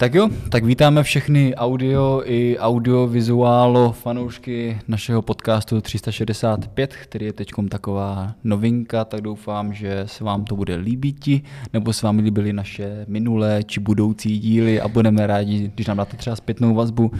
Tak 0.00 0.14
jo, 0.14 0.28
tak 0.48 0.64
vítáme 0.64 1.02
všechny 1.02 1.54
audio 1.54 2.22
i 2.24 2.58
audiovizuálo 2.58 3.92
fanoušky 3.92 4.78
našeho 4.88 5.22
podcastu 5.22 5.80
365, 5.80 6.96
který 6.96 7.26
je 7.26 7.32
teď 7.32 7.50
taková 7.68 8.34
novinka, 8.44 9.04
tak 9.04 9.20
doufám, 9.20 9.72
že 9.72 10.02
se 10.06 10.24
vám 10.24 10.44
to 10.44 10.56
bude 10.56 10.76
líbit, 10.76 11.28
nebo 11.72 11.92
se 11.92 12.06
vám 12.06 12.18
líbily 12.18 12.52
naše 12.52 13.04
minulé 13.08 13.62
či 13.62 13.80
budoucí 13.80 14.38
díly 14.38 14.80
a 14.80 14.88
budeme 14.88 15.26
rádi, 15.26 15.70
když 15.74 15.86
nám 15.86 15.96
dáte 15.96 16.16
třeba 16.16 16.36
zpětnou 16.36 16.74
vazbu 16.74 17.12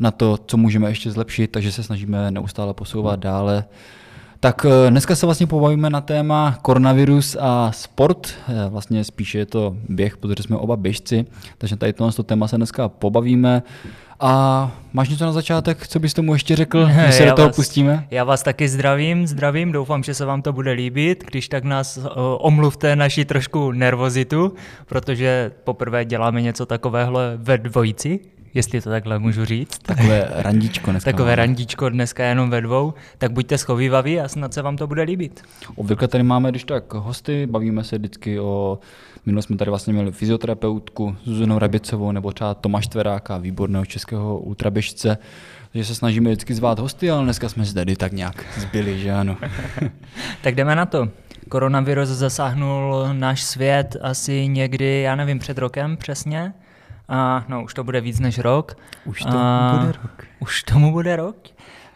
na 0.00 0.10
to, 0.10 0.38
co 0.46 0.56
můžeme 0.56 0.88
ještě 0.88 1.10
zlepšit, 1.10 1.48
takže 1.48 1.72
se 1.72 1.82
snažíme 1.82 2.30
neustále 2.30 2.74
posouvat 2.74 3.20
dále. 3.20 3.64
Tak 4.40 4.66
eh, 4.68 4.90
dneska 4.90 5.16
se 5.16 5.26
vlastně 5.26 5.46
pobavíme 5.46 5.90
na 5.90 6.00
téma 6.00 6.58
koronavirus 6.62 7.36
a 7.40 7.72
sport. 7.72 8.28
Eh, 8.48 8.68
vlastně 8.68 9.04
spíše 9.04 9.38
je 9.38 9.46
to 9.46 9.76
běh, 9.88 10.16
protože 10.16 10.42
jsme 10.42 10.56
oba 10.56 10.76
běžci, 10.76 11.24
takže 11.58 11.76
tady 11.76 11.92
tohle 11.92 12.12
téma 12.12 12.48
se 12.48 12.56
dneska 12.56 12.88
pobavíme. 12.88 13.62
A 14.20 14.70
máš 14.92 15.08
něco 15.08 15.24
na 15.24 15.32
začátek, 15.32 15.88
co 15.88 15.98
bys 15.98 16.14
tomu 16.14 16.32
ještě 16.32 16.56
řekl, 16.56 16.86
když 17.02 17.14
se 17.14 17.26
do 17.26 17.32
toho 17.32 17.48
vás, 17.48 17.56
pustíme? 17.56 18.06
Já 18.10 18.24
vás 18.24 18.42
taky 18.42 18.68
zdravím, 18.68 19.26
zdravím, 19.26 19.72
doufám, 19.72 20.02
že 20.02 20.14
se 20.14 20.24
vám 20.24 20.42
to 20.42 20.52
bude 20.52 20.72
líbit, 20.72 21.24
když 21.30 21.48
tak 21.48 21.64
nás 21.64 21.96
uh, 21.96 22.04
omluvte 22.38 22.96
naši 22.96 23.24
trošku 23.24 23.72
nervozitu, 23.72 24.54
protože 24.86 25.50
poprvé 25.64 26.04
děláme 26.04 26.42
něco 26.42 26.66
takového 26.66 27.18
ve 27.36 27.58
dvojici, 27.58 28.20
jestli 28.56 28.80
to 28.80 28.90
takhle 28.90 29.18
můžu 29.18 29.44
říct. 29.44 29.78
Takové 29.78 30.28
randíčko 30.30 30.90
dneska. 30.90 31.10
Takové 31.10 31.30
máme. 31.30 31.36
randíčko 31.36 31.88
dneska 31.88 32.24
jenom 32.24 32.50
ve 32.50 32.60
dvou, 32.60 32.94
tak 33.18 33.32
buďte 33.32 33.58
schovývaví 33.58 34.20
a 34.20 34.28
snad 34.28 34.54
se 34.54 34.62
vám 34.62 34.76
to 34.76 34.86
bude 34.86 35.02
líbit. 35.02 35.42
Obvykle 35.74 36.08
tady 36.08 36.24
máme, 36.24 36.50
když 36.50 36.64
tak 36.64 36.94
hosty, 36.94 37.46
bavíme 37.46 37.84
se 37.84 37.98
vždycky 37.98 38.40
o, 38.40 38.78
minule 39.26 39.42
jsme 39.42 39.56
tady 39.56 39.70
vlastně 39.70 39.92
měli 39.92 40.12
fyzioterapeutku 40.12 41.16
Zuzanu 41.24 41.58
Rabicovou 41.58 42.12
nebo 42.12 42.32
třeba 42.32 42.54
Tomáš 42.54 42.86
Tveráka, 42.86 43.38
výborného 43.38 43.84
českého 43.84 44.38
ultraběžce, 44.38 45.18
takže 45.72 45.84
se 45.84 45.94
snažíme 45.94 46.30
vždycky 46.30 46.54
zvát 46.54 46.78
hosty, 46.78 47.10
ale 47.10 47.24
dneska 47.24 47.48
jsme 47.48 47.64
zde 47.64 47.96
tak 47.96 48.12
nějak 48.12 48.44
zbyli, 48.56 48.98
že 48.98 49.12
ano. 49.12 49.36
tak 50.42 50.54
jdeme 50.54 50.74
na 50.74 50.86
to. 50.86 51.08
Koronavirus 51.48 52.08
zasáhnul 52.08 53.08
náš 53.12 53.42
svět 53.42 53.96
asi 54.00 54.48
někdy, 54.48 55.00
já 55.00 55.16
nevím, 55.16 55.38
před 55.38 55.58
rokem 55.58 55.96
přesně. 55.96 56.52
A, 57.08 57.44
no, 57.48 57.64
už 57.64 57.74
to 57.74 57.84
bude 57.84 58.00
víc 58.00 58.20
než 58.20 58.38
rok. 58.38 58.76
Už 59.04 59.22
to 59.22 59.38
a, 59.38 59.76
bude 59.78 59.92
rok. 59.92 60.24
Už 60.40 60.62
tomu 60.62 60.92
bude 60.92 61.16
rok. 61.16 61.36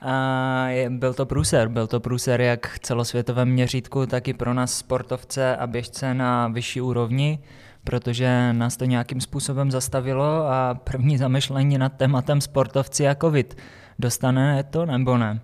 A 0.03 0.67
je, 0.69 0.91
byl 0.91 1.15
to 1.15 1.27
průser, 1.27 1.69
byl 1.69 1.87
to 1.87 2.01
průser 2.01 2.41
jak 2.41 2.69
v 2.69 2.79
celosvětovém 2.79 3.49
měřítku, 3.49 4.07
tak 4.07 4.29
i 4.29 4.35
pro 4.35 4.55
nás 4.55 4.79
sportovce 4.79 5.57
a 5.57 5.67
běžce 5.67 6.15
na 6.15 6.49
vyšší 6.49 6.81
úrovni, 6.81 7.39
protože 7.85 8.53
nás 8.53 8.77
to 8.77 8.85
nějakým 8.85 9.21
způsobem 9.21 9.71
zastavilo 9.71 10.47
a 10.47 10.75
první 10.75 11.19
zamyšlení 11.19 11.79
nad 11.79 11.93
tématem 11.93 12.41
sportovci 12.41 13.09
a 13.09 13.15
covid. 13.15 13.57
Dostane 13.99 14.65
to 14.65 14.87
nebo 14.87 15.19
ne? 15.19 15.41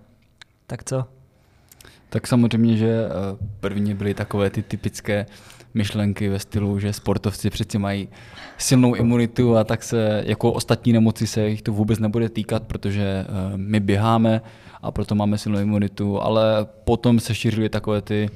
Tak 0.67 0.85
co? 0.85 1.05
Tak 2.09 2.27
samozřejmě, 2.27 2.77
že 2.77 3.07
eh, 3.07 3.11
první 3.61 3.95
byly 3.95 4.15
takové 4.15 4.51
ty 4.51 4.63
typické 4.63 5.27
myšlenky 5.77 6.29
ve 6.29 6.39
stylu, 6.39 6.79
že 6.79 6.93
sportovci 6.93 7.51
přeci 7.51 7.79
mají 7.79 8.09
silnou 8.59 8.95
imunitu 8.95 9.57
a 9.57 9.65
tak 9.65 9.83
se 9.83 10.23
jako 10.27 10.53
ostatní 10.53 10.93
nemoci 10.93 11.27
se 11.27 11.49
jich 11.49 11.63
to 11.63 11.73
vůbec 11.73 11.99
nebude 11.99 12.29
týkat, 12.29 12.63
protože 12.63 13.03
eh, 13.03 13.27
my 13.57 13.81
běháme 13.81 14.41
a 14.83 14.91
proto 14.91 15.15
máme 15.15 15.39
silnou 15.39 15.59
imunitu, 15.59 16.23
ale 16.23 16.67
potom 16.85 17.21
se 17.21 17.35
šířily 17.35 17.69
takové 17.69 18.03
ty 18.03 18.31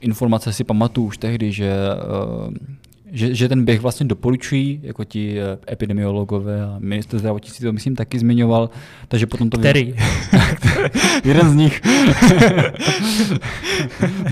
informace, 0.00 0.52
si 0.52 0.64
pamatuju 0.64 1.06
už 1.06 1.18
tehdy, 1.18 1.52
že 1.52 1.72
eh, 1.72 2.74
že, 3.14 3.34
že 3.34 3.48
ten 3.48 3.64
běh 3.64 3.80
vlastně 3.80 4.06
doporučují, 4.06 4.80
jako 4.82 5.04
ti 5.04 5.40
eh, 5.40 5.58
epidemiologové 5.72 6.62
a 6.62 6.76
minister 6.78 7.18
zdravotnictví 7.18 7.64
to 7.64 7.72
myslím 7.72 7.96
taky 7.96 8.18
zmiňoval, 8.18 8.70
takže 9.08 9.26
potom 9.26 9.50
to... 9.50 9.58
Který? 9.58 9.94
Jeden 11.24 11.50
z 11.50 11.54
nich. 11.54 11.80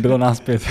Bylo 0.00 0.19
nás 0.19 0.41
pět. 0.41 0.62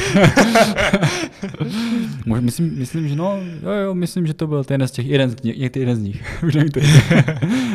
myslím, 2.39 2.79
myslím, 2.79 3.07
že 3.07 3.15
no, 3.15 3.39
jo, 3.63 3.71
jo, 3.71 3.93
myslím, 3.93 4.27
že 4.27 4.33
to 4.33 4.47
byl 4.47 4.63
ten 4.63 4.87
z 4.87 4.91
těch, 4.91 5.05
jeden 5.05 5.29
z, 5.29 5.43
nich, 5.43 5.75
jeden 5.75 5.95
z 5.95 5.99
nich. 5.99 6.43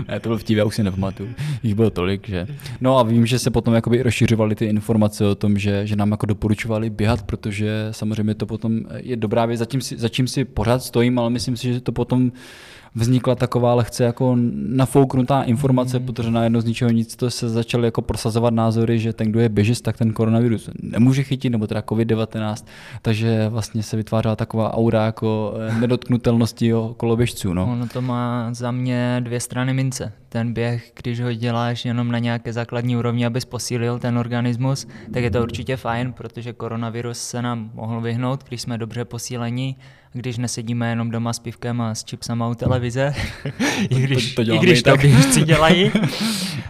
ne, 0.08 0.20
to 0.20 0.28
byl 0.28 0.38
vtip, 0.38 0.58
já 0.58 0.64
už 0.64 0.74
si 0.74 0.82
nepamatuju. 0.82 1.28
Jich 1.62 1.74
bylo 1.74 1.90
tolik, 1.90 2.28
že... 2.28 2.46
No 2.80 2.98
a 2.98 3.02
vím, 3.02 3.26
že 3.26 3.38
se 3.38 3.50
potom 3.50 3.74
jakoby 3.74 4.02
rozšiřovaly 4.02 4.54
ty 4.54 4.64
informace 4.64 5.26
o 5.26 5.34
tom, 5.34 5.58
že, 5.58 5.86
že 5.86 5.96
nám 5.96 6.10
jako 6.10 6.26
doporučovali 6.26 6.90
běhat, 6.90 7.22
protože 7.22 7.88
samozřejmě 7.90 8.34
to 8.34 8.46
potom 8.46 8.80
je 8.96 9.16
dobrá 9.16 9.46
věc, 9.46 9.58
zatím 9.58 9.80
si, 9.80 9.98
zatím 9.98 10.25
si 10.28 10.44
pořád 10.44 10.82
stojím, 10.82 11.18
ale 11.18 11.30
myslím 11.30 11.56
si, 11.56 11.72
že 11.72 11.80
to 11.80 11.92
potom 11.92 12.32
vznikla 12.96 13.34
taková 13.34 13.74
lehce 13.74 14.04
jako 14.04 14.36
nafouknutá 14.54 15.42
informace, 15.42 15.98
mm. 15.98 16.06
protože 16.06 16.30
najednou 16.30 16.60
z 16.60 16.64
ničeho 16.64 16.90
nic 16.90 17.16
to 17.16 17.30
se 17.30 17.48
začaly 17.48 17.84
jako 17.84 18.02
prosazovat 18.02 18.54
názory, 18.54 18.98
že 18.98 19.12
ten, 19.12 19.30
kdo 19.30 19.40
je 19.40 19.48
běžist, 19.48 19.84
tak 19.84 19.96
ten 19.96 20.12
koronavirus 20.12 20.70
nemůže 20.82 21.22
chytit, 21.22 21.52
nebo 21.52 21.66
teda 21.66 21.80
COVID-19, 21.80 22.64
takže 23.02 23.48
vlastně 23.48 23.82
se 23.82 23.96
vytvářela 23.96 24.36
taková 24.36 24.74
aura 24.74 25.04
jako 25.04 25.54
eh, 25.68 25.80
nedotknutelnosti 25.80 26.74
okolo 26.74 27.16
běžců. 27.16 27.54
No. 27.54 27.72
Ono 27.72 27.88
to 27.88 28.02
má 28.02 28.48
za 28.54 28.70
mě 28.70 29.20
dvě 29.24 29.40
strany 29.40 29.74
mince. 29.74 30.12
Ten 30.28 30.52
běh, 30.52 30.92
když 31.02 31.20
ho 31.20 31.32
děláš 31.32 31.84
jenom 31.84 32.12
na 32.12 32.18
nějaké 32.18 32.52
základní 32.52 32.96
úrovni, 32.96 33.26
abys 33.26 33.44
posílil 33.44 33.98
ten 33.98 34.18
organismus, 34.18 34.86
tak 35.12 35.22
je 35.22 35.30
to 35.30 35.42
určitě 35.42 35.76
fajn, 35.76 36.12
protože 36.12 36.52
koronavirus 36.52 37.18
se 37.18 37.42
nám 37.42 37.70
mohl 37.74 38.00
vyhnout, 38.00 38.44
když 38.48 38.60
jsme 38.60 38.78
dobře 38.78 39.04
posílení 39.04 39.76
když 40.16 40.38
nesedíme 40.38 40.90
jenom 40.90 41.10
doma 41.10 41.32
s 41.32 41.38
pivkem 41.38 41.80
a 41.80 41.94
s 41.94 42.04
chipsama 42.04 42.48
u 42.48 42.54
televize, 42.54 43.14
i 43.90 44.00
když 44.00 44.34
to, 44.34 44.44
to, 44.44 44.54
i 44.54 44.58
když 44.58 44.82
to 44.82 44.96
běžci 44.96 45.42
dělají, 45.44 45.90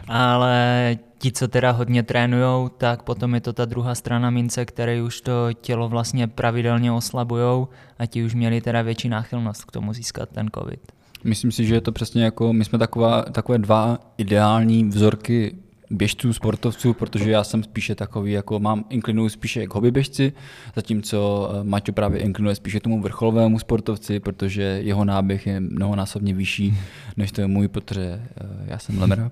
ale 0.08 0.96
ti, 1.18 1.32
co 1.32 1.48
teda 1.48 1.70
hodně 1.70 2.02
trénujou, 2.02 2.68
tak 2.68 3.02
potom 3.02 3.34
je 3.34 3.40
to 3.40 3.52
ta 3.52 3.64
druhá 3.64 3.94
strana 3.94 4.30
mince, 4.30 4.64
které 4.64 5.02
už 5.02 5.20
to 5.20 5.52
tělo 5.52 5.88
vlastně 5.88 6.26
pravidelně 6.26 6.92
oslabujou 6.92 7.68
a 7.98 8.06
ti 8.06 8.24
už 8.24 8.34
měli 8.34 8.60
teda 8.60 8.82
větší 8.82 9.08
náchylnost 9.08 9.64
k 9.64 9.72
tomu 9.72 9.92
získat 9.92 10.28
ten 10.28 10.48
covid. 10.58 10.92
Myslím 11.24 11.52
si, 11.52 11.66
že 11.66 11.74
je 11.74 11.80
to 11.80 11.92
přesně 11.92 12.24
jako, 12.24 12.52
my 12.52 12.64
jsme 12.64 12.78
taková, 12.78 13.22
takové 13.22 13.58
dva 13.58 13.98
ideální 14.18 14.84
vzorky 14.84 15.56
běžců, 15.90 16.32
sportovců, 16.32 16.92
protože 16.92 17.30
já 17.30 17.44
jsem 17.44 17.62
spíše 17.62 17.94
takový, 17.94 18.32
jako 18.32 18.60
mám, 18.60 18.84
inklinuju 18.90 19.28
spíše 19.28 19.66
k 19.66 19.74
hobbyběžci, 19.74 20.32
zatímco 20.76 21.50
eh, 21.52 21.64
Maťo 21.64 21.92
právě 21.92 22.20
inklinuje 22.20 22.54
spíše 22.54 22.80
tomu 22.80 23.02
vrcholovému 23.02 23.58
sportovci, 23.58 24.20
protože 24.20 24.62
jeho 24.62 25.04
náběh 25.04 25.46
je 25.46 25.60
mnohonásobně 25.60 26.34
vyšší, 26.34 26.78
než 27.16 27.32
to 27.32 27.40
je 27.40 27.46
můj, 27.46 27.68
protože 27.68 28.02
eh, 28.02 28.46
já 28.66 28.78
jsem 28.78 29.00
lemra. 29.00 29.30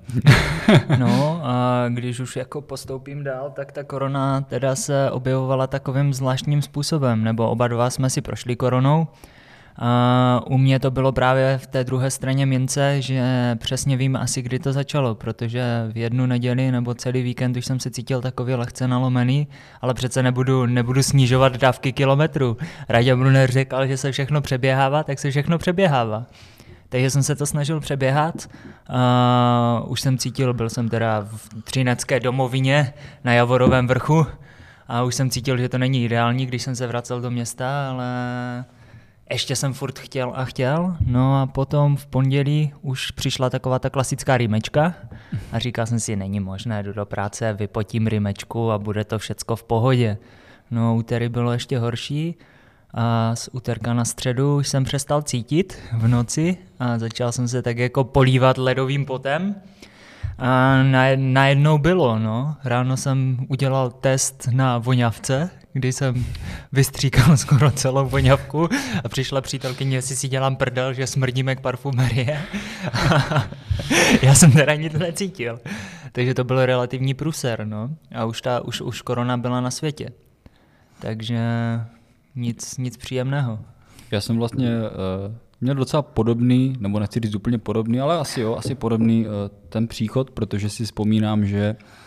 no 0.98 1.40
a 1.42 1.84
když 1.88 2.20
už 2.20 2.36
jako 2.36 2.60
postoupím 2.60 3.24
dál, 3.24 3.52
tak 3.56 3.72
ta 3.72 3.84
korona 3.84 4.40
teda 4.40 4.76
se 4.76 5.10
objevovala 5.10 5.66
takovým 5.66 6.14
zvláštním 6.14 6.62
způsobem, 6.62 7.24
nebo 7.24 7.50
oba 7.50 7.68
dva 7.68 7.90
jsme 7.90 8.10
si 8.10 8.20
prošli 8.20 8.56
koronou, 8.56 9.06
u 10.46 10.58
mě 10.58 10.80
to 10.80 10.90
bylo 10.90 11.12
právě 11.12 11.58
v 11.58 11.66
té 11.66 11.84
druhé 11.84 12.10
straně 12.10 12.46
mince, 12.46 13.02
že 13.02 13.56
přesně 13.60 13.96
vím 13.96 14.16
asi, 14.16 14.42
kdy 14.42 14.58
to 14.58 14.72
začalo, 14.72 15.14
protože 15.14 15.64
v 15.92 15.96
jednu 15.96 16.26
neděli 16.26 16.70
nebo 16.70 16.94
celý 16.94 17.22
víkend 17.22 17.56
už 17.56 17.66
jsem 17.66 17.80
se 17.80 17.90
cítil 17.90 18.20
takový 18.20 18.54
lehce 18.54 18.88
nalomený, 18.88 19.48
ale 19.80 19.94
přece 19.94 20.22
nebudu, 20.22 20.66
nebudu 20.66 21.02
snižovat 21.02 21.56
dávky 21.56 21.92
kilometrů. 21.92 22.56
Radě 22.88 23.16
Brunner 23.16 23.50
řekl, 23.50 23.86
že 23.86 23.96
se 23.96 24.12
všechno 24.12 24.40
přeběhává, 24.40 25.02
tak 25.02 25.18
se 25.18 25.30
všechno 25.30 25.58
přeběhává. 25.58 26.26
Takže 26.88 27.10
jsem 27.10 27.22
se 27.22 27.34
to 27.36 27.46
snažil 27.46 27.80
přeběhat. 27.80 28.34
Uh, 29.84 29.90
už 29.90 30.00
jsem 30.00 30.18
cítil, 30.18 30.54
byl 30.54 30.70
jsem 30.70 30.88
teda 30.88 31.20
v 31.20 31.62
třinecké 31.64 32.20
domovině 32.20 32.94
na 33.24 33.32
Javorovém 33.32 33.86
vrchu 33.86 34.26
a 34.88 35.02
už 35.02 35.14
jsem 35.14 35.30
cítil, 35.30 35.58
že 35.58 35.68
to 35.68 35.78
není 35.78 36.04
ideální, 36.04 36.46
když 36.46 36.62
jsem 36.62 36.76
se 36.76 36.86
vracel 36.86 37.20
do 37.20 37.30
města, 37.30 37.90
ale 37.90 38.04
ještě 39.30 39.56
jsem 39.56 39.72
furt 39.72 39.98
chtěl 39.98 40.32
a 40.34 40.44
chtěl, 40.44 40.96
no 41.06 41.40
a 41.42 41.46
potom 41.46 41.96
v 41.96 42.06
pondělí 42.06 42.72
už 42.82 43.10
přišla 43.10 43.50
taková 43.50 43.78
ta 43.78 43.90
klasická 43.90 44.36
rýmečka 44.36 44.94
a 45.52 45.58
říkal 45.58 45.86
jsem 45.86 46.00
si, 46.00 46.16
není 46.16 46.40
možné, 46.40 46.82
jdu 46.82 46.92
do 46.92 47.06
práce, 47.06 47.52
vypotím 47.52 48.06
rýmečku 48.06 48.70
a 48.70 48.78
bude 48.78 49.04
to 49.04 49.18
všecko 49.18 49.56
v 49.56 49.64
pohodě. 49.64 50.18
No 50.70 50.96
úterý 50.96 51.28
bylo 51.28 51.52
ještě 51.52 51.78
horší 51.78 52.34
a 52.94 53.36
z 53.36 53.48
úterka 53.52 53.94
na 53.94 54.04
středu 54.04 54.56
už 54.56 54.68
jsem 54.68 54.84
přestal 54.84 55.22
cítit 55.22 55.78
v 55.92 56.08
noci 56.08 56.56
a 56.78 56.98
začal 56.98 57.32
jsem 57.32 57.48
se 57.48 57.62
tak 57.62 57.78
jako 57.78 58.04
polívat 58.04 58.58
ledovým 58.58 59.06
potem. 59.06 59.54
A 60.38 60.82
najednou 61.16 61.78
bylo, 61.78 62.18
no. 62.18 62.56
Ráno 62.64 62.96
jsem 62.96 63.46
udělal 63.48 63.90
test 63.90 64.48
na 64.52 64.78
voňavce, 64.78 65.50
kdy 65.74 65.92
jsem 65.92 66.26
vystříkal 66.72 67.36
skoro 67.36 67.70
celou 67.70 68.08
voňavku 68.08 68.68
a 69.04 69.08
přišla 69.08 69.40
přítelkyně, 69.40 69.96
jestli 69.96 70.16
si 70.16 70.28
dělám 70.28 70.56
prdel, 70.56 70.92
že 70.94 71.06
smrdíme 71.06 71.56
k 71.56 71.60
parfumerie. 71.60 72.40
Já 74.22 74.34
jsem 74.34 74.52
teda 74.52 74.74
nic 74.74 74.92
necítil. 74.92 75.60
Takže 76.12 76.34
to 76.34 76.44
byl 76.44 76.66
relativní 76.66 77.14
průser, 77.14 77.66
no. 77.66 77.90
A 78.14 78.24
už, 78.24 78.40
ta, 78.40 78.60
už, 78.60 78.80
už 78.80 79.02
korona 79.02 79.36
byla 79.36 79.60
na 79.60 79.70
světě. 79.70 80.10
Takže 80.98 81.40
nic, 82.34 82.76
nic 82.78 82.96
příjemného. 82.96 83.58
Já 84.10 84.20
jsem 84.20 84.36
vlastně 84.36 84.68
uh, 84.68 85.34
měl 85.60 85.74
docela 85.74 86.02
podobný, 86.02 86.76
nebo 86.80 86.98
nechci 86.98 87.20
říct 87.20 87.34
úplně 87.34 87.58
podobný, 87.58 88.00
ale 88.00 88.18
asi 88.18 88.40
jo, 88.40 88.56
asi 88.56 88.74
podobný 88.74 89.26
uh, 89.26 89.32
ten 89.68 89.88
příchod, 89.88 90.30
protože 90.30 90.70
si 90.70 90.84
vzpomínám, 90.84 91.46
že 91.46 91.76
uh, 91.80 92.03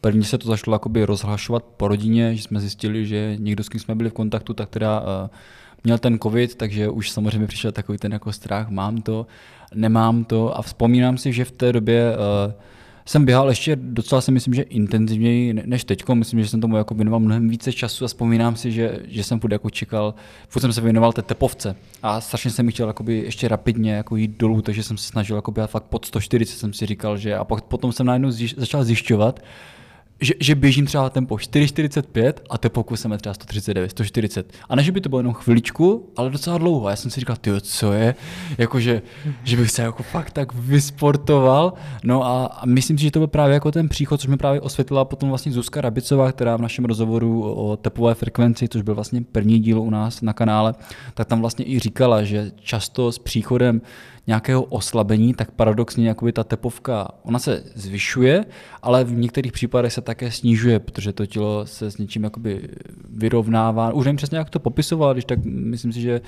první 0.00 0.24
se 0.24 0.38
to 0.38 0.48
začalo 0.48 0.74
jakoby 0.74 1.04
rozhlašovat 1.04 1.64
po 1.64 1.88
rodině, 1.88 2.36
že 2.36 2.42
jsme 2.42 2.60
zjistili, 2.60 3.06
že 3.06 3.36
někdo, 3.38 3.64
s 3.64 3.68
kým 3.68 3.80
jsme 3.80 3.94
byli 3.94 4.10
v 4.10 4.12
kontaktu, 4.12 4.54
tak 4.54 4.68
teda 4.68 5.00
uh, 5.00 5.06
měl 5.84 5.98
ten 5.98 6.18
covid, 6.18 6.54
takže 6.54 6.88
už 6.88 7.10
samozřejmě 7.10 7.46
přišel 7.46 7.72
takový 7.72 7.98
ten 7.98 8.12
jako 8.12 8.32
strach, 8.32 8.68
mám 8.68 9.02
to, 9.02 9.26
nemám 9.74 10.24
to 10.24 10.58
a 10.58 10.62
vzpomínám 10.62 11.18
si, 11.18 11.32
že 11.32 11.44
v 11.44 11.50
té 11.50 11.72
době 11.72 12.12
uh, 12.16 12.52
jsem 13.06 13.24
běhal 13.24 13.48
ještě 13.48 13.76
docela 13.76 14.20
si 14.20 14.32
myslím, 14.32 14.54
že 14.54 14.62
intenzivněji 14.62 15.52
než 15.52 15.84
teď. 15.84 16.08
Myslím, 16.14 16.42
že 16.42 16.48
jsem 16.48 16.60
tomu 16.60 16.76
jako 16.76 16.94
věnoval 16.94 17.20
mnohem 17.20 17.48
více 17.48 17.72
času 17.72 18.04
a 18.04 18.08
vzpomínám 18.08 18.56
si, 18.56 18.72
že, 18.72 18.98
že 19.08 19.24
jsem 19.24 19.40
furt 19.40 19.52
jako 19.52 19.70
čekal, 19.70 20.14
furt 20.48 20.62
jsem 20.62 20.72
se 20.72 20.80
věnoval 20.80 21.12
té 21.12 21.22
tepovce 21.22 21.76
a 22.02 22.20
strašně 22.20 22.50
jsem 22.50 22.70
chtěl 22.70 22.86
jakoby 22.86 23.18
ještě 23.18 23.48
rapidně 23.48 23.92
jako 23.92 24.16
jít 24.16 24.36
dolů, 24.38 24.62
takže 24.62 24.82
jsem 24.82 24.96
se 24.96 25.06
snažil 25.06 25.36
jako 25.36 25.50
běhat 25.50 25.70
fakt 25.70 25.84
pod 25.84 26.04
140, 26.04 26.58
jsem 26.58 26.72
si 26.72 26.86
říkal, 26.86 27.16
že 27.16 27.36
a 27.36 27.44
pak 27.44 27.64
potom 27.64 27.92
jsem 27.92 28.06
najednou 28.06 28.30
zjiš, 28.30 28.54
začal 28.58 28.84
zjišťovat, 28.84 29.40
že, 30.20 30.34
že 30.40 30.54
běžím 30.54 30.86
třeba 30.86 31.10
tempo 31.10 31.34
4,45 31.34 32.32
a 32.50 32.58
tepovku 32.58 32.96
jsem 32.96 33.18
třeba 33.18 33.34
139, 33.34 33.90
140. 33.90 34.52
A 34.68 34.76
ne, 34.76 34.82
že 34.82 34.92
by 34.92 35.00
to 35.00 35.08
bylo 35.08 35.18
jenom 35.18 35.34
chviličku, 35.34 36.10
ale 36.16 36.30
docela 36.30 36.58
dlouho. 36.58 36.86
A 36.86 36.90
já 36.90 36.96
jsem 36.96 37.10
si 37.10 37.20
říkal, 37.20 37.36
ty 37.36 37.50
co 37.60 37.92
je? 37.92 38.14
Jakože, 38.58 39.02
že 39.44 39.56
bych 39.56 39.70
se 39.70 39.82
jako 39.82 40.02
fakt 40.02 40.30
tak 40.30 40.54
vysportoval. 40.54 41.72
No 42.04 42.24
a, 42.24 42.46
a 42.46 42.66
myslím 42.66 42.98
si, 42.98 43.04
že 43.04 43.10
to 43.10 43.18
byl 43.18 43.26
právě 43.26 43.54
jako 43.54 43.72
ten 43.72 43.88
příchod, 43.88 44.20
což 44.20 44.28
mi 44.28 44.36
právě 44.36 44.60
osvětlila 44.60 45.04
potom 45.04 45.28
vlastně 45.28 45.52
Zuzka 45.52 45.80
Rabicová, 45.80 46.32
která 46.32 46.56
v 46.56 46.62
našem 46.62 46.84
rozhovoru 46.84 47.52
o 47.52 47.76
tepové 47.76 48.14
frekvenci, 48.14 48.68
což 48.68 48.82
byl 48.82 48.94
vlastně 48.94 49.22
první 49.32 49.58
díl 49.58 49.80
u 49.80 49.90
nás 49.90 50.22
na 50.22 50.32
kanále, 50.32 50.74
tak 51.14 51.28
tam 51.28 51.40
vlastně 51.40 51.64
i 51.68 51.78
říkala, 51.78 52.22
že 52.22 52.50
často 52.62 53.12
s 53.12 53.18
příchodem 53.18 53.80
nějakého 54.30 54.62
oslabení, 54.62 55.34
tak 55.34 55.50
paradoxně 55.50 56.08
jakoby 56.08 56.32
ta 56.32 56.44
tepovka, 56.44 57.08
ona 57.22 57.38
se 57.38 57.62
zvyšuje, 57.74 58.44
ale 58.82 59.04
v 59.04 59.12
některých 59.12 59.52
případech 59.52 59.92
se 59.92 60.00
také 60.00 60.30
snižuje, 60.30 60.78
protože 60.78 61.12
to 61.12 61.26
tělo 61.26 61.66
se 61.66 61.90
s 61.90 61.98
něčím 61.98 62.24
jakoby 62.24 62.68
vyrovnává. 63.10 63.92
Už 63.92 64.04
nevím 64.04 64.16
přesně, 64.16 64.38
jak 64.38 64.50
to 64.50 64.58
popisoval, 64.58 65.12
když 65.12 65.24
tak 65.24 65.38
myslím 65.44 65.92
si, 65.92 66.00
že 66.00 66.20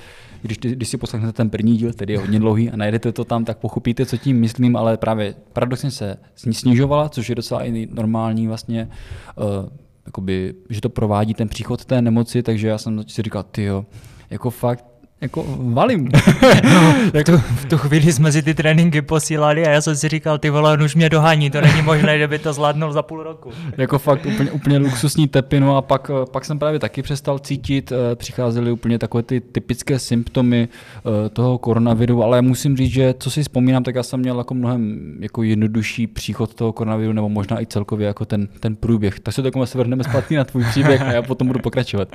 když, 0.43 0.59
když 0.59 0.89
si 0.89 0.97
poslechnete 0.97 1.33
ten 1.33 1.51
první 1.51 1.77
díl, 1.77 1.93
který 1.93 2.13
je 2.13 2.21
hodně 2.21 2.39
dlouhý 2.41 2.71
a 2.71 2.77
najdete 2.77 3.13
to 3.13 3.25
tam, 3.25 3.45
tak 3.45 3.59
pochopíte, 3.59 4.07
co 4.07 4.17
tím 4.17 4.41
myslím, 4.41 4.77
ale 4.77 4.97
právě 4.97 5.35
paradoxně 5.53 5.91
se 5.91 6.17
snižovala, 6.35 7.09
což 7.09 7.29
je 7.29 7.35
docela 7.35 7.65
i 7.65 7.89
normální 7.93 8.47
vlastně 8.47 8.89
uh, 9.37 9.69
jakoby, 10.07 10.55
že 10.71 10.81
to 10.81 10.89
provádí 10.89 11.35
ten 11.35 11.49
příchod 11.49 11.85
té 11.85 12.03
nemoci, 12.03 12.43
takže 12.43 12.69
já 12.69 12.79
jsem 12.79 13.03
si 13.07 13.23
říkal, 13.23 13.43
ty 13.43 13.65
jo, 13.65 13.87
jako 14.31 14.51
fakt 14.51 14.92
jako 15.23 15.45
valím. 15.59 16.09
no, 16.65 16.95
jako... 17.15 17.39
v 17.39 17.65
tu 17.65 17.79
chvíli 17.79 18.13
jsme 18.13 18.33
si 18.33 18.43
ty 18.43 18.55
tréninky 18.55 19.03
posílali 19.03 19.67
a 19.67 19.71
já 19.71 19.81
jsem 19.81 19.97
si 19.97 20.09
říkal, 20.09 20.39
ty 20.39 20.51
vole, 20.51 20.73
on 20.73 20.83
už 20.83 20.95
mě 20.95 21.09
dohání, 21.09 21.51
to 21.51 21.61
není 21.61 21.83
možné, 21.83 22.19
že 22.19 22.29
by 22.29 22.39
to 22.39 22.53
zvládnul 22.53 22.93
za 22.93 23.03
půl 23.03 23.23
roku. 23.23 23.51
jako 23.77 23.99
fakt 23.99 24.27
úplně, 24.27 24.51
úplně 24.51 24.79
luxusní 24.79 25.29
tepy, 25.29 25.61
no 25.61 25.77
a 25.77 25.83
pak, 25.83 26.11
pak 26.31 26.45
jsem 26.45 26.59
právě 26.59 26.79
taky 26.79 27.03
přestal 27.03 27.39
cítit, 27.39 27.93
eh, 27.93 28.17
přicházely 28.17 28.73
úplně 28.73 28.99
takové 28.99 29.23
ty 29.23 29.41
typické 29.41 29.99
symptomy 29.99 30.69
eh, 30.99 31.29
toho 31.29 31.59
koronaviru, 31.59 32.23
ale 32.23 32.43
musím 32.43 32.77
říct, 32.77 32.93
že 32.93 33.15
co 33.19 33.31
si 33.31 33.43
vzpomínám, 33.43 33.83
tak 33.83 33.95
já 33.95 34.03
jsem 34.03 34.21
měl 34.21 34.39
jako 34.39 34.55
mnohem 34.55 35.17
jako 35.21 35.43
jednodušší 35.43 36.07
příchod 36.07 36.55
toho 36.55 36.73
koronaviru, 36.73 37.13
nebo 37.13 37.29
možná 37.29 37.61
i 37.61 37.67
celkově 37.67 38.07
jako 38.07 38.25
ten, 38.25 38.49
ten 38.61 38.77
průběh. 38.77 39.21
Tak 39.21 39.35
se 39.35 39.43
takové 39.43 39.67
se 39.67 39.79
vrhneme 39.79 40.05
zpátky 40.05 40.37
na 40.37 40.45
tvůj 40.45 40.65
příběh 40.65 41.03
a 41.03 41.13
já 41.13 41.23
potom 41.23 41.47
budu 41.47 41.61
pokračovat. 41.61 42.09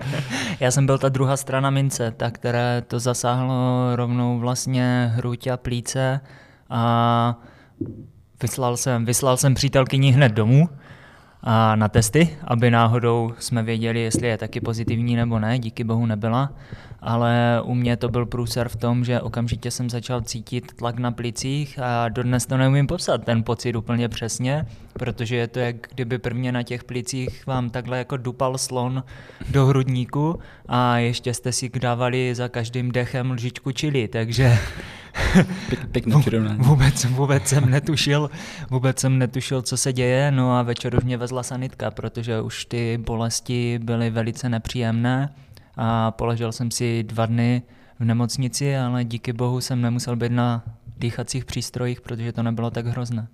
Já 0.60 0.72
jsem 0.72 0.86
byl 0.86 0.98
ta 0.98 1.10
druhá 1.10 1.38
strana 1.38 1.70
mince, 1.70 2.14
ta, 2.18 2.32
která 2.32 2.82
to 2.88 2.97
to 2.98 3.02
zasáhlo 3.02 3.96
rovnou 3.96 4.40
vlastně 4.40 5.12
hruď 5.16 5.48
a 5.48 5.58
plíce 5.58 6.20
a 6.70 7.36
vyslal 8.42 8.78
jsem, 8.78 9.06
vyslal 9.06 9.38
jsem 9.38 9.56
přítelkyni 9.56 10.12
hned 10.12 10.32
domů 10.32 10.70
a 11.50 11.76
na 11.76 11.88
testy, 11.88 12.38
aby 12.44 12.72
náhodou 12.72 13.34
jsme 13.40 13.64
věděli, 13.64 14.00
jestli 14.00 14.28
je 14.28 14.38
taky 14.38 14.62
pozitivní 14.62 15.16
nebo 15.16 15.40
ne, 15.40 15.60
díky 15.60 15.84
bohu 15.84 16.06
nebyla, 16.06 16.52
ale 17.02 17.62
u 17.64 17.74
mě 17.74 17.98
to 17.98 18.10
byl 18.10 18.26
průser 18.26 18.70
v 18.70 18.76
tom, 18.76 19.04
že 19.04 19.22
okamžitě 19.22 19.72
jsem 19.72 19.90
začal 19.90 20.22
cítit 20.22 20.74
tlak 20.74 21.00
na 21.00 21.12
plicích 21.12 21.80
a 21.80 22.10
dodnes 22.10 22.46
to 22.46 22.58
neumím 22.58 22.88
popsat, 22.88 23.24
ten 23.24 23.44
pocit 23.44 23.76
úplně 23.76 24.10
přesně, 24.10 24.66
protože 24.94 25.36
je 25.36 25.48
to 25.48 25.60
jak 25.60 25.76
kdyby 25.94 26.18
prvně 26.18 26.52
na 26.52 26.64
těch 26.64 26.84
plicích 26.84 27.48
vám 27.48 27.70
takhle 27.70 27.98
jako 27.98 28.18
dupal 28.18 28.58
slon 28.58 29.04
do 29.52 29.66
hrudníku 29.66 30.40
a 30.68 30.98
ještě 30.98 31.34
jste 31.34 31.52
si 31.52 31.70
dávali 31.70 32.36
za 32.36 32.48
každým 32.48 32.92
dechem 32.92 33.32
lžičku 33.32 33.72
čili, 33.72 34.08
takže 34.08 34.58
Pěkně 35.92 36.16
vůbec, 36.58 37.06
vůbec 37.06 37.48
jsem 37.48 37.70
netušil, 37.70 38.30
vůbec 38.70 39.00
jsem 39.00 39.18
netušil, 39.18 39.62
co 39.62 39.78
se 39.78 39.94
děje, 39.94 40.32
no 40.32 40.58
a 40.58 40.62
večer 40.64 40.96
už 40.96 41.04
mě 41.04 41.18
vezla 41.18 41.44
sanitka, 41.44 41.92
protože 41.92 42.42
už 42.42 42.66
ty 42.66 43.00
bolesti 43.06 43.80
byly 43.84 44.10
velice 44.10 44.50
nepříjemné 44.50 45.30
a 45.76 46.12
položil 46.12 46.52
jsem 46.52 46.72
si 46.72 47.04
dva 47.04 47.26
dny 47.26 47.62
v 48.00 48.06
nemocnici, 48.06 48.78
ale 48.78 49.04
díky 49.04 49.34
bohu 49.34 49.62
jsem 49.62 49.82
nemusel 49.82 50.16
být 50.16 50.32
na 50.32 50.64
dýchacích 50.98 51.46
přístrojích, 51.46 52.02
protože 52.02 52.32
to 52.32 52.44
nebylo 52.44 52.72
tak 52.72 52.86
hrozné. 52.86 53.28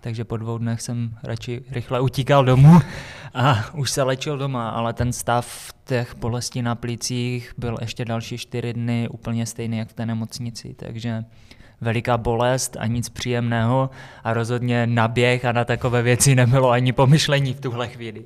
Takže 0.00 0.24
po 0.24 0.36
dvou 0.36 0.58
dnech 0.58 0.80
jsem 0.80 1.10
radši 1.22 1.62
rychle 1.70 2.00
utíkal 2.00 2.44
domů 2.44 2.80
a 3.34 3.74
už 3.74 3.90
se 3.90 4.02
lečil 4.02 4.38
doma, 4.38 4.70
ale 4.70 4.92
ten 4.92 5.12
stav 5.12 5.72
těch 5.84 6.16
bolestí 6.16 6.62
na 6.62 6.74
plicích 6.74 7.52
byl 7.58 7.76
ještě 7.80 8.04
další 8.04 8.38
čtyři 8.38 8.72
dny 8.72 9.08
úplně 9.10 9.46
stejný 9.46 9.78
jak 9.78 9.88
v 9.88 9.92
té 9.92 10.06
nemocnici, 10.06 10.74
takže 10.78 11.24
veliká 11.80 12.18
bolest 12.18 12.76
a 12.80 12.86
nic 12.86 13.08
příjemného 13.08 13.90
a 14.24 14.34
rozhodně 14.34 14.86
na 14.86 15.08
běh 15.08 15.44
a 15.44 15.52
na 15.52 15.64
takové 15.64 16.02
věci 16.02 16.34
nebylo 16.34 16.70
ani 16.70 16.92
pomyšlení 16.92 17.54
v 17.54 17.60
tuhle 17.60 17.88
chvíli. 17.88 18.24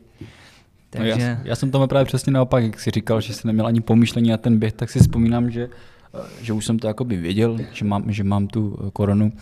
Takže... 0.91 1.15
No 1.19 1.25
já, 1.25 1.39
já 1.45 1.57
jsem 1.57 1.71
tomu 1.71 1.87
právě 1.87 2.05
přesně 2.05 2.33
naopak, 2.33 2.65
jak 2.65 2.81
jsi 2.81 2.91
říkal, 2.91 3.21
že 3.21 3.35
jsi 3.35 3.47
neměl 3.47 3.67
ani 3.67 3.81
pomyšlení 3.81 4.31
na 4.31 4.37
ten 4.37 4.59
běh, 4.59 4.73
tak 4.73 4.91
si 4.91 4.99
vzpomínám, 4.99 5.51
že, 5.51 5.69
že 6.41 6.53
už 6.53 6.67
jsem 6.67 6.79
to 6.79 6.87
jakoby 6.87 7.17
věděl, 7.17 7.59
že 7.73 7.85
mám, 7.85 8.13
že 8.13 8.25
mám 8.25 8.47
tu 8.47 8.91
koronu 8.93 9.33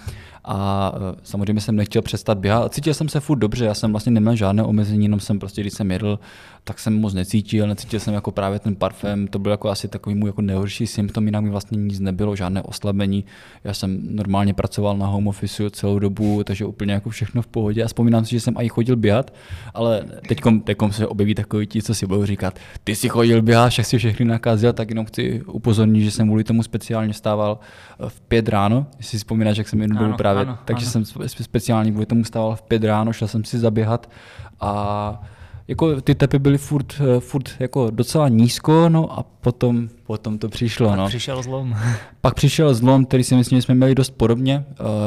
a 0.45 0.93
e, 0.97 1.17
samozřejmě 1.23 1.61
jsem 1.61 1.77
nechtěl 1.77 2.03
přestat 2.03 2.39
běhat. 2.39 2.75
Cítil 2.75 2.95
jsem 2.95 3.09
se 3.09 3.21
furt 3.21 3.39
dobře, 3.39 3.65
já 3.65 3.75
jsem 3.75 3.91
vlastně 3.91 4.13
neměl 4.13 4.37
žádné 4.37 4.63
omezení, 4.63 5.05
jenom 5.05 5.21
jsem 5.21 5.39
prostě, 5.39 5.61
když 5.61 5.73
jsem 5.73 5.91
jedl, 5.91 6.19
tak 6.65 6.79
jsem 6.79 7.01
moc 7.01 7.15
necítil, 7.15 7.67
necítil 7.67 8.01
jsem 8.01 8.15
jako 8.15 8.31
právě 8.31 8.59
ten 8.59 8.77
parfém, 8.77 9.27
to 9.27 9.39
byl 9.39 9.53
jako 9.53 9.71
asi 9.71 9.89
takový 9.89 10.15
můj 10.15 10.29
jako 10.29 10.43
nejhorší 10.43 10.87
symptom, 10.87 11.27
jinak 11.27 11.45
mi 11.45 11.51
vlastně 11.51 11.79
nic 11.79 12.01
nebylo, 12.01 12.37
žádné 12.37 12.63
oslabení. 12.63 13.25
Já 13.65 13.75
jsem 13.75 14.17
normálně 14.17 14.55
pracoval 14.55 14.97
na 14.97 15.07
home 15.07 15.29
office 15.29 15.71
celou 15.71 15.99
dobu, 15.99 16.45
takže 16.45 16.65
úplně 16.65 16.93
jako 16.93 17.11
všechno 17.11 17.43
v 17.43 17.47
pohodě 17.47 17.85
a 17.85 17.87
vzpomínám 17.87 18.25
si, 18.25 18.31
že 18.31 18.41
jsem 18.41 18.55
i 18.59 18.69
chodil 18.69 18.97
běhat, 18.97 19.35
ale 19.75 20.05
teďkom, 20.29 20.61
teďkom 20.61 20.93
se 20.93 21.07
objeví 21.07 21.35
takový 21.35 21.67
ti, 21.67 21.83
co 21.83 21.95
si 21.95 22.07
budou 22.07 22.25
říkat, 22.25 22.59
ty 22.85 22.97
si 22.97 23.09
chodil 23.09 23.43
běhat, 23.43 23.71
však 23.71 23.87
si 23.87 23.99
všechny 23.99 24.25
nakazil, 24.25 24.73
tak 24.73 24.89
jenom 24.89 25.07
chci 25.07 25.43
upozornit, 25.43 26.05
že 26.05 26.11
jsem 26.11 26.27
kvůli 26.27 26.45
tomu 26.45 26.63
speciálně 26.63 27.15
stával 27.15 27.59
v 28.09 28.21
pět 28.21 28.49
ráno, 28.49 28.87
jestli 28.99 29.11
si 29.11 29.19
vzpomínáš, 29.19 29.59
jak 29.59 29.69
jsem 29.69 29.81
jednou 29.81 30.13
právě, 30.13 30.40
ano, 30.41 30.59
takže 30.65 30.87
ano. 30.95 31.05
jsem 31.05 31.29
speciálně 31.45 31.91
kvůli 31.91 32.07
tomu 32.07 32.25
stával 32.25 32.57
v 32.57 32.63
pět 32.63 32.85
ráno, 32.85 33.13
šel 33.13 33.29
jsem 33.29 33.45
si 33.45 33.59
zaběhat 33.59 34.11
a 34.61 35.23
jako 35.71 36.01
ty 36.01 36.15
tepy 36.15 36.39
byly 36.39 36.59
furt, 36.59 37.01
eh, 37.01 37.21
furt 37.21 37.51
jako 37.59 37.91
docela 37.91 38.29
nízko, 38.29 38.89
no 38.89 39.19
a 39.19 39.23
potom, 39.23 39.89
potom 40.07 40.39
to 40.39 40.49
přišlo. 40.49 40.89
Pak 40.89 40.99
no. 40.99 41.09
přišel 41.09 41.43
zlom. 41.43 41.77
Pak 42.21 42.35
přišel 42.35 42.75
zlom, 42.75 43.05
který 43.05 43.25
si 43.25 43.35
myslím, 43.35 43.59
že 43.59 43.63
jsme 43.63 43.75
měli 43.75 43.95
dost 43.95 44.11
podobně. 44.11 44.65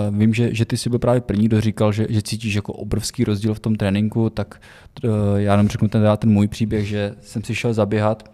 Uh, 0.09 0.17
vím, 0.17 0.33
že, 0.33 0.55
že 0.55 0.65
ty 0.65 0.77
si 0.77 0.89
byl 0.89 0.99
právě 0.99 1.21
první, 1.21 1.45
kdo 1.45 1.61
říkal, 1.61 1.91
že, 1.91 2.07
že 2.09 2.21
cítíš 2.21 2.53
jako 2.53 2.73
obrovský 2.73 3.23
rozdíl 3.23 3.53
v 3.53 3.59
tom 3.59 3.75
tréninku, 3.75 4.29
tak 4.29 4.61
uh, 5.03 5.11
já 5.35 5.51
jenom 5.51 5.67
řeknu 5.67 5.87
ten, 5.87 6.03
ten 6.17 6.29
můj 6.29 6.47
příběh, 6.47 6.87
že 6.87 7.15
jsem 7.21 7.43
si 7.43 7.55
šel 7.55 7.73
zaběhat 7.73 8.29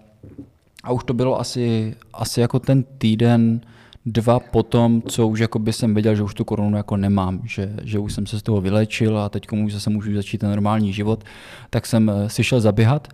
a 0.84 0.92
už 0.92 1.04
to 1.04 1.14
bylo 1.14 1.40
asi, 1.40 1.96
asi 2.14 2.42
jako 2.42 2.60
ten 2.60 2.84
týden, 2.98 3.62
dva 4.06 4.40
potom, 4.40 5.02
co 5.02 5.28
už 5.28 5.40
jakoby 5.40 5.74
jsem 5.74 5.94
věděl, 5.94 6.16
že 6.16 6.24
už 6.24 6.34
tu 6.34 6.46
korunu 6.46 6.78
jako 6.78 6.98
nemám, 6.98 7.42
že, 7.46 7.74
že 7.84 8.00
už 8.00 8.14
jsem 8.14 8.26
se 8.26 8.40
z 8.40 8.44
toho 8.44 8.62
vylečil 8.62 9.20
a 9.20 9.30
teď 9.30 9.52
už 9.52 9.74
zase 9.74 9.90
můžu 9.90 10.16
začít 10.16 10.38
ten 10.38 10.50
normální 10.50 10.94
život, 10.94 11.24
tak 11.70 11.86
jsem 11.86 12.10
eh, 12.10 12.30
si 12.30 12.44
šel 12.44 12.62
zaběhat 12.62 13.08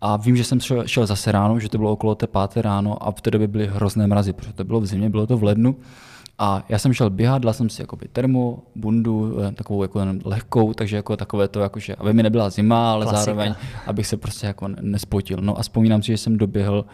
a 0.00 0.16
vím, 0.16 0.36
že 0.36 0.44
jsem 0.44 0.60
šel, 0.60 0.86
šel 0.86 1.06
zase 1.06 1.32
ráno, 1.32 1.60
že 1.60 1.68
to 1.68 1.78
bylo 1.78 1.92
okolo 1.92 2.14
té 2.14 2.26
páté 2.26 2.62
ráno 2.62 3.06
a 3.06 3.10
v 3.10 3.20
té 3.20 3.30
době 3.30 3.48
byly 3.48 3.66
hrozné 3.66 4.06
mrazy, 4.06 4.32
protože 4.32 4.52
to 4.52 4.64
bylo 4.64 4.80
v 4.80 4.86
zimě, 4.86 5.10
bylo 5.10 5.26
to 5.26 5.36
v 5.36 5.42
lednu. 5.42 5.76
A 6.38 6.64
já 6.68 6.78
jsem 6.78 6.92
šel 6.92 7.10
běhat, 7.10 7.42
dal 7.42 7.52
jsem 7.52 7.70
si 7.70 7.82
jakoby 7.82 8.08
termo, 8.12 8.58
bundu, 8.74 9.36
eh, 9.42 9.52
takovou 9.52 9.82
jako 9.82 10.00
lehkou, 10.24 10.72
takže 10.72 10.96
jako 10.96 11.16
takové 11.16 11.48
to, 11.48 11.60
jakože, 11.60 11.94
aby 11.94 12.12
mi 12.12 12.22
nebyla 12.22 12.50
zima, 12.50 12.92
ale 12.92 13.04
Klasika. 13.04 13.24
zároveň, 13.24 13.54
abych 13.86 14.06
se 14.06 14.16
prostě 14.16 14.46
jako 14.46 14.68
nespotil. 14.68 15.38
No 15.40 15.58
a 15.58 15.62
vzpomínám 15.62 16.02
si, 16.02 16.06
že 16.06 16.18
jsem 16.18 16.36
doběhl, 16.36 16.84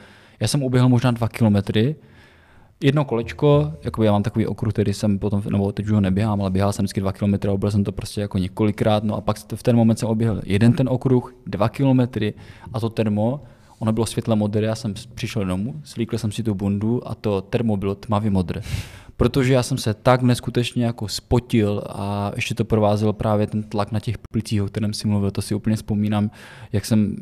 já 0.41 0.49
jsem 0.49 0.63
uběhl 0.63 0.89
možná 0.89 1.11
dva 1.11 1.29
kilometry, 1.29 1.97
jedno 2.83 3.05
kolečko, 3.05 3.73
jako 3.83 4.03
já 4.03 4.13
mám 4.13 4.23
takový 4.23 4.47
okruh, 4.47 4.73
který 4.73 4.95
jsem 4.95 5.19
potom, 5.19 5.43
nebo 5.51 5.73
teď 5.73 5.87
už 5.87 5.93
ho 5.93 6.01
neběhám, 6.01 6.41
ale 6.41 6.51
běhal 6.51 6.73
jsem 6.73 6.83
vždycky 6.83 7.01
dva 7.01 7.13
kilometry 7.13 7.51
a 7.51 7.53
objel 7.55 7.71
jsem 7.71 7.85
to 7.85 7.93
prostě 7.93 8.21
jako 8.21 8.39
několikrát, 8.39 9.05
no 9.05 9.17
a 9.17 9.21
pak 9.21 9.37
v 9.55 9.63
ten 9.63 9.77
moment 9.77 9.99
jsem 9.99 10.09
oběhl 10.09 10.41
jeden 10.45 10.73
ten 10.73 10.89
okruh, 10.89 11.35
dva 11.47 11.69
kilometry 11.69 12.35
a 12.73 12.81
to 12.81 12.91
termo, 12.91 13.41
ono 13.79 13.93
bylo 13.93 14.07
světle 14.07 14.37
modré, 14.37 14.67
já 14.67 14.75
jsem 14.75 14.95
přišel 15.15 15.45
domů, 15.45 15.81
slíkl 15.85 16.19
jsem 16.19 16.33
si 16.33 16.43
tu 16.43 16.55
bundu 16.55 17.09
a 17.09 17.15
to 17.15 17.41
termo 17.41 17.77
bylo 17.77 17.95
tmavě 17.95 18.31
modré. 18.31 18.61
Protože 19.17 19.53
já 19.53 19.63
jsem 19.63 19.79
se 19.79 19.95
tak 19.95 20.23
neskutečně 20.23 20.85
jako 20.85 21.09
spotil 21.09 21.83
a 21.89 22.33
ještě 22.37 22.55
to 22.55 22.65
provázel 22.65 23.13
právě 23.13 23.47
ten 23.47 23.63
tlak 23.63 23.93
na 23.93 24.01
těch 24.01 24.19
plicích, 24.33 24.63
o 24.63 24.67
kterém 24.67 24.93
si 24.93 25.09
mluvil, 25.09 25.31
to 25.31 25.43
si 25.43 25.55
úplně 25.55 25.77
vzpomínám, 25.77 26.31
jak 26.73 26.85
jsem, 26.85 27.17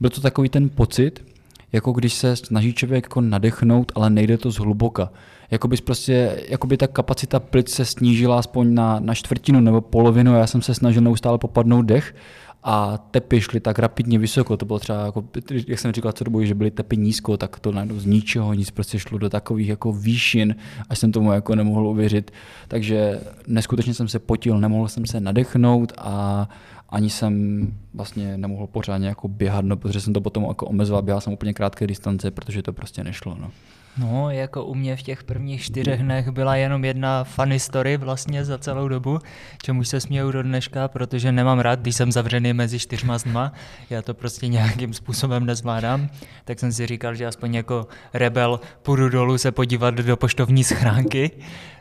byl 0.00 0.10
to 0.10 0.20
takový 0.20 0.48
ten 0.48 0.68
pocit, 0.68 1.24
jako 1.72 1.92
když 1.92 2.14
se 2.14 2.36
snaží 2.36 2.74
člověk 2.74 3.04
jako 3.04 3.20
nadechnout, 3.20 3.92
ale 3.94 4.10
nejde 4.10 4.38
to 4.38 4.50
zhluboka. 4.50 5.10
Jakoby 5.50 5.76
prostě, 5.76 6.42
jakoby 6.48 6.76
ta 6.76 6.86
kapacita 6.86 7.40
plic 7.40 7.70
se 7.70 7.84
snížila 7.84 8.38
aspoň 8.38 8.74
na, 8.74 9.00
na 9.00 9.14
čtvrtinu 9.14 9.60
nebo 9.60 9.80
polovinu, 9.80 10.34
já 10.34 10.46
jsem 10.46 10.62
se 10.62 10.74
snažil 10.74 11.02
neustále 11.02 11.38
popadnout 11.38 11.82
dech 11.82 12.14
a 12.62 12.98
tepy 13.10 13.40
šly 13.40 13.60
tak 13.60 13.78
rapidně 13.78 14.18
vysoko, 14.18 14.56
to 14.56 14.66
bylo 14.66 14.78
třeba, 14.78 15.04
jako, 15.04 15.24
jak 15.66 15.78
jsem 15.78 15.92
říkal 15.92 16.12
co 16.12 16.24
dobu, 16.24 16.44
že 16.44 16.54
byly 16.54 16.70
tepy 16.70 16.96
nízko, 16.96 17.36
tak 17.36 17.60
to 17.60 17.72
najednou 17.72 17.98
z 17.98 18.06
ničeho 18.06 18.54
nic 18.54 18.70
prostě 18.70 18.98
šlo 18.98 19.18
do 19.18 19.30
takových 19.30 19.68
jako 19.68 19.92
výšin, 19.92 20.56
až 20.88 20.98
jsem 20.98 21.12
tomu 21.12 21.32
jako 21.32 21.54
nemohl 21.54 21.86
uvěřit. 21.86 22.30
Takže 22.68 23.20
neskutečně 23.46 23.94
jsem 23.94 24.08
se 24.08 24.18
potil, 24.18 24.58
nemohl 24.58 24.88
jsem 24.88 25.06
se 25.06 25.20
nadechnout 25.20 25.92
a 25.98 26.48
ani 26.90 27.10
jsem 27.10 27.66
vlastně 27.94 28.36
nemohl 28.38 28.66
pořádně 28.66 29.08
jako 29.08 29.28
běhat, 29.28 29.64
no, 29.64 29.76
protože 29.76 30.00
jsem 30.00 30.12
to 30.12 30.20
potom 30.20 30.44
jako 30.44 30.66
omezoval, 30.66 31.02
běhal 31.02 31.20
jsem 31.20 31.32
úplně 31.32 31.54
krátké 31.54 31.86
distance, 31.86 32.30
protože 32.30 32.62
to 32.62 32.72
prostě 32.72 33.04
nešlo. 33.04 33.36
No. 33.40 33.50
No, 33.98 34.30
jako 34.30 34.64
u 34.64 34.74
mě 34.74 34.96
v 34.96 35.02
těch 35.02 35.24
prvních 35.24 35.62
čtyřech 35.62 36.02
dnech 36.02 36.28
byla 36.28 36.56
jenom 36.56 36.84
jedna 36.84 37.24
funny 37.24 37.60
story 37.60 37.96
vlastně 37.96 38.44
za 38.44 38.58
celou 38.58 38.88
dobu, 38.88 39.18
čemu 39.62 39.84
se 39.84 40.00
směju 40.00 40.30
do 40.30 40.42
dneška, 40.42 40.88
protože 40.88 41.32
nemám 41.32 41.58
rád, 41.58 41.80
když 41.80 41.96
jsem 41.96 42.12
zavřený 42.12 42.52
mezi 42.52 42.78
čtyřma 42.78 43.18
zdma, 43.18 43.52
já 43.90 44.02
to 44.02 44.14
prostě 44.14 44.48
nějakým 44.48 44.92
způsobem 44.94 45.46
nezvládám, 45.46 46.08
tak 46.44 46.58
jsem 46.58 46.72
si 46.72 46.86
říkal, 46.86 47.14
že 47.14 47.26
aspoň 47.26 47.54
jako 47.54 47.86
rebel 48.14 48.60
půjdu 48.82 49.08
dolů 49.08 49.38
se 49.38 49.52
podívat 49.52 49.94
do 49.94 50.16
poštovní 50.16 50.64
schránky, 50.64 51.30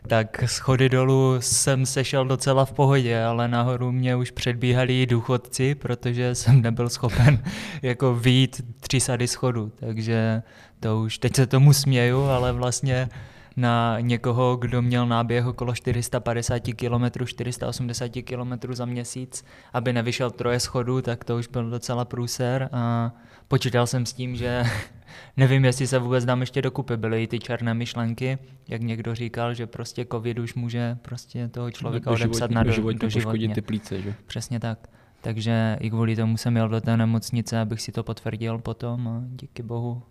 tak 0.07 0.43
schody 0.45 0.89
dolů 0.89 1.35
jsem 1.39 1.85
sešel 1.85 2.25
docela 2.25 2.65
v 2.65 2.73
pohodě, 2.73 3.23
ale 3.23 3.47
nahoru 3.47 3.91
mě 3.91 4.15
už 4.15 4.31
předbíhali 4.31 5.05
důchodci, 5.05 5.75
protože 5.75 6.35
jsem 6.35 6.61
nebyl 6.61 6.89
schopen 6.89 7.43
jako 7.81 8.15
vyjít 8.15 8.61
tři 8.79 8.99
sady 8.99 9.27
schodu, 9.27 9.71
takže 9.79 10.41
to 10.79 11.00
už 11.00 11.17
teď 11.17 11.36
se 11.36 11.48
tomu 11.48 11.74
směju, 11.74 12.21
ale 12.21 12.53
vlastně 12.53 13.09
na 13.57 14.00
někoho, 14.00 14.57
kdo 14.57 14.81
měl 14.81 15.07
náběh 15.07 15.45
okolo 15.45 15.75
450 15.75 16.63
km, 16.75 17.25
480 17.25 18.12
km 18.24 18.74
za 18.74 18.86
měsíc, 18.86 19.45
aby 19.74 19.93
nevyšel 19.93 20.31
troje 20.31 20.59
schodů, 20.59 21.01
tak 21.01 21.24
to 21.24 21.38
už 21.38 21.48
byl 21.48 21.69
docela 21.69 22.05
průser 22.05 22.69
a 22.71 23.12
počítal 23.48 23.88
jsem 23.88 24.05
s 24.05 24.13
tím, 24.13 24.36
že 24.36 24.63
nevím, 25.38 25.65
jestli 25.65 25.88
se 25.88 26.00
vůbec 26.00 26.25
dám 26.25 26.41
ještě 26.41 26.62
dokupy. 26.62 26.98
Byly 26.98 27.24
i 27.24 27.27
ty 27.27 27.39
černé 27.39 27.74
myšlenky, 27.74 28.38
jak 28.67 28.81
někdo 28.81 29.15
říkal, 29.15 29.53
že 29.53 29.67
prostě 29.67 30.05
covid 30.12 30.39
už 30.39 30.53
může 30.53 30.98
prostě 31.01 31.48
toho 31.48 31.71
člověka 31.71 32.12
odepsat 32.12 32.51
na 32.51 32.63
do, 32.63 32.93
do 32.93 33.09
životně. 33.09 33.55
ty 33.55 33.62
plíce, 33.62 34.01
že? 34.01 34.13
Přesně 34.27 34.59
tak. 34.59 34.88
Takže 35.21 35.77
i 35.79 35.89
kvůli 35.89 36.15
tomu 36.15 36.38
jsem 36.38 36.55
jel 36.55 36.69
do 36.69 36.81
té 36.81 36.98
nemocnice, 36.98 37.59
abych 37.59 37.81
si 37.81 37.91
to 37.91 38.03
potvrdil 38.03 38.57
potom 38.57 39.07
a 39.07 39.21
díky 39.25 39.63
bohu 39.63 40.03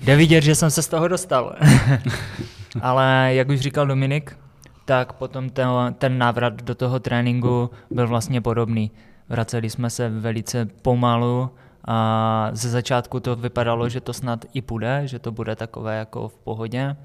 Jde 0.00 0.16
vidět, 0.16 0.40
že 0.40 0.54
jsem 0.54 0.70
se 0.70 0.82
z 0.82 0.88
toho 0.88 1.08
dostal. 1.08 1.56
Ale 2.80 3.30
jak 3.34 3.48
už 3.48 3.60
říkal 3.60 3.86
Dominik, 3.86 4.36
tak 4.84 5.12
potom 5.12 5.50
ten, 5.50 5.68
ten 5.98 6.18
návrat 6.18 6.62
do 6.62 6.74
toho 6.74 7.00
tréninku 7.00 7.70
byl 7.90 8.08
vlastně 8.08 8.40
podobný. 8.40 8.90
Vraceli 9.28 9.70
jsme 9.70 9.90
se 9.90 10.08
velice 10.08 10.64
pomalu 10.82 11.50
a 11.84 12.50
ze 12.52 12.70
začátku 12.70 13.20
to 13.20 13.36
vypadalo, 13.36 13.88
že 13.88 14.00
to 14.00 14.12
snad 14.12 14.44
i 14.54 14.62
půjde, 14.62 15.02
že 15.04 15.18
to 15.18 15.32
bude 15.32 15.56
takové 15.56 15.98
jako 15.98 16.28
v 16.28 16.38
pohodě, 16.38 16.96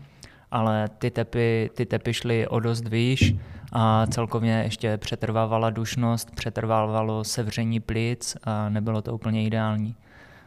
ale 0.52 0.90
ty 0.98 1.12
tepy, 1.12 1.70
ty 1.74 1.86
tepy 1.86 2.14
šly 2.14 2.48
o 2.48 2.60
dost 2.60 2.88
výš 2.88 3.36
a 3.72 4.08
celkově 4.08 4.62
ještě 4.64 4.98
přetrvávala 4.98 5.70
dušnost, 5.70 6.32
přetrvávalo 6.36 7.24
sevření 7.24 7.80
plic 7.80 8.38
a 8.44 8.70
nebylo 8.70 9.02
to 9.02 9.14
úplně 9.14 9.44
ideální 9.44 9.96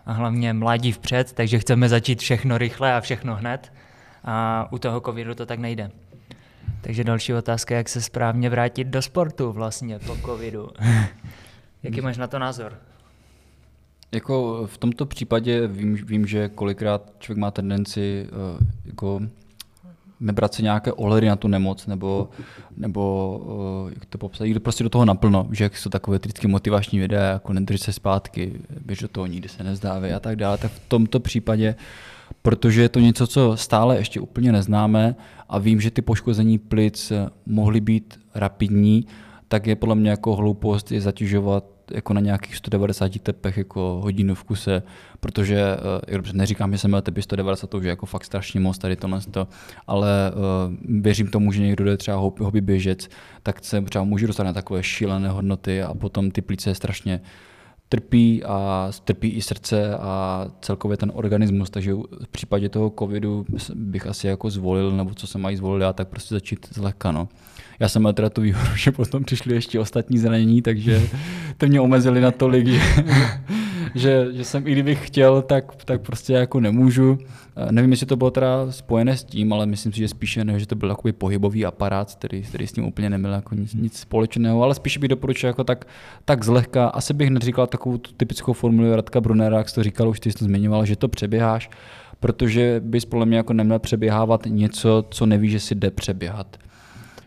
a 0.08 0.12
hlavně 0.12 0.52
mladí 0.52 0.92
vpřed, 0.92 1.32
takže 1.32 1.58
chceme 1.58 1.88
začít 1.88 2.20
všechno 2.20 2.58
rychle 2.58 2.94
a 2.94 3.00
všechno 3.00 3.36
hned 3.36 3.72
a 4.24 4.68
u 4.72 4.78
toho 4.78 5.00
covidu 5.00 5.34
to 5.34 5.46
tak 5.46 5.58
nejde. 5.58 5.90
Takže 6.80 7.04
další 7.04 7.34
otázka, 7.34 7.76
jak 7.76 7.88
se 7.88 8.02
správně 8.02 8.50
vrátit 8.50 8.84
do 8.84 9.02
sportu 9.02 9.52
vlastně 9.52 9.98
po 9.98 10.16
covidu. 10.16 10.68
Jaký 11.82 12.00
máš 12.00 12.16
na 12.16 12.26
to 12.26 12.38
názor? 12.38 12.78
Jako 14.12 14.66
v 14.66 14.78
tomto 14.78 15.06
případě 15.06 15.66
vím, 15.66 15.94
vím 15.94 16.26
že 16.26 16.48
kolikrát 16.48 17.12
člověk 17.18 17.38
má 17.38 17.50
tendenci 17.50 18.28
uh, 18.32 18.66
jako 18.84 19.20
nebrat 20.20 20.54
si 20.54 20.62
nějaké 20.62 20.92
ohledy 20.92 21.26
na 21.26 21.36
tu 21.36 21.48
nemoc, 21.48 21.86
nebo, 21.86 22.28
nebo 22.76 23.38
uh, 23.84 23.90
jak 23.94 24.04
to 24.04 24.18
popsat, 24.18 24.44
jít 24.44 24.60
prostě 24.60 24.84
do 24.84 24.90
toho 24.90 25.04
naplno, 25.04 25.48
že 25.52 25.64
jak 25.64 25.76
jsou 25.76 25.90
takové 25.90 26.18
vždycky 26.18 26.48
motivační 26.48 26.98
videa, 26.98 27.24
jako 27.24 27.52
nedrž 27.52 27.80
se 27.80 27.92
zpátky, 27.92 28.52
běž 28.86 28.98
do 28.98 29.08
toho, 29.08 29.26
nikdy 29.26 29.48
se 29.48 29.64
nezdávej 29.64 30.14
a 30.14 30.20
tak 30.20 30.36
dále, 30.36 30.58
tak 30.58 30.72
v 30.72 30.88
tomto 30.88 31.20
případě, 31.20 31.74
protože 32.42 32.82
je 32.82 32.88
to 32.88 33.00
něco, 33.00 33.26
co 33.26 33.56
stále 33.56 33.96
ještě 33.96 34.20
úplně 34.20 34.52
neznáme 34.52 35.16
a 35.48 35.58
vím, 35.58 35.80
že 35.80 35.90
ty 35.90 36.02
poškození 36.02 36.58
plic 36.58 37.12
mohly 37.46 37.80
být 37.80 38.20
rapidní, 38.34 39.06
tak 39.48 39.66
je 39.66 39.76
podle 39.76 39.94
mě 39.94 40.10
jako 40.10 40.36
hloupost 40.36 40.92
je 40.92 41.00
zatěžovat 41.00 41.64
jako 41.90 42.14
na 42.14 42.20
nějakých 42.20 42.56
190 42.56 43.18
tepech 43.22 43.56
jako 43.58 44.00
hodinu 44.02 44.34
v 44.34 44.44
kuse, 44.44 44.82
protože 45.20 45.76
uh, 46.18 46.32
neříkám, 46.32 46.72
že 46.72 46.78
jsem 46.78 46.90
měl 46.90 47.02
tepy 47.02 47.22
190, 47.22 47.70
to 47.70 47.78
už 47.78 47.84
je 47.84 47.90
jako 47.90 48.06
fakt 48.06 48.24
strašně 48.24 48.60
moc 48.60 48.78
tady 48.78 48.96
tohle, 48.96 49.20
to, 49.30 49.48
ale 49.86 50.32
uh, 50.32 51.00
věřím 51.02 51.26
tomu, 51.26 51.52
že 51.52 51.62
někdo 51.62 51.84
jde 51.84 51.96
třeba 51.96 52.16
hobby 52.16 52.60
běžec, 52.60 53.08
tak 53.42 53.64
se 53.64 53.82
třeba 53.82 54.04
může 54.04 54.26
dostat 54.26 54.44
na 54.44 54.52
takové 54.52 54.82
šílené 54.82 55.28
hodnoty 55.28 55.82
a 55.82 55.94
potom 55.94 56.30
ty 56.30 56.42
plíce 56.42 56.74
strašně 56.74 57.20
trpí 57.88 58.44
a 58.44 58.90
trpí 59.04 59.28
i 59.28 59.42
srdce 59.42 59.96
a 59.96 60.46
celkově 60.60 60.96
ten 60.96 61.12
organismus, 61.14 61.70
takže 61.70 61.94
v 61.94 62.28
případě 62.30 62.68
toho 62.68 62.92
covidu 62.98 63.46
bych 63.74 64.06
asi 64.06 64.26
jako 64.26 64.50
zvolil, 64.50 64.96
nebo 64.96 65.14
co 65.14 65.26
se 65.26 65.38
mají 65.38 65.56
zvolit 65.56 65.82
já, 65.82 65.92
tak 65.92 66.08
prostě 66.08 66.34
začít 66.34 66.66
zlehka. 66.70 67.12
No. 67.12 67.28
Já 67.80 67.88
jsem 67.88 68.02
měl 68.02 68.12
teda 68.12 68.30
tu 68.30 68.40
výhodu, 68.40 68.76
že 68.76 68.92
potom 68.92 69.24
přišli 69.24 69.54
ještě 69.54 69.80
ostatní 69.80 70.18
zranění, 70.18 70.62
takže 70.62 71.02
to 71.56 71.66
mě 71.66 71.80
omezili 71.80 72.20
na 72.20 72.30
tolik, 72.30 72.66
že, 72.66 72.80
že, 73.94 74.26
že 74.32 74.44
jsem 74.44 74.66
i 74.66 74.72
kdybych 74.72 75.06
chtěl, 75.06 75.42
tak, 75.42 75.84
tak 75.84 76.00
prostě 76.00 76.32
jako 76.32 76.60
nemůžu. 76.60 77.18
Nevím, 77.70 77.90
jestli 77.90 78.06
to 78.06 78.16
bylo 78.16 78.30
teda 78.30 78.72
spojené 78.72 79.16
s 79.16 79.24
tím, 79.24 79.52
ale 79.52 79.66
myslím 79.66 79.92
si, 79.92 79.98
že 79.98 80.08
spíše 80.08 80.44
ne, 80.44 80.60
že 80.60 80.66
to 80.66 80.74
byl 80.74 80.88
takový 80.88 81.12
pohybový 81.12 81.66
aparát, 81.66 82.14
který, 82.14 82.42
který 82.42 82.66
s 82.66 82.72
tím 82.72 82.84
úplně 82.84 83.10
neměl 83.10 83.32
jako 83.32 83.54
nic, 83.54 83.74
nic 83.74 83.98
společného, 83.98 84.62
ale 84.62 84.74
spíše 84.74 84.98
bych 84.98 85.08
doporučil 85.08 85.46
jako 85.46 85.64
tak, 85.64 85.84
tak 86.24 86.44
zlehka. 86.44 86.88
Asi 86.88 87.14
bych 87.14 87.30
neříkal 87.30 87.66
takovou 87.66 87.98
tu 87.98 88.12
typickou 88.12 88.52
formuli 88.52 88.96
Radka 88.96 89.20
Brunera, 89.20 89.58
jak 89.58 89.68
jsi 89.68 89.74
to 89.74 89.82
říkal, 89.82 90.08
už 90.08 90.20
ty 90.20 90.32
jsi 90.32 90.38
to 90.38 90.44
zmiňoval, 90.44 90.86
že 90.86 90.96
to 90.96 91.08
přeběháš, 91.08 91.70
protože 92.20 92.80
bys 92.84 93.04
podle 93.04 93.26
mě 93.26 93.36
jako 93.36 93.52
neměl 93.52 93.78
přeběhávat 93.78 94.46
něco, 94.46 95.04
co 95.10 95.26
nevíš, 95.26 95.52
že 95.52 95.60
si 95.60 95.74
jde 95.74 95.90
přeběhat. 95.90 96.56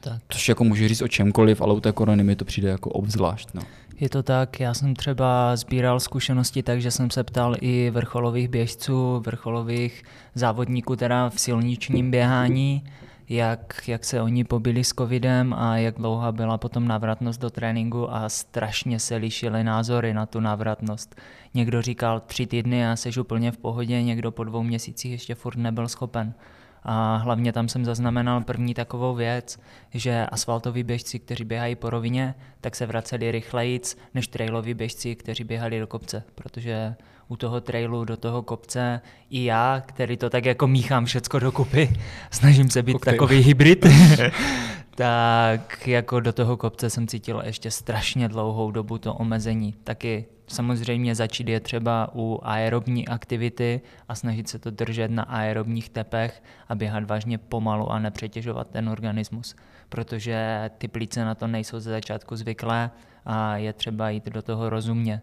Tak. 0.02 0.22
Což 0.30 0.50
jako 0.50 0.64
může 0.64 0.88
říct 0.88 1.02
o 1.02 1.08
čemkoliv, 1.08 1.62
ale 1.62 1.74
u 1.74 1.80
té 1.80 1.92
korony 1.92 2.24
mi 2.24 2.36
to 2.36 2.46
přijde 2.46 2.70
jako 2.70 2.90
obzvlášť. 2.90 3.50
No. 3.54 3.62
Je 4.00 4.10
to 4.10 4.24
tak, 4.24 4.60
já 4.60 4.74
jsem 4.74 4.96
třeba 4.96 5.56
sbíral 5.56 6.00
zkušenosti 6.00 6.64
tak, 6.64 6.82
že 6.82 6.92
jsem 6.92 7.10
se 7.10 7.24
ptal 7.24 7.56
i 7.62 7.90
vrcholových 7.90 8.48
běžců, 8.48 9.20
vrcholových 9.20 10.04
závodníků 10.36 10.96
teda 10.96 11.30
v 11.30 11.40
silničním 11.40 12.12
běhání, 12.12 12.84
jak, 13.30 13.82
jak 13.88 14.06
se 14.06 14.22
oni 14.22 14.44
pobili 14.44 14.84
s 14.84 14.94
covidem 14.94 15.54
a 15.54 15.78
jak 15.78 15.96
dlouhá 15.96 16.32
byla 16.32 16.58
potom 16.58 16.88
návratnost 16.88 17.42
do 17.42 17.50
tréninku 17.50 18.14
a 18.14 18.30
strašně 18.30 19.00
se 19.00 19.16
lišily 19.16 19.64
názory 19.64 20.14
na 20.14 20.26
tu 20.26 20.40
návratnost. 20.40 21.16
Někdo 21.54 21.82
říkal 21.82 22.20
tři 22.20 22.48
týdny 22.48 22.88
a 22.88 22.96
seš 22.96 23.18
úplně 23.18 23.52
v 23.52 23.58
pohodě, 23.58 24.04
někdo 24.04 24.32
po 24.32 24.44
dvou 24.44 24.64
měsících 24.64 25.12
ještě 25.12 25.36
furt 25.36 25.58
nebyl 25.58 25.88
schopen. 25.88 26.34
A 26.84 27.16
hlavně 27.16 27.54
tam 27.54 27.70
jsem 27.70 27.86
zaznamenal 27.86 28.42
první 28.42 28.74
takovou 28.74 29.16
věc, 29.16 29.60
že 29.94 30.26
asfaltoví 30.26 30.84
běžci, 30.84 31.20
kteří 31.20 31.44
běhají 31.44 31.76
po 31.76 31.90
rovině, 31.90 32.36
tak 32.62 32.76
se 32.76 32.86
vraceli 32.86 33.32
rychleji 33.32 33.82
než 34.14 34.28
trailoví 34.28 34.74
běžci, 34.74 35.16
kteří 35.16 35.44
běhali 35.44 35.80
do 35.80 35.88
kopce, 35.88 36.24
protože 36.36 36.96
u 37.28 37.36
toho 37.36 37.62
trailu 37.62 38.06
do 38.06 38.18
toho 38.18 38.42
kopce 38.42 39.02
i 39.30 39.44
já, 39.44 39.84
který 39.86 40.18
to 40.18 40.30
tak 40.30 40.46
jako 40.46 40.68
míchám 40.68 41.06
všecko 41.06 41.40
dokupy, 41.40 42.00
snažím 42.32 42.70
se 42.70 42.84
být 42.84 42.96
okay. 42.96 43.14
takový 43.14 43.40
hybrid, 43.40 43.86
tak 44.96 45.88
jako 45.88 46.20
do 46.20 46.34
toho 46.34 46.58
kopce 46.58 46.90
jsem 46.90 47.08
cítil 47.08 47.42
ještě 47.46 47.72
strašně 47.72 48.28
dlouhou 48.28 48.72
dobu 48.72 48.98
to 48.98 49.14
omezení. 49.14 49.74
Taky 49.84 50.26
samozřejmě 50.52 51.16
začít 51.16 51.48
je 51.48 51.60
třeba 51.60 52.10
u 52.16 52.40
aerobní 52.44 53.08
aktivity 53.08 53.82
a 54.10 54.16
snažit 54.16 54.50
se 54.50 54.60
to 54.60 54.72
držet 54.72 55.12
na 55.12 55.24
aerobních 55.24 55.90
tepech 55.90 56.44
a 56.70 56.76
běhat 56.76 57.04
vážně 57.04 57.38
pomalu 57.38 57.92
a 57.92 58.00
nepřetěžovat 58.00 58.68
ten 58.68 58.90
organismus, 58.90 59.56
protože 59.90 60.70
ty 60.78 60.88
plíce 60.88 61.26
na 61.26 61.36
to 61.36 61.48
nejsou 61.48 61.80
ze 61.80 61.90
začátku 61.90 62.36
zvyklé 62.36 62.92
a 63.26 63.58
je 63.58 63.74
třeba 63.74 64.10
jít 64.10 64.26
do 64.26 64.42
toho 64.42 64.70
rozumně 64.70 65.22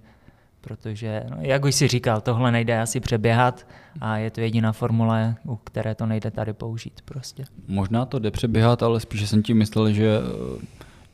protože, 0.60 1.22
no, 1.30 1.36
jak 1.40 1.64
už 1.64 1.74
si 1.74 1.88
říkal, 1.88 2.20
tohle 2.20 2.52
nejde 2.52 2.80
asi 2.80 3.00
přeběhat 3.00 3.66
a 4.00 4.16
je 4.16 4.30
to 4.30 4.40
jediná 4.40 4.72
formule, 4.72 5.36
u 5.44 5.56
které 5.56 5.94
to 5.94 6.06
nejde 6.06 6.30
tady 6.30 6.52
použít 6.52 7.00
prostě. 7.04 7.44
Možná 7.68 8.06
to 8.06 8.18
jde 8.18 8.30
přeběhat, 8.30 8.82
ale 8.82 9.00
spíše 9.00 9.26
jsem 9.26 9.42
tím 9.42 9.58
myslel, 9.58 9.92
že 9.92 10.18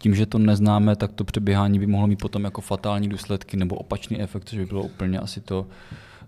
tím, 0.04 0.14
že 0.14 0.26
to 0.26 0.38
neznáme, 0.38 0.96
tak 0.96 1.12
to 1.12 1.24
přeběhání 1.24 1.78
by 1.78 1.86
mohlo 1.86 2.06
mít 2.06 2.18
potom 2.18 2.44
jako 2.44 2.60
fatální 2.60 3.08
důsledky 3.08 3.56
nebo 3.56 3.76
opačný 3.76 4.20
efekt, 4.20 4.44
což 4.44 4.58
by 4.58 4.66
bylo 4.66 4.82
úplně 4.82 5.18
asi 5.18 5.40
to, 5.40 5.66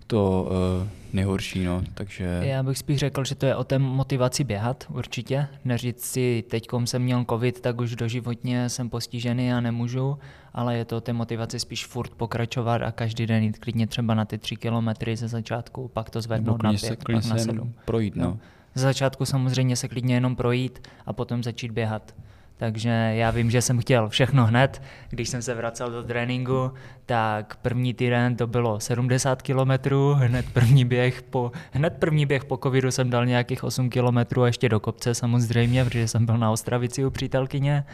to 0.07 0.49
uh, 0.81 0.87
nejhorší. 1.13 1.63
No. 1.63 1.83
Takže... 1.93 2.41
Já 2.41 2.63
bych 2.63 2.77
spíš 2.77 2.97
řekl, 2.97 3.23
že 3.23 3.35
to 3.35 3.45
je 3.45 3.55
o 3.55 3.63
té 3.63 3.79
motivaci 3.79 4.43
běhat 4.43 4.85
určitě. 4.89 5.47
Neříct 5.65 6.01
si, 6.01 6.43
teď 6.49 6.67
jsem 6.85 7.01
měl 7.01 7.25
covid, 7.29 7.61
tak 7.61 7.81
už 7.81 7.95
doživotně 7.95 8.69
jsem 8.69 8.89
postižený 8.89 9.53
a 9.53 9.59
nemůžu, 9.61 10.17
ale 10.53 10.77
je 10.77 10.85
to 10.85 10.97
o 10.97 11.01
té 11.01 11.13
motivaci 11.13 11.59
spíš 11.59 11.85
furt 11.85 12.11
pokračovat 12.11 12.81
a 12.81 12.91
každý 12.91 13.25
den 13.25 13.43
jít 13.43 13.59
klidně 13.59 13.87
třeba 13.87 14.13
na 14.13 14.25
ty 14.25 14.37
tři 14.37 14.55
kilometry 14.55 15.15
ze 15.15 15.27
začátku, 15.27 15.87
pak 15.87 16.09
to 16.09 16.21
zvednout 16.21 16.63
na 16.63 16.73
pět, 16.73 16.99
pak 17.03 17.09
na 17.09 17.37
sedm. 17.37 17.73
Projít, 17.85 18.15
no. 18.15 18.25
no. 18.25 18.37
Ze 18.75 18.83
začátku 18.83 19.25
samozřejmě 19.25 19.75
se 19.75 19.87
klidně 19.87 20.15
jenom 20.15 20.35
projít 20.35 20.87
a 21.05 21.13
potom 21.13 21.43
začít 21.43 21.71
běhat. 21.71 22.13
Takže 22.57 22.89
já 22.89 23.31
vím, 23.31 23.51
že 23.51 23.61
jsem 23.61 23.79
chtěl 23.79 24.09
všechno 24.09 24.45
hned. 24.45 24.81
Když 25.09 25.29
jsem 25.29 25.41
se 25.41 25.55
vracel 25.55 25.91
do 25.91 26.03
tréninku, 26.03 26.71
tak 27.05 27.55
první 27.55 27.93
týden 27.93 28.35
to 28.35 28.47
bylo 28.47 28.79
70 28.79 29.41
km, 29.41 29.95
hned 30.13 30.45
první 30.53 30.85
běh 30.85 31.21
po, 31.21 31.51
hned 31.71 31.93
první 31.99 32.25
běh 32.25 32.45
po 32.45 32.57
covidu 32.57 32.91
jsem 32.91 33.09
dal 33.09 33.25
nějakých 33.25 33.63
8 33.63 33.89
km 33.89 34.41
a 34.41 34.45
ještě 34.45 34.69
do 34.69 34.79
kopce 34.79 35.15
samozřejmě, 35.15 35.85
protože 35.85 36.07
jsem 36.07 36.25
byl 36.25 36.37
na 36.37 36.51
Ostravici 36.51 37.05
u 37.05 37.09
přítelkyně. 37.09 37.85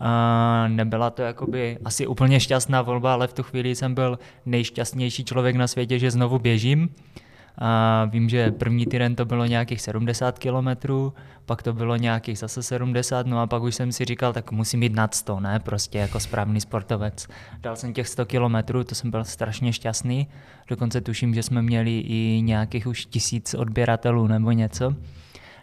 A 0.00 0.64
nebyla 0.68 1.10
to 1.10 1.22
jakoby 1.22 1.78
asi 1.84 2.06
úplně 2.06 2.40
šťastná 2.40 2.82
volba, 2.82 3.12
ale 3.12 3.26
v 3.26 3.32
tu 3.32 3.42
chvíli 3.42 3.74
jsem 3.74 3.94
byl 3.94 4.18
nejšťastnější 4.46 5.24
člověk 5.24 5.56
na 5.56 5.66
světě, 5.66 5.98
že 5.98 6.10
znovu 6.10 6.38
běžím. 6.38 6.88
A 7.60 8.04
vím, 8.04 8.28
že 8.28 8.50
první 8.50 8.86
týden 8.86 9.16
to 9.16 9.24
bylo 9.24 9.46
nějakých 9.46 9.80
70 9.80 10.38
kilometrů, 10.38 11.12
pak 11.46 11.62
to 11.62 11.72
bylo 11.72 11.96
nějakých 11.96 12.38
zase 12.38 12.62
70, 12.62 13.26
no 13.26 13.40
a 13.40 13.46
pak 13.46 13.62
už 13.62 13.74
jsem 13.74 13.92
si 13.92 14.04
říkal, 14.04 14.32
tak 14.32 14.52
musím 14.52 14.82
jít 14.82 14.94
nad 14.94 15.14
100, 15.14 15.40
ne, 15.40 15.60
prostě 15.60 15.98
jako 15.98 16.20
správný 16.20 16.60
sportovec. 16.60 17.28
Dal 17.60 17.76
jsem 17.76 17.92
těch 17.92 18.08
100 18.08 18.26
kilometrů, 18.26 18.84
to 18.84 18.94
jsem 18.94 19.10
byl 19.10 19.24
strašně 19.24 19.72
šťastný, 19.72 20.26
dokonce 20.68 21.00
tuším, 21.00 21.34
že 21.34 21.42
jsme 21.42 21.62
měli 21.62 21.98
i 21.98 22.40
nějakých 22.44 22.86
už 22.86 23.04
tisíc 23.04 23.54
odběratelů 23.54 24.26
nebo 24.26 24.50
něco 24.50 24.94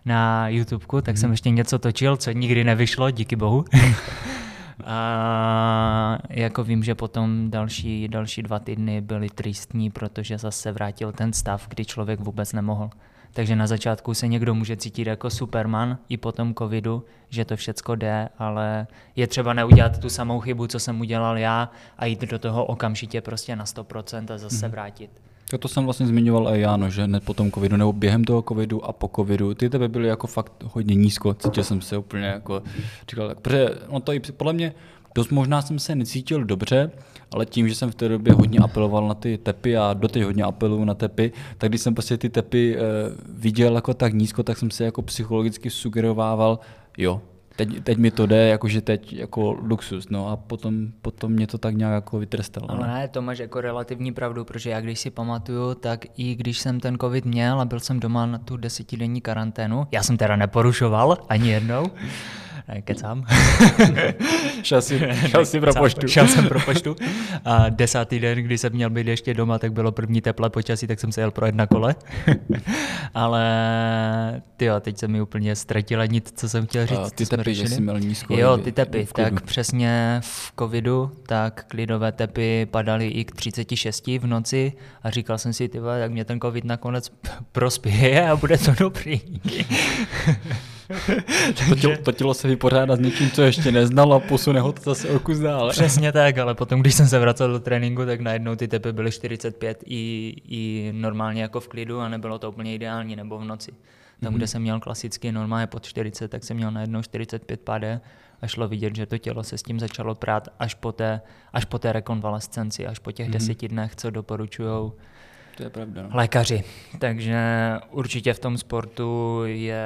na 0.05 0.49
YouTubeku, 0.49 1.01
tak 1.01 1.17
jsem 1.17 1.27
mhm. 1.27 1.33
ještě 1.33 1.49
něco 1.49 1.79
točil, 1.79 2.17
co 2.17 2.31
nikdy 2.31 2.63
nevyšlo, 2.63 3.11
díky 3.11 3.35
bohu. 3.35 3.65
A 4.84 6.17
jako 6.29 6.63
vím, 6.63 6.84
že 6.84 6.96
potom 6.96 7.51
další, 7.51 8.08
další 8.08 8.44
dva 8.44 8.60
týdny 8.60 9.01
byly 9.01 9.29
tristní, 9.29 9.91
protože 9.91 10.38
zase 10.38 10.72
vrátil 10.72 11.12
ten 11.12 11.34
stav, 11.34 11.67
kdy 11.67 11.86
člověk 11.86 12.20
vůbec 12.20 12.53
nemohl. 12.53 12.89
Takže 13.34 13.55
na 13.55 13.67
začátku 13.67 14.13
se 14.13 14.27
někdo 14.27 14.53
může 14.53 14.77
cítit 14.77 15.08
jako 15.08 15.29
Superman 15.29 15.98
i 16.10 16.17
po 16.17 16.32
tom 16.32 16.53
covidu, 16.53 17.03
že 17.29 17.46
to 17.46 17.55
všecko 17.55 17.96
jde, 17.96 18.29
ale 18.38 18.88
je 19.15 19.27
třeba 19.27 19.53
neudělat 19.53 20.00
tu 20.00 20.10
samou 20.10 20.39
chybu, 20.39 20.67
co 20.67 20.79
jsem 20.79 21.01
udělal 21.01 21.38
já 21.38 21.72
a 21.98 22.05
jít 22.05 22.22
do 22.22 22.39
toho 22.39 22.65
okamžitě 22.65 23.22
prostě 23.22 23.55
na 23.55 23.65
100% 23.65 24.34
a 24.34 24.38
zase 24.38 24.65
mhm. 24.65 24.72
vrátit. 24.72 25.22
To, 25.55 25.59
to 25.59 25.67
jsem 25.67 25.83
vlastně 25.85 26.07
zmiňoval 26.07 26.55
i 26.55 26.62
já, 26.62 26.77
no, 26.77 26.89
že 26.89 27.03
hned 27.03 27.24
po 27.24 27.33
tom 27.33 27.51
covidu 27.51 27.77
nebo 27.77 27.93
během 27.93 28.24
toho 28.24 28.41
covidu 28.41 28.85
a 28.85 28.93
po 28.93 29.12
covidu, 29.15 29.53
ty 29.53 29.69
tebe 29.69 29.88
byly 29.88 30.07
jako 30.07 30.27
fakt 30.27 30.63
hodně 30.63 30.95
nízko, 30.95 31.33
cítil 31.33 31.63
jsem 31.63 31.81
se 31.81 31.97
úplně 31.97 32.25
jako, 32.25 32.63
říkal, 33.09 33.27
tak, 33.27 33.39
protože 33.39 33.69
no 33.91 34.00
to 34.00 34.13
i 34.13 34.19
podle 34.19 34.53
mě 34.53 34.74
dost 35.15 35.31
možná 35.31 35.62
jsem 35.62 35.79
se 35.79 35.95
necítil 35.95 36.43
dobře, 36.43 36.91
ale 37.31 37.45
tím, 37.45 37.69
že 37.69 37.75
jsem 37.75 37.91
v 37.91 37.95
té 37.95 38.09
době 38.09 38.33
hodně 38.33 38.59
apeloval 38.59 39.07
na 39.07 39.13
ty 39.13 39.38
tepy 39.38 39.77
a 39.77 39.93
doteď 39.93 40.24
hodně 40.24 40.43
apeluju 40.43 40.85
na 40.85 40.93
tepy, 40.93 41.31
tak 41.57 41.69
když 41.69 41.81
jsem 41.81 41.93
prostě 41.93 42.17
ty 42.17 42.29
tepy 42.29 42.77
e, 42.77 42.79
viděl 43.29 43.75
jako 43.75 43.93
tak 43.93 44.13
nízko, 44.13 44.43
tak 44.43 44.57
jsem 44.57 44.71
se 44.71 44.83
jako 44.83 45.01
psychologicky 45.01 45.69
sugerovával, 45.69 46.59
jo, 46.97 47.21
teď, 47.55 47.83
teď 47.83 47.98
mi 47.98 48.11
to 48.11 48.25
jde, 48.25 48.48
jakože 48.48 48.81
teď 48.81 49.13
jako 49.13 49.51
luxus, 49.51 50.09
no 50.09 50.27
a 50.27 50.35
potom, 50.35 50.87
potom 51.01 51.31
mě 51.31 51.48
to 51.48 51.57
tak 51.57 51.75
nějak 51.75 51.94
jako 51.94 52.20
vytrstalo. 52.20 52.72
Ale 52.72 52.87
no. 52.87 52.94
ne, 52.94 53.07
to 53.07 53.22
máš 53.22 53.39
jako 53.39 53.61
relativní 53.61 54.11
pravdu, 54.11 54.46
protože 54.46 54.70
já 54.70 54.81
když 54.81 55.00
si 55.00 55.09
pamatuju, 55.09 55.75
tak 55.75 56.05
i 56.18 56.35
když 56.35 56.59
jsem 56.59 56.79
ten 56.79 56.98
covid 56.98 57.25
měl 57.25 57.61
a 57.61 57.65
byl 57.65 57.79
jsem 57.79 58.00
doma 58.00 58.25
na 58.25 58.37
tu 58.37 58.57
desetidenní 58.57 59.22
karanténu, 59.22 59.87
já 59.91 60.03
jsem 60.03 60.18
teda 60.18 60.35
neporušoval 60.35 61.18
ani 61.29 61.50
jednou, 61.50 61.85
kecám. 62.81 63.25
šel 64.63 64.81
si, 64.81 65.01
šel 65.27 65.45
si 65.45 65.59
pro 65.59 65.73
poštu. 65.73 66.07
Šel 66.07 66.27
jsem 66.27 66.47
pro 66.47 66.59
poštu. 66.59 66.95
A 67.45 67.69
desátý 67.69 68.19
den, 68.19 68.37
kdy 68.37 68.57
jsem 68.57 68.73
měl 68.73 68.89
být 68.89 69.07
ještě 69.07 69.33
doma, 69.33 69.59
tak 69.59 69.73
bylo 69.73 69.91
první 69.91 70.21
teplé 70.21 70.49
počasí, 70.49 70.87
tak 70.87 70.99
jsem 70.99 71.11
se 71.11 71.21
jel 71.21 71.31
projet 71.31 71.55
na 71.55 71.67
kole. 71.67 71.95
Ale 73.13 74.41
ty 74.57 74.69
teď 74.81 74.97
se 74.97 75.07
mi 75.07 75.21
úplně 75.21 75.55
ztratila 75.55 76.05
nic, 76.05 76.33
co 76.35 76.49
jsem 76.49 76.65
chtěl 76.65 76.85
říct. 76.85 76.97
A 76.97 77.09
ty 77.09 77.25
tepy, 77.25 77.55
že 77.55 77.67
jsi 77.67 77.81
měl 77.81 77.99
nízko. 77.99 78.37
Jo, 78.37 78.57
ty 78.57 78.71
tepy, 78.71 79.07
tak 79.13 79.41
přesně 79.41 80.19
v 80.23 80.53
covidu, 80.59 81.11
tak 81.25 81.65
klidové 81.67 82.11
tepy 82.11 82.67
padaly 82.71 83.07
i 83.07 83.25
k 83.25 83.35
36 83.35 84.07
v 84.07 84.27
noci 84.27 84.73
a 85.03 85.09
říkal 85.09 85.37
jsem 85.37 85.53
si, 85.53 85.69
ty 85.69 85.79
tak 85.79 86.11
mě 86.11 86.25
ten 86.25 86.39
covid 86.39 86.63
nakonec 86.63 87.11
prospěje 87.51 88.29
a 88.29 88.35
bude 88.35 88.57
to 88.57 88.71
dobrý. 88.79 89.21
To, 91.69 91.75
tělo, 91.75 91.98
to 92.03 92.11
tělo 92.11 92.33
se 92.33 92.48
vypořádá 92.48 92.95
s 92.95 93.00
něčím, 93.00 93.31
co 93.31 93.41
ještě 93.41 93.71
neznal 93.71 94.13
a 94.13 94.19
posune 94.19 94.59
ho 94.59 94.71
to 94.71 94.81
zase 94.81 95.09
o 95.09 95.19
kus 95.19 95.39
dál. 95.39 95.69
Přesně 95.69 96.11
tak, 96.11 96.37
ale 96.37 96.55
potom, 96.55 96.81
když 96.81 96.95
jsem 96.95 97.07
se 97.07 97.19
vracel 97.19 97.51
do 97.51 97.59
tréninku, 97.59 98.05
tak 98.05 98.19
najednou 98.19 98.55
ty 98.55 98.67
tepy 98.67 98.93
byly 98.93 99.11
45 99.11 99.83
i, 99.85 100.33
i 100.48 100.91
normálně 100.95 101.41
jako 101.41 101.59
v 101.59 101.67
klidu 101.67 102.00
a 102.00 102.09
nebylo 102.09 102.39
to 102.39 102.50
úplně 102.50 102.75
ideální, 102.75 103.15
nebo 103.15 103.37
v 103.37 103.43
noci. 103.43 103.71
Tam, 103.71 104.33
mm-hmm. 104.33 104.37
kde 104.37 104.48
jsem 104.48 104.61
měl 104.61 104.79
klasicky 104.79 105.31
normálně 105.31 105.67
pod 105.67 105.85
40, 105.85 106.27
tak 106.27 106.43
jsem 106.43 106.57
měl 106.57 106.71
najednou 106.71 107.01
45 107.01 107.61
pade 107.61 108.01
a 108.41 108.48
šlo 108.48 108.67
vidět, 108.67 108.95
že 108.95 109.05
to 109.05 109.17
tělo 109.17 109.43
se 109.43 109.57
s 109.57 109.63
tím 109.63 109.79
začalo 109.79 110.15
prát 110.15 110.48
až 110.59 110.74
po 110.74 110.91
té, 110.91 111.21
až 111.53 111.65
po 111.65 111.79
té 111.79 111.93
rekonvalescenci, 111.93 112.87
až 112.87 113.00
po 113.00 113.11
těch 113.11 113.27
mm-hmm. 113.27 113.33
deseti 113.33 113.67
dnech, 113.67 113.95
co 113.95 114.09
doporučují 114.09 114.91
to 115.57 115.63
je 115.63 115.70
pravda. 115.70 116.01
No. 116.03 116.09
lékaři. 116.13 116.63
Takže 117.00 117.39
určitě 117.91 118.33
v 118.33 118.39
tom 118.39 118.57
sportu 118.57 119.41
je 119.46 119.85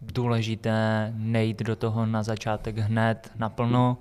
důležité 0.00 1.12
nejít 1.16 1.62
do 1.62 1.76
toho 1.76 2.06
na 2.06 2.22
začátek 2.22 2.78
hned 2.78 3.30
naplno. 3.38 3.98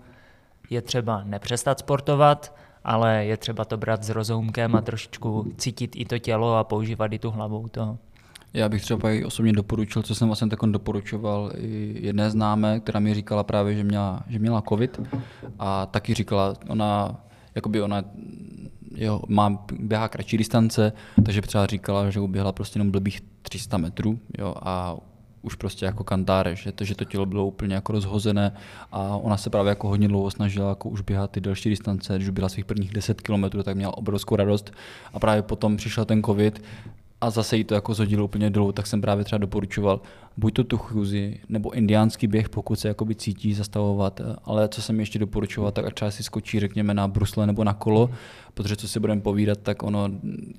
Je 0.69 0.81
třeba 0.81 1.23
nepřestat 1.23 1.79
sportovat, 1.79 2.55
ale 2.83 3.25
je 3.25 3.37
třeba 3.37 3.65
to 3.65 3.77
brát 3.77 4.03
s 4.03 4.09
rozumkem 4.09 4.75
a 4.75 4.81
trošičku 4.81 5.53
cítit 5.57 5.95
i 5.95 6.05
to 6.05 6.19
tělo 6.19 6.55
a 6.55 6.63
používat 6.63 7.13
i 7.13 7.19
tu 7.19 7.31
hlavu 7.31 7.67
toho. 7.67 7.97
Já 8.53 8.69
bych 8.69 8.81
třeba 8.81 9.11
i 9.11 9.23
osobně 9.23 9.53
doporučil, 9.53 10.01
co 10.01 10.15
jsem 10.15 10.27
vlastně 10.27 10.49
tak 10.49 10.59
doporučoval 10.65 11.51
i 11.57 11.97
jedné 12.01 12.29
známé, 12.29 12.79
která 12.79 12.99
mi 12.99 13.13
říkala 13.13 13.43
právě, 13.43 13.75
že 13.75 13.83
měla, 13.83 14.23
že 14.27 14.39
měla 14.39 14.63
covid 14.69 15.01
a 15.59 15.85
taky 15.85 16.13
říkala, 16.13 16.53
ona, 16.69 17.15
jakoby 17.55 17.81
ona 17.81 18.03
jo, 18.95 19.21
má, 19.27 19.65
běhá 19.79 20.07
kratší 20.07 20.37
distance, 20.37 20.93
takže 21.25 21.41
třeba 21.41 21.67
říkala, 21.67 22.09
že 22.09 22.19
uběhla 22.19 22.51
prostě 22.51 22.77
jenom 22.77 22.91
blbých 22.91 23.21
300 23.41 23.77
metrů 23.77 24.19
jo, 24.37 24.55
a 24.61 24.97
už 25.41 25.55
prostě 25.55 25.85
jako 25.85 26.03
kantáre, 26.03 26.55
že 26.55 26.71
to, 26.71 26.83
že 26.83 26.95
to 26.95 27.05
tělo 27.05 27.25
bylo 27.25 27.45
úplně 27.45 27.75
jako 27.75 27.91
rozhozené 27.91 28.53
a 28.91 29.17
ona 29.17 29.37
se 29.37 29.49
právě 29.49 29.69
jako 29.69 29.87
hodně 29.87 30.07
dlouho 30.07 30.31
snažila 30.31 30.69
jako 30.69 30.89
už 30.89 31.01
běhat 31.01 31.31
ty 31.31 31.41
delší 31.41 31.69
distance, 31.69 32.15
když 32.15 32.29
byla 32.29 32.49
svých 32.49 32.65
prvních 32.65 32.93
10 32.93 33.21
km, 33.21 33.43
tak 33.63 33.75
měla 33.75 33.97
obrovskou 33.97 34.35
radost. 34.35 34.71
A 35.13 35.19
právě 35.19 35.41
potom 35.41 35.77
přišel 35.77 36.05
ten 36.05 36.23
covid 36.23 36.63
a 37.21 37.29
zase 37.29 37.57
jí 37.57 37.63
to 37.63 37.73
jako 37.73 37.93
zhodilo 37.93 38.25
úplně 38.25 38.49
dolů, 38.49 38.71
tak 38.71 38.87
jsem 38.87 39.01
právě 39.01 39.25
třeba 39.25 39.39
doporučoval 39.39 40.01
buď 40.37 40.53
to 40.53 40.63
tu 40.63 40.77
chůzi, 40.77 41.39
nebo 41.49 41.71
indiánský 41.71 42.27
běh, 42.27 42.49
pokud 42.49 42.79
se 42.79 42.87
jakoby 42.87 43.15
cítí 43.15 43.53
zastavovat, 43.53 44.21
ale 44.43 44.69
co 44.69 44.81
jsem 44.81 44.99
ještě 44.99 45.19
doporučoval, 45.19 45.71
tak 45.71 45.93
třeba 45.93 46.11
si 46.11 46.23
skočí, 46.23 46.59
řekněme, 46.59 46.93
na 46.93 47.07
brusle 47.07 47.47
nebo 47.47 47.63
na 47.63 47.73
kolo, 47.73 48.09
protože 48.53 48.75
co 48.75 48.87
si 48.87 48.99
budeme 48.99 49.21
povídat, 49.21 49.59
tak 49.63 49.83
ono, 49.83 50.09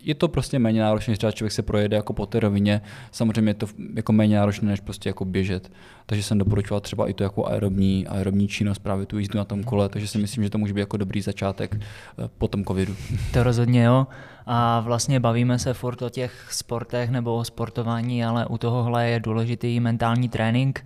je 0.03 0.15
to 0.15 0.29
prostě 0.29 0.59
méně 0.59 0.81
náročné, 0.81 1.17
třeba 1.17 1.33
člověk 1.33 1.53
se 1.53 1.63
projede 1.63 1.97
jako 1.97 2.13
po 2.13 2.27
té 2.27 2.41
rovině, 2.41 2.81
samozřejmě 3.11 3.51
je 3.51 3.55
to 3.55 3.67
jako 3.95 4.13
méně 4.13 4.37
náročné, 4.37 4.69
než 4.69 4.81
prostě 4.81 5.09
jako 5.09 5.25
běžet. 5.25 5.73
Takže 6.07 6.23
jsem 6.23 6.39
doporučoval 6.39 6.81
třeba 6.81 7.09
i 7.09 7.15
to 7.15 7.23
jako 7.23 7.47
aerobní, 7.47 8.07
aerobní 8.07 8.49
činnost, 8.49 8.79
právě 8.79 9.07
tu 9.07 9.19
jízdu 9.19 9.39
na 9.39 9.45
tom 9.45 9.65
kole, 9.65 9.89
takže 9.89 10.09
si 10.09 10.19
myslím, 10.19 10.45
že 10.45 10.51
to 10.51 10.59
může 10.59 10.75
být 10.75 10.81
jako 10.81 10.97
dobrý 10.97 11.23
začátek 11.23 11.77
eh, 11.81 12.29
po 12.39 12.49
tom 12.49 12.65
covidu. 12.65 12.97
To 13.33 13.43
rozhodně 13.43 13.83
jo. 13.83 14.07
A 14.47 14.81
vlastně 14.81 15.21
bavíme 15.21 15.59
se 15.59 15.75
furt 15.75 16.03
o 16.03 16.09
těch 16.09 16.49
sportech 16.51 17.11
nebo 17.11 17.37
o 17.37 17.45
sportování, 17.45 18.25
ale 18.25 18.47
u 18.47 18.59
tohohle 18.59 19.09
je 19.09 19.21
důležitý 19.21 19.81
mentální 19.81 20.29
trénink. 20.29 20.85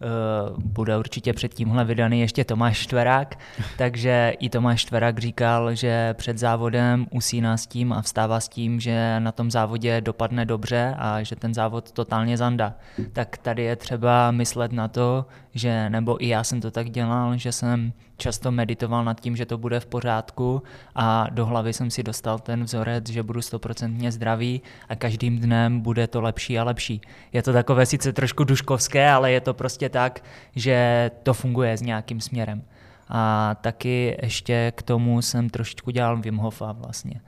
Uh, 0.00 0.62
bude 0.62 0.98
určitě 0.98 1.32
před 1.32 1.54
tímhle 1.54 1.84
vydaný 1.84 2.20
ještě 2.20 2.44
Tomáš 2.44 2.76
Štverák, 2.76 3.38
takže 3.78 4.32
i 4.40 4.48
Tomáš 4.48 4.80
Štverák 4.80 5.18
říkal, 5.18 5.74
že 5.74 6.14
před 6.14 6.38
závodem 6.38 7.06
usíná 7.10 7.56
s 7.56 7.66
tím 7.66 7.92
a 7.92 8.02
vstává 8.02 8.40
s 8.40 8.48
tím, 8.48 8.80
že 8.80 9.20
na 9.20 9.32
tom 9.32 9.50
závodě 9.50 10.00
dopadne 10.00 10.44
dobře 10.44 10.94
a 10.98 11.22
že 11.22 11.36
ten 11.36 11.54
závod 11.54 11.92
totálně 11.92 12.36
zanda. 12.36 12.74
Tak 13.12 13.38
tady 13.38 13.62
je 13.62 13.76
třeba 13.76 14.30
myslet 14.30 14.72
na 14.72 14.88
to, 14.88 15.26
že, 15.54 15.90
nebo 15.90 16.24
i 16.24 16.28
já 16.28 16.44
jsem 16.44 16.60
to 16.60 16.70
tak 16.70 16.90
dělal, 16.90 17.36
že 17.36 17.52
jsem 17.52 17.92
často 18.18 18.50
meditoval 18.50 19.04
nad 19.04 19.20
tím, 19.20 19.36
že 19.36 19.46
to 19.46 19.58
bude 19.58 19.80
v 19.80 19.86
pořádku 19.86 20.62
a 20.94 21.26
do 21.30 21.46
hlavy 21.46 21.72
jsem 21.72 21.90
si 21.90 22.02
dostal 22.02 22.38
ten 22.38 22.64
vzorec, 22.64 23.08
že 23.08 23.22
budu 23.22 23.42
stoprocentně 23.42 24.12
zdravý 24.12 24.62
a 24.88 24.96
každým 24.96 25.38
dnem 25.38 25.80
bude 25.80 26.06
to 26.06 26.20
lepší 26.20 26.58
a 26.58 26.64
lepší. 26.64 27.00
Je 27.32 27.42
to 27.42 27.52
takové 27.52 27.86
sice 27.86 28.12
trošku 28.12 28.44
duškovské, 28.44 29.10
ale 29.10 29.32
je 29.32 29.40
to 29.40 29.54
prostě 29.54 29.88
tak, 29.88 30.24
že 30.56 31.10
to 31.22 31.34
funguje 31.34 31.76
s 31.76 31.82
nějakým 31.82 32.20
směrem. 32.20 32.62
A 33.08 33.54
taky 33.60 34.16
ještě 34.22 34.72
k 34.76 34.82
tomu 34.82 35.22
jsem 35.22 35.50
trošičku 35.50 35.90
dělal 35.90 36.16
Wim 36.16 36.36
Hofa 36.36 36.72
vlastně. 36.72 37.20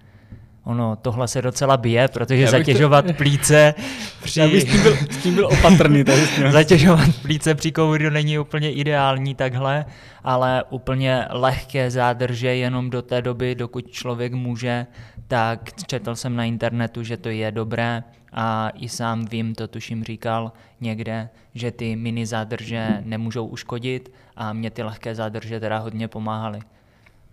Ono, 0.65 0.97
tohle 0.97 1.29
se 1.29 1.43
docela 1.43 1.77
bije, 1.77 2.09
protože 2.09 2.47
zatěžovat 2.47 3.07
to... 3.07 3.13
plíce 3.17 3.75
při... 4.23 4.41
Já 4.41 4.49
bych 4.49 4.63
s 4.63 4.73
tím 4.73 4.83
byl, 4.83 4.97
s 5.11 5.17
tím 5.17 5.35
byl 5.35 5.47
opatrný. 5.47 6.05
Tady 6.05 6.23
zatěžovat 6.51 7.09
plíce 7.23 7.55
při 7.55 7.73
covidu 7.73 8.11
není 8.11 8.39
úplně 8.39 8.73
ideální 8.73 9.35
takhle, 9.35 9.85
ale 10.25 10.65
úplně 10.71 11.25
lehké 11.31 11.91
zádrže 11.91 12.55
jenom 12.55 12.91
do 12.91 13.03
té 13.03 13.23
doby, 13.23 13.55
dokud 13.55 13.91
člověk 13.91 14.33
může, 14.33 14.87
tak 15.29 15.71
četl 15.87 16.17
jsem 16.17 16.37
na 16.37 16.45
internetu, 16.45 17.03
že 17.03 17.17
to 17.17 17.29
je 17.29 17.53
dobré 17.53 18.03
a 18.33 18.71
i 18.75 18.89
sám 18.89 19.27
vím, 19.27 19.55
to 19.55 19.69
tuším 19.69 20.05
říkal 20.05 20.53
někde, 20.81 21.29
že 21.55 21.71
ty 21.71 21.97
mini 21.97 22.27
zádrže 22.27 23.03
nemůžou 23.05 23.47
uškodit 23.47 24.13
a 24.37 24.53
mě 24.53 24.71
ty 24.71 24.83
lehké 24.83 25.15
zádrže 25.15 25.61
teda 25.61 25.79
hodně 25.79 26.09
pomáhaly 26.09 26.61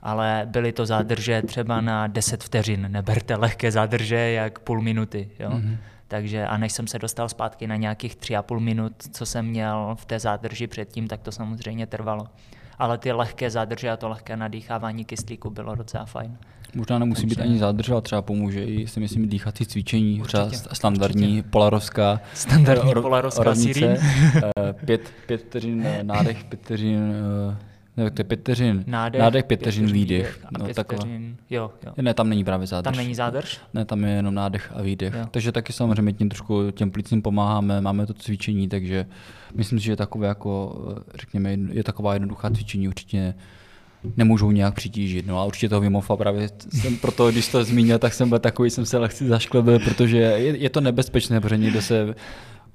ale 0.02 0.42
byly 0.46 0.72
to 0.72 0.86
zádrže 0.86 1.42
třeba 1.42 1.82
na 1.82 2.08
10 2.08 2.44
vteřin. 2.44 2.88
Neberte 2.92 3.36
lehké 3.36 3.72
zádrže 3.72 4.16
jak 4.16 4.60
půl 4.60 4.82
minuty. 4.82 5.30
Jo? 5.40 5.50
Mm-hmm. 5.50 5.78
Takže 6.08 6.46
a 6.46 6.58
než 6.58 6.74
jsem 6.74 6.88
se 6.88 7.00
dostal 7.00 7.30
zpátky 7.30 7.68
na 7.68 7.76
nějakých 7.76 8.16
tři 8.16 8.36
a 8.36 8.42
půl 8.42 8.60
minut, 8.60 8.94
co 9.12 9.26
jsem 9.26 9.46
měl 9.46 9.96
v 10.00 10.06
té 10.06 10.20
zádrži 10.20 10.68
předtím, 10.68 11.08
tak 11.08 11.22
to 11.22 11.32
samozřejmě 11.32 11.88
trvalo. 11.88 12.28
Ale 12.80 12.98
ty 12.98 13.12
lehké 13.12 13.50
zádrže 13.50 13.92
a 13.92 13.98
to 13.98 14.10
lehké 14.10 14.38
nadýchávání 14.38 15.06
kyslíku 15.06 15.50
bylo 15.50 15.76
docela 15.76 16.06
fajn. 16.06 16.38
Možná 16.76 17.00
nemusí 17.00 17.22
Takže... 17.22 17.36
být 17.36 17.42
ani 17.42 17.60
zádrž, 17.60 17.90
ale 17.90 18.02
třeba 18.02 18.22
pomůže 18.22 18.66
i 18.66 18.88
si 18.88 19.00
myslím 19.00 19.30
dýchací 19.30 19.66
cvičení, 19.66 20.22
určitě, 20.22 20.44
třeba 20.50 20.76
standardní 20.76 21.28
určitě. 21.28 21.50
polarovská, 21.50 22.22
standardní 22.34 22.94
polarovská 22.94 23.44
rovnice, 23.44 23.98
eh, 24.36 24.74
pět, 24.86 25.12
pět 25.28 25.42
vteřin 25.42 25.84
eh, 25.86 26.04
nádech, 26.04 26.44
pět 26.44 26.62
vteřin 26.62 27.14
eh, 27.52 27.67
ne, 27.98 28.12
to 28.12 28.22
je 28.22 28.24
pět 28.24 28.40
vteřin. 28.40 28.84
Nádech, 28.88 29.22
nádech 29.22 29.46
pět 29.46 29.60
vteřin 29.60 29.92
výdech. 29.92 30.40
A 30.46 30.48
no, 30.60 30.66
pět 30.66 30.80
vteřin, 30.80 31.36
jo, 31.50 31.72
jo. 31.86 31.94
Ne, 31.98 32.14
tam 32.14 32.30
není 32.30 32.44
právě 32.44 32.68
zádrž. 32.68 32.96
Tam 32.96 33.04
není 33.04 33.16
zádrž? 33.16 33.60
Ne, 33.74 33.86
tam 33.86 34.04
je 34.04 34.10
jenom 34.10 34.36
nádech 34.36 34.72
a 34.76 34.82
výdech. 34.82 35.14
Jo. 35.14 35.26
Takže 35.32 35.52
taky 35.52 35.74
samozřejmě 35.74 36.14
tím 36.14 36.30
trošku 36.30 36.72
těm 36.72 36.92
plicím 36.92 37.22
pomáháme, 37.22 37.82
máme 37.82 38.06
to 38.06 38.14
cvičení, 38.14 38.68
takže 38.68 39.06
myslím 39.56 39.80
si, 39.80 39.86
že 39.86 39.92
je 39.92 39.96
takové 39.96 40.28
jako, 40.28 40.82
řekněme, 41.16 41.58
je 41.72 41.84
taková 41.84 42.14
jednoduchá 42.14 42.50
cvičení 42.50 42.88
určitě 42.88 43.34
nemůžou 44.18 44.52
nějak 44.52 44.74
přitížit. 44.74 45.28
No 45.28 45.40
a 45.40 45.46
určitě 45.46 45.70
toho 45.70 45.82
Vimofa 45.82 46.16
právě 46.16 46.50
jsem 46.74 46.98
proto, 46.98 47.32
když 47.32 47.48
to 47.48 47.64
zmínil, 47.64 48.00
tak 48.00 48.14
jsem 48.14 48.30
byl 48.30 48.40
takový, 48.40 48.70
jsem 48.70 48.86
se 48.86 48.98
lehce 48.98 49.28
zašklebil, 49.28 49.80
protože 49.80 50.18
je, 50.18 50.58
je 50.58 50.70
to 50.70 50.82
nebezpečné, 50.82 51.42
protože 51.42 51.58
někdo 51.58 51.82
se 51.82 52.16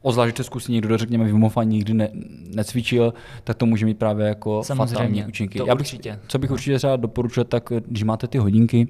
ozvlášť, 0.03 0.37
že 0.37 0.45
zkusí 0.45 0.73
někdo, 0.73 0.99
řekněme, 0.99 1.25
Vimofa 1.25 1.63
nikdy 1.63 1.95
ne, 1.95 2.09
necvičil, 2.55 3.15
tak 3.45 3.57
to 3.57 3.67
může 3.67 3.87
mít 3.87 3.99
právě 3.99 4.27
jako 4.27 4.63
Samozřejmě, 4.63 4.95
fatální 4.95 5.25
účinky. 5.25 5.59
To 5.59 5.67
Já 5.67 5.75
bych, 5.75 5.87
určitě. 5.87 6.19
Co 6.29 6.39
bych 6.39 6.51
určitě 6.51 6.77
třeba 6.77 6.97
doporučil, 6.97 7.45
tak 7.45 7.73
když 7.87 8.03
máte 8.03 8.27
ty 8.27 8.39
hodinky, 8.39 8.89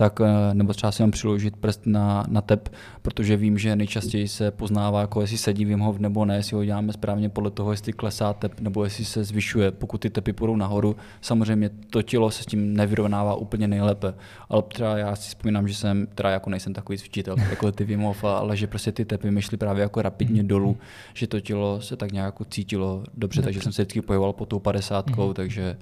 tak 0.00 0.20
eh, 0.20 0.54
nebo 0.54 0.72
třeba 0.72 0.92
si 0.92 1.02
mám 1.02 1.10
přiložit 1.10 1.56
prst 1.56 1.86
na, 1.86 2.24
na 2.28 2.40
tep, 2.40 2.68
protože 3.02 3.36
vím, 3.36 3.58
že 3.58 3.76
nejčastěji 3.76 4.28
se 4.28 4.50
poznává, 4.50 5.00
jako 5.00 5.20
jestli 5.20 5.38
sedí 5.38 5.64
Wim 5.64 5.80
Hof 5.80 5.98
nebo 5.98 6.24
ne, 6.24 6.36
jestli 6.36 6.56
ho 6.56 6.64
děláme 6.64 6.92
správně 6.92 7.28
podle 7.28 7.50
toho, 7.50 7.70
jestli 7.70 7.92
klesá 7.92 8.32
tep 8.32 8.60
nebo 8.60 8.84
jestli 8.84 9.04
se 9.04 9.24
zvyšuje. 9.24 9.70
Pokud 9.70 10.00
ty 10.00 10.10
tepy 10.10 10.32
půjdou 10.32 10.56
nahoru, 10.56 10.96
samozřejmě 11.20 11.70
to 11.90 12.02
tělo 12.02 12.30
se 12.30 12.42
s 12.42 12.46
tím 12.46 12.76
nevyrovnává 12.76 13.34
úplně 13.34 13.68
nejlépe. 13.68 14.14
Ale 14.48 14.62
třeba 14.62 14.98
já 14.98 15.16
si 15.16 15.28
vzpomínám, 15.28 15.68
že 15.68 15.74
jsem, 15.74 16.06
teda 16.14 16.30
jako 16.30 16.50
nejsem 16.50 16.74
takový 16.74 16.98
cvičitel, 16.98 17.36
jako 17.50 17.72
ty 17.72 17.84
Wim 17.84 18.00
Hof, 18.00 18.24
ale 18.24 18.56
že 18.56 18.66
prostě 18.66 18.92
ty 18.92 19.04
tepy 19.04 19.30
myšly 19.30 19.56
právě 19.56 19.82
jako 19.82 20.02
rapidně 20.02 20.42
dolů, 20.42 20.76
že 21.14 21.26
to 21.26 21.40
tělo 21.40 21.80
se 21.80 21.96
tak 21.96 22.12
nějak 22.12 22.26
jako 22.26 22.44
dobře, 23.14 23.42
takže 23.42 23.60
jsem 23.60 23.72
se 23.72 23.82
vždycky 23.82 24.02
pohyboval 24.02 24.32
po 24.32 24.46
tou 24.46 24.58
padesátkou, 24.58 25.30
mm-hmm. 25.30 25.34
takže 25.34 25.76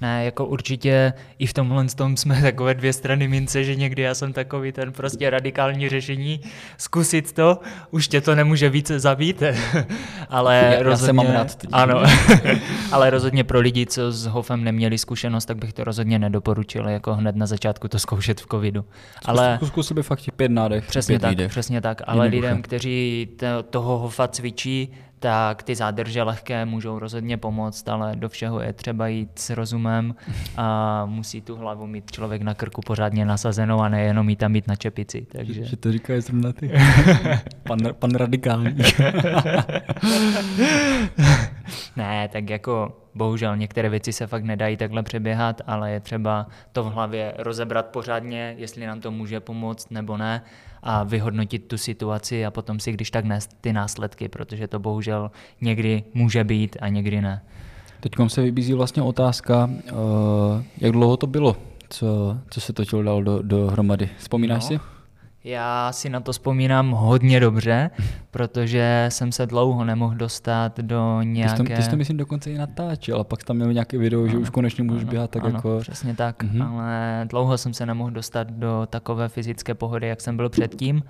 ne, 0.00 0.24
jako 0.24 0.46
určitě 0.46 1.12
i 1.38 1.46
v 1.46 1.52
tomhle 1.52 1.86
tom 1.96 2.16
jsme 2.16 2.42
takové 2.42 2.74
dvě 2.74 2.92
strany 2.92 3.28
mince, 3.28 3.64
že 3.64 3.74
někdy 3.74 4.02
já 4.02 4.14
jsem 4.14 4.32
takový 4.32 4.72
ten 4.72 4.92
prostě 4.92 5.30
radikální 5.30 5.88
řešení, 5.88 6.40
zkusit 6.78 7.32
to, 7.32 7.58
už 7.90 8.08
tě 8.08 8.20
to 8.20 8.34
nemůže 8.34 8.70
více 8.70 9.00
zabít, 9.00 9.42
ale 10.28 10.74
já, 10.76 10.82
rozhodně, 10.82 11.08
já 11.08 11.12
mám 11.12 11.32
rád 11.32 11.56
ano, 11.72 12.02
ale 12.92 13.10
rozhodně 13.10 13.44
pro 13.44 13.60
lidi, 13.60 13.86
co 13.86 14.12
s 14.12 14.26
Hofem 14.26 14.64
neměli 14.64 14.98
zkušenost, 14.98 15.44
tak 15.44 15.56
bych 15.56 15.72
to 15.72 15.84
rozhodně 15.84 16.18
nedoporučil, 16.18 16.88
jako 16.88 17.14
hned 17.14 17.36
na 17.36 17.46
začátku 17.46 17.88
to 17.88 17.98
zkoušet 17.98 18.40
v 18.40 18.46
covidu. 18.46 18.84
Ale 19.24 19.58
zkusil 19.66 19.94
by 19.94 20.02
fakt 20.02 20.20
pět 20.36 20.50
nádech, 20.50 20.86
přesně 20.86 21.12
pět 21.12 21.22
tak, 21.22 21.30
výdech. 21.30 21.50
přesně 21.50 21.80
tak, 21.80 22.02
ale 22.06 22.26
lidem, 22.26 22.62
kteří 22.62 23.28
toho 23.70 23.98
Hofa 23.98 24.28
cvičí, 24.28 24.92
tak 25.20 25.62
ty 25.62 25.74
zádrže 25.74 26.22
lehké 26.22 26.64
můžou 26.64 26.98
rozhodně 26.98 27.36
pomoct, 27.36 27.88
ale 27.88 28.16
do 28.16 28.28
všeho 28.28 28.60
je 28.60 28.72
třeba 28.72 29.08
jít 29.08 29.38
s 29.38 29.50
rozumem 29.50 30.14
a 30.56 31.06
musí 31.06 31.40
tu 31.40 31.56
hlavu 31.56 31.86
mít 31.86 32.10
člověk 32.10 32.42
na 32.42 32.54
krku 32.54 32.80
pořádně 32.80 33.24
nasazenou 33.24 33.80
a 33.80 33.88
nejenom 33.88 34.26
mít 34.26 34.38
tam 34.38 34.52
mít 34.52 34.68
na 34.68 34.76
čepici. 34.76 35.26
Takže... 35.32 35.64
Že 35.64 35.76
to 35.76 35.92
říká 35.92 36.20
zrovna 36.20 36.52
ty. 36.52 36.70
pan, 37.62 37.78
pan 37.98 38.10
radikální. 38.10 38.76
ne, 41.96 42.28
tak 42.28 42.50
jako 42.50 42.96
bohužel 43.14 43.56
některé 43.56 43.88
věci 43.88 44.12
se 44.12 44.26
fakt 44.26 44.44
nedají 44.44 44.76
takhle 44.76 45.02
přeběhat, 45.02 45.60
ale 45.66 45.90
je 45.90 46.00
třeba 46.00 46.46
to 46.72 46.84
v 46.84 46.92
hlavě 46.92 47.34
rozebrat 47.38 47.86
pořádně, 47.86 48.54
jestli 48.58 48.86
nám 48.86 49.00
to 49.00 49.10
může 49.10 49.40
pomoct 49.40 49.90
nebo 49.90 50.16
ne 50.16 50.42
a 50.82 51.04
vyhodnotit 51.04 51.58
tu 51.58 51.78
situaci 51.78 52.46
a 52.46 52.50
potom 52.50 52.80
si 52.80 52.92
když 52.92 53.10
tak 53.10 53.24
nést 53.24 53.56
ty 53.60 53.72
následky, 53.72 54.28
protože 54.28 54.68
to 54.68 54.78
bohužel 54.78 55.30
někdy 55.60 56.04
může 56.14 56.44
být 56.44 56.76
a 56.80 56.88
někdy 56.88 57.20
ne. 57.20 57.42
Teď 58.00 58.12
se 58.26 58.42
vybízí 58.42 58.72
vlastně 58.72 59.02
otázka, 59.02 59.70
eh, 59.86 59.92
jak 60.78 60.92
dlouho 60.92 61.16
to 61.16 61.26
bylo, 61.26 61.56
co, 61.88 62.38
co 62.50 62.60
se 62.60 62.72
to 62.72 62.84
tělo 62.84 63.02
dalo 63.02 63.22
do, 63.22 63.42
dohromady. 63.42 64.08
Vzpomínáš 64.18 64.62
no. 64.62 64.68
si? 64.68 64.99
Já 65.44 65.92
si 65.92 66.08
na 66.08 66.20
to 66.20 66.32
vzpomínám 66.32 66.90
hodně 66.90 67.40
dobře, 67.40 67.90
protože 68.30 69.06
jsem 69.08 69.32
se 69.32 69.46
dlouho 69.46 69.84
nemohl 69.84 70.14
dostat 70.14 70.80
do 70.80 71.22
nějaké... 71.22 71.52
Ty 71.52 71.62
jsi 71.62 71.68
to, 71.68 71.76
ty 71.76 71.82
jsi 71.82 71.90
to 71.90 71.96
myslím 71.96 72.16
dokonce 72.16 72.50
i 72.50 72.58
natáčel 72.58 73.20
a 73.20 73.24
pak 73.24 73.44
tam 73.44 73.56
měl 73.56 73.72
nějaké 73.72 73.98
video, 73.98 74.20
ano, 74.20 74.28
že 74.28 74.38
už 74.38 74.50
konečně 74.50 74.84
můžeš 74.84 75.02
ano, 75.02 75.10
běhat 75.10 75.30
tak 75.30 75.44
ano, 75.44 75.54
jako... 75.54 75.78
přesně 75.80 76.14
tak, 76.14 76.42
mhm. 76.42 76.62
ale 76.62 77.22
dlouho 77.30 77.58
jsem 77.58 77.74
se 77.74 77.86
nemohl 77.86 78.10
dostat 78.10 78.50
do 78.50 78.86
takové 78.90 79.28
fyzické 79.28 79.74
pohody, 79.74 80.08
jak 80.08 80.20
jsem 80.20 80.36
byl 80.36 80.48
předtím 80.48 81.02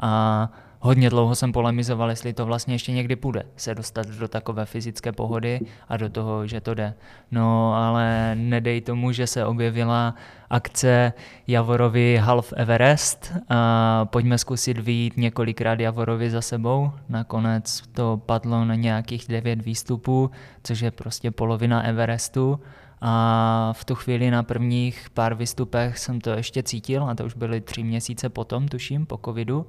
a 0.00 0.52
hodně 0.80 1.10
dlouho 1.10 1.34
jsem 1.34 1.52
polemizoval, 1.52 2.10
jestli 2.10 2.32
to 2.32 2.46
vlastně 2.46 2.74
ještě 2.74 2.92
někdy 2.92 3.16
půjde 3.16 3.42
se 3.56 3.74
dostat 3.74 4.06
do 4.06 4.28
takové 4.28 4.66
fyzické 4.66 5.12
pohody 5.12 5.60
a 5.88 5.96
do 5.96 6.08
toho, 6.08 6.46
že 6.46 6.60
to 6.60 6.74
jde. 6.74 6.94
No 7.30 7.74
ale 7.74 8.32
nedej 8.34 8.80
tomu, 8.80 9.12
že 9.12 9.26
se 9.26 9.46
objevila 9.46 10.14
akce 10.50 11.12
Javorovi 11.46 12.16
Half 12.22 12.52
Everest 12.56 13.32
a 13.48 14.04
pojďme 14.04 14.38
zkusit 14.38 14.78
výjít 14.78 15.16
několikrát 15.16 15.80
Javorovi 15.80 16.30
za 16.30 16.40
sebou. 16.40 16.92
Nakonec 17.08 17.82
to 17.92 18.20
padlo 18.26 18.64
na 18.64 18.74
nějakých 18.74 19.26
devět 19.28 19.62
výstupů, 19.62 20.30
což 20.62 20.80
je 20.80 20.90
prostě 20.90 21.30
polovina 21.30 21.82
Everestu. 21.82 22.60
A 23.00 23.72
v 23.76 23.84
tu 23.84 23.94
chvíli 23.94 24.30
na 24.30 24.42
prvních 24.42 25.10
pár 25.14 25.34
výstupech 25.34 25.98
jsem 25.98 26.20
to 26.20 26.30
ještě 26.30 26.62
cítil, 26.62 27.04
a 27.04 27.14
to 27.14 27.24
už 27.24 27.34
byly 27.34 27.60
tři 27.60 27.82
měsíce 27.82 28.28
potom, 28.28 28.68
tuším, 28.68 29.06
po 29.06 29.20
covidu. 29.24 29.66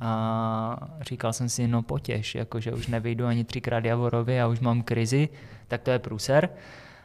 A 0.00 0.88
říkal 1.00 1.32
jsem 1.32 1.48
si, 1.48 1.68
no 1.68 1.82
potěž, 1.82 2.34
jakože 2.34 2.72
už 2.72 2.86
nevyjdu 2.86 3.26
ani 3.26 3.44
třikrát 3.44 3.84
Javorovi 3.84 4.40
a 4.40 4.46
už 4.46 4.60
mám 4.60 4.82
krizi, 4.82 5.28
tak 5.68 5.82
to 5.82 5.90
je 5.90 5.98
průser. 5.98 6.48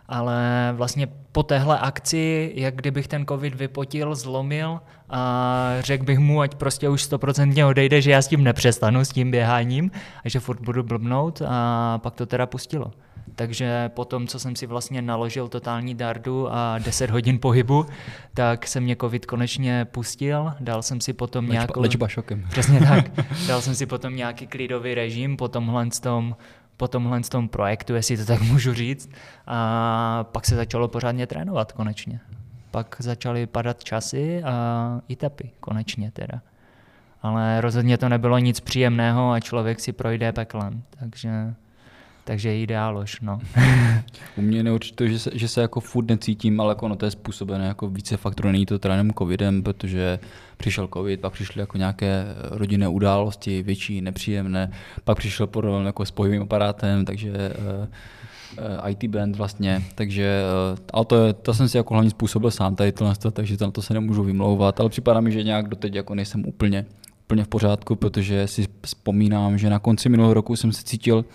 Ale 0.08 0.74
vlastně 0.76 1.08
po 1.32 1.44
téhle 1.44 1.80
akci, 1.80 2.54
jak 2.56 2.76
kdybych 2.76 3.08
ten 3.08 3.26
covid 3.26 3.56
vypotil, 3.56 4.16
zlomil 4.16 4.80
a 5.10 5.76
řekl 5.80 6.04
bych 6.04 6.20
mu, 6.20 6.42
ať 6.42 6.56
prostě 6.56 6.90
už 6.90 7.04
stoprocentně 7.04 7.66
odejde, 7.66 8.02
že 8.02 8.12
já 8.12 8.22
s 8.22 8.28
tím 8.28 8.44
nepřestanu, 8.44 9.00
s 9.00 9.10
tím 9.10 9.32
běháním 9.32 9.92
a 10.26 10.30
že 10.30 10.40
furt 10.40 10.62
budu 10.62 10.84
blbnout 10.84 11.42
a 11.48 11.98
pak 11.98 12.16
to 12.16 12.26
teda 12.26 12.46
pustilo. 12.46 12.92
Takže 13.36 13.90
po 13.90 14.06
tom, 14.06 14.28
co 14.28 14.40
jsem 14.40 14.56
si 14.56 14.66
vlastně 14.66 15.02
naložil 15.02 15.48
totální 15.48 15.96
dardu 15.96 16.48
a 16.54 16.80
10 16.80 17.10
hodin 17.10 17.40
pohybu, 17.40 17.86
tak 18.34 18.68
se 18.68 18.80
mě 18.80 18.96
covid 18.96 19.26
konečně 19.26 19.86
pustil, 19.86 20.54
dal 20.60 20.82
jsem 20.82 21.02
si 21.02 21.14
potom 21.14 21.50
nějakou... 21.50 21.82
Lečba 21.82 22.08
šokem. 22.08 22.48
Přesně 22.50 22.80
tak. 22.80 23.06
Dal 23.48 23.62
jsem 23.62 23.76
si 23.76 23.86
potom 23.86 24.16
nějaký 24.16 24.48
klidový 24.48 24.94
režim 24.94 25.38
po 25.38 25.48
tomhle 25.48 25.88
tom 26.02 26.36
po 26.78 26.88
tomhle 26.88 27.22
tom 27.22 27.48
projektu, 27.48 27.96
jestli 27.96 28.18
to 28.18 28.26
tak 28.26 28.42
můžu 28.42 28.74
říct. 28.74 29.10
A 29.48 30.26
pak 30.32 30.46
se 30.46 30.56
začalo 30.56 30.88
pořádně 30.88 31.28
trénovat 31.28 31.72
konečně. 31.72 32.20
Pak 32.72 32.96
začaly 33.00 33.48
padat 33.48 33.84
časy 33.84 34.44
a 34.44 35.02
i 35.08 35.16
tepy 35.16 35.52
konečně 35.60 36.12
teda. 36.12 36.42
Ale 37.22 37.62
rozhodně 37.62 37.98
to 37.98 38.10
nebylo 38.10 38.38
nic 38.38 38.60
příjemného 38.60 39.32
a 39.32 39.40
člověk 39.40 39.80
si 39.80 39.94
projde 39.94 40.32
peklem, 40.32 40.84
takže 41.00 41.54
takže 42.26 42.60
ideálož, 42.60 43.22
no. 43.22 43.40
U 44.38 44.42
mě 44.42 44.60
je 44.60 44.72
určitě, 44.72 45.10
že 45.10 45.20
se, 45.20 45.32
že 45.34 45.48
se 45.48 45.62
jako 45.62 45.80
furt 45.80 46.10
necítím, 46.10 46.60
ale 46.60 46.72
jako 46.72 46.88
no 46.88 46.96
to 46.96 47.06
je 47.06 47.12
způsobené 47.12 47.68
jako 47.68 47.90
více 47.90 48.18
faktorů, 48.18 48.52
není 48.52 48.66
to 48.66 48.80
jenom 48.84 49.12
covidem, 49.12 49.64
protože 49.64 50.20
přišel 50.58 50.90
covid, 50.94 51.22
pak 51.22 51.34
přišly 51.34 51.60
jako 51.60 51.78
nějaké 51.78 52.26
rodinné 52.52 52.88
události, 52.88 53.64
větší, 53.64 54.02
nepříjemné, 54.02 54.72
pak 55.04 55.18
přišel 55.18 55.48
problém 55.48 55.86
jako 55.86 56.06
s 56.06 56.12
pohybovým 56.12 56.42
aparátem, 56.42 57.06
takže 57.06 57.32
uh, 57.32 57.88
uh, 58.84 58.90
IT 58.90 59.04
band 59.04 59.36
vlastně, 59.36 59.84
takže, 59.96 60.42
ale 60.94 61.06
to, 61.06 61.26
je, 61.26 61.34
to 61.34 61.54
jsem 61.54 61.70
si 61.70 61.78
jako 61.78 61.94
hlavně 61.94 62.10
způsobil 62.10 62.52
sám 62.52 62.76
tady 62.76 62.92
tohle, 62.92 63.16
takže 63.32 63.58
na 63.62 63.72
to 63.72 63.82
se 63.82 63.94
nemůžu 63.94 64.24
vymlouvat, 64.24 64.80
ale 64.80 64.90
připadá 64.90 65.20
mi, 65.20 65.32
že 65.32 65.44
nějak 65.44 65.68
doteď 65.68 65.96
jako 65.96 66.16
nejsem 66.16 66.46
úplně, 66.46 66.86
úplně 67.26 67.44
v 67.44 67.48
pořádku, 67.48 67.96
protože 67.96 68.48
si 68.48 68.68
vzpomínám, 68.82 69.58
že 69.58 69.70
na 69.70 69.80
konci 69.80 70.10
minulého 70.10 70.34
roku 70.34 70.56
jsem 70.56 70.72
se 70.72 70.84
cítil 70.84 71.26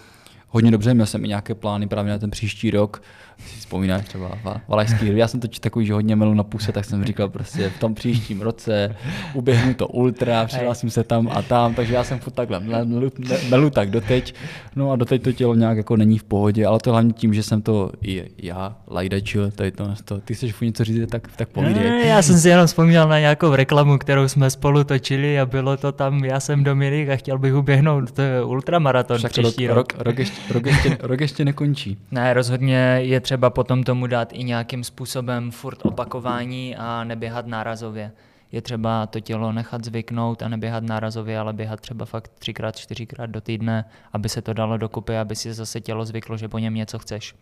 hodně 0.50 0.70
dobře, 0.70 0.94
měl 0.94 1.06
jsem 1.06 1.24
i 1.24 1.28
nějaké 1.28 1.54
plány 1.54 1.86
právě 1.88 2.12
na 2.12 2.18
ten 2.18 2.30
příští 2.30 2.70
rok, 2.70 3.02
si 3.46 3.58
vzpomínáš 3.58 4.04
třeba 4.04 4.38
Valašský 4.68 5.16
Já 5.16 5.28
jsem 5.28 5.40
to 5.40 5.48
takový, 5.60 5.86
že 5.86 5.92
hodně 5.92 6.16
melu 6.16 6.34
na 6.34 6.42
puse, 6.42 6.72
tak 6.72 6.84
jsem 6.84 7.04
říkal 7.04 7.28
prostě 7.28 7.68
v 7.68 7.78
tom 7.78 7.94
příštím 7.94 8.40
roce 8.40 8.96
uběhnu 9.34 9.74
to 9.74 9.88
ultra, 9.88 10.46
přihlásím 10.46 10.90
se 10.90 11.04
tam 11.04 11.28
a 11.32 11.42
tam, 11.42 11.74
takže 11.74 11.94
já 11.94 12.04
jsem 12.04 12.18
furt 12.18 12.32
takhle 12.32 12.60
melu, 12.60 13.10
melu 13.48 13.70
tak 13.70 13.90
doteď. 13.90 14.34
No 14.76 14.92
a 14.92 14.96
doteď 14.96 15.22
to 15.22 15.32
tělo 15.32 15.54
nějak 15.54 15.76
jako 15.76 15.96
není 15.96 16.18
v 16.18 16.24
pohodě, 16.24 16.66
ale 16.66 16.78
to 16.78 16.90
hlavně 16.90 17.12
tím, 17.12 17.34
že 17.34 17.42
jsem 17.42 17.62
to 17.62 17.90
i 18.02 18.24
já 18.38 18.76
lajdečil, 18.88 19.50
tady 19.50 19.70
to, 19.70 19.94
to 20.04 20.20
ty 20.20 20.34
chceš 20.34 20.60
něco 20.60 20.84
říct, 20.84 21.10
tak, 21.10 21.28
tak 21.36 21.48
povídej. 21.48 21.90
Ne, 21.90 22.06
já 22.06 22.22
jsem 22.22 22.38
si 22.38 22.48
jenom 22.48 22.66
vzpomněl 22.66 23.08
na 23.08 23.18
nějakou 23.18 23.54
reklamu, 23.54 23.98
kterou 23.98 24.28
jsme 24.28 24.50
spolu 24.50 24.84
točili 24.84 25.40
a 25.40 25.46
bylo 25.46 25.76
to 25.76 25.92
tam, 25.92 26.24
já 26.24 26.40
jsem 26.40 26.64
Dominik 26.64 27.08
a 27.08 27.16
chtěl 27.16 27.38
bych 27.38 27.54
uběhnout 27.54 28.20
ultramaraton 28.44 29.18
Však 29.18 29.32
příští 29.32 29.66
rok. 29.66 29.76
Rok, 29.76 29.94
rok, 29.98 30.18
ještě, 30.18 30.52
rok, 30.52 30.66
ještě, 30.66 30.98
rok 31.02 31.20
ještě 31.20 31.44
nekončí. 31.44 31.98
Ne, 32.10 32.34
rozhodně 32.34 32.76
je 33.00 33.20
třeba 33.20 33.29
potom 33.50 33.82
tomu 33.82 34.06
dát 34.06 34.32
i 34.32 34.44
nějakým 34.44 34.84
způsobem 34.84 35.50
furt 35.50 35.86
opakování 35.86 36.76
a 36.76 37.04
neběhat 37.04 37.46
nárazově. 37.46 38.12
Je 38.52 38.62
třeba 38.62 39.06
to 39.06 39.20
tělo 39.20 39.52
nechat 39.52 39.84
zvyknout 39.84 40.42
a 40.42 40.48
neběhat 40.48 40.84
nárazově, 40.84 41.38
ale 41.38 41.52
běhat 41.52 41.80
třeba 41.80 42.04
fakt 42.04 42.32
třikrát, 42.38 42.76
čtyřikrát 42.76 43.30
do 43.30 43.40
týdne, 43.40 43.84
aby 44.12 44.28
se 44.28 44.42
to 44.42 44.52
dalo 44.52 44.76
dokupy, 44.76 45.16
aby 45.16 45.36
si 45.36 45.54
zase 45.54 45.80
tělo 45.80 46.04
zvyklo, 46.04 46.36
že 46.36 46.48
po 46.48 46.58
něm 46.58 46.74
něco 46.74 46.98
chceš. 46.98 47.34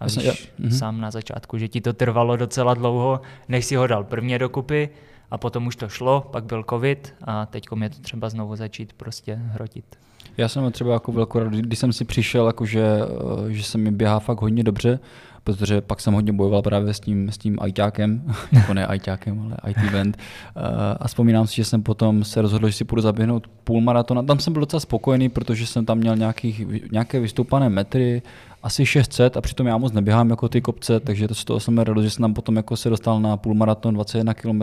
A 0.00 0.04
víš 0.04 0.52
mhm. 0.58 0.70
sám 0.70 1.00
na 1.00 1.10
začátku, 1.10 1.58
že 1.58 1.68
ti 1.68 1.80
to 1.80 1.92
trvalo 1.92 2.36
docela 2.36 2.74
dlouho, 2.74 3.20
než 3.48 3.64
si 3.64 3.76
ho 3.76 3.86
dal 3.86 4.04
prvně 4.04 4.38
dokupy 4.38 4.88
a 5.30 5.38
potom 5.38 5.66
už 5.66 5.76
to 5.76 5.88
šlo, 5.88 6.20
pak 6.20 6.44
byl 6.44 6.64
covid 6.70 7.14
a 7.24 7.46
teď 7.46 7.66
je 7.82 7.90
to 7.90 8.00
třeba 8.00 8.28
znovu 8.28 8.56
začít 8.56 8.92
prostě 8.92 9.34
hrotit. 9.34 9.98
Já 10.36 10.48
jsem 10.48 10.72
třeba 10.72 10.92
jako 10.92 11.12
velkou 11.12 11.40
když 11.48 11.78
jsem 11.78 11.92
si 11.92 12.04
přišel, 12.04 12.46
jako 12.46 12.66
že, 12.66 12.84
eh, 12.84 13.52
že 13.52 13.62
se 13.62 13.78
mi 13.78 13.90
běhá 13.90 14.18
fakt 14.18 14.40
hodně 14.40 14.64
dobře, 14.64 14.98
protože 15.44 15.80
pak 15.80 16.00
jsem 16.00 16.14
hodně 16.14 16.32
bojoval 16.32 16.62
právě 16.62 16.94
s 16.94 17.00
tím, 17.00 17.28
s 17.28 17.38
tím 17.38 17.58
ajťákem, 17.60 18.22
jako 18.52 18.74
ne 18.74 18.86
ajťákem, 18.86 19.40
ale 19.42 19.72
IT 19.72 19.92
band. 19.92 20.16
Eh, 20.16 20.60
a 21.00 21.08
vzpomínám 21.08 21.46
si, 21.46 21.56
že 21.56 21.64
jsem 21.64 21.82
potom 21.82 22.24
se 22.24 22.42
rozhodl, 22.42 22.66
že 22.66 22.72
si 22.72 22.84
půjdu 22.84 23.02
zaběhnout 23.02 23.46
půl 23.64 23.80
maratona. 23.80 24.22
Tam 24.22 24.38
jsem 24.38 24.52
byl 24.52 24.60
docela 24.60 24.80
spokojený, 24.80 25.28
protože 25.28 25.66
jsem 25.66 25.86
tam 25.86 25.98
měl 25.98 26.16
nějakých, 26.16 26.66
nějaké 26.92 27.20
vystoupané 27.20 27.68
metry, 27.68 28.22
asi 28.64 28.86
600 28.86 29.36
a 29.36 29.40
přitom 29.40 29.66
já 29.66 29.78
moc 29.78 29.92
neběhám 29.92 30.30
jako 30.30 30.48
ty 30.48 30.60
kopce, 30.60 31.00
takže 31.00 31.28
to 31.28 31.34
z 31.34 31.44
toho 31.44 31.60
jsem 31.60 31.78
rád, 31.78 31.98
že 32.02 32.10
jsem 32.10 32.22
tam 32.22 32.34
potom 32.34 32.56
jako 32.56 32.76
se 32.76 32.90
dostal 32.90 33.20
na 33.20 33.36
půlmaraton 33.36 33.94
21 33.94 34.34
km, 34.34 34.62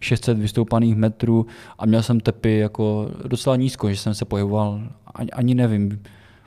600 0.00 0.38
vystoupaných 0.38 0.96
metrů 0.96 1.46
a 1.78 1.86
měl 1.86 2.02
jsem 2.02 2.20
tepy 2.20 2.58
jako 2.58 3.10
docela 3.26 3.56
nízko, 3.56 3.90
že 3.90 3.96
jsem 3.96 4.14
se 4.14 4.24
pohyboval, 4.24 4.80
ani, 5.14 5.30
ani 5.30 5.54
nevím, 5.54 6.02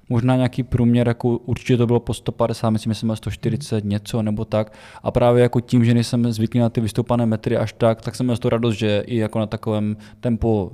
možná 0.10 0.36
nějaký 0.36 0.64
průměr, 0.64 1.08
jako 1.08 1.30
určitě 1.30 1.78
to 1.78 1.88
bylo 1.88 2.00
po 2.00 2.14
150, 2.14 2.70
myslím, 2.70 2.94
že 2.94 3.00
jsem 3.00 3.08
měl 3.08 3.16
140 3.16 3.86
něco 3.86 4.22
nebo 4.22 4.46
tak. 4.46 4.74
A 5.04 5.12
právě 5.12 5.44
jako 5.44 5.60
tím, 5.60 5.86
že 5.86 5.94
nejsem 5.94 6.32
zvyklý 6.32 6.60
na 6.60 6.70
ty 6.70 6.82
vystoupané 6.82 7.26
metry 7.26 7.58
až 7.58 7.74
tak, 7.74 8.02
tak 8.02 8.16
jsem 8.16 8.26
měl 8.26 8.38
to 8.38 8.50
radost, 8.50 8.76
že 8.76 9.04
i 9.06 9.18
jako 9.18 9.40
na 9.40 9.46
takovém 9.46 9.98
tempo 10.20 10.72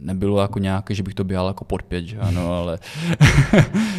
nebylo 0.00 0.40
jako 0.40 0.58
nějaké, 0.58 0.94
že 0.94 1.02
bych 1.02 1.14
to 1.14 1.24
běhal 1.24 1.46
jako 1.46 1.64
pod 1.64 1.82
pět, 1.82 2.04
že 2.04 2.18
ano, 2.18 2.54
ale, 2.54 2.78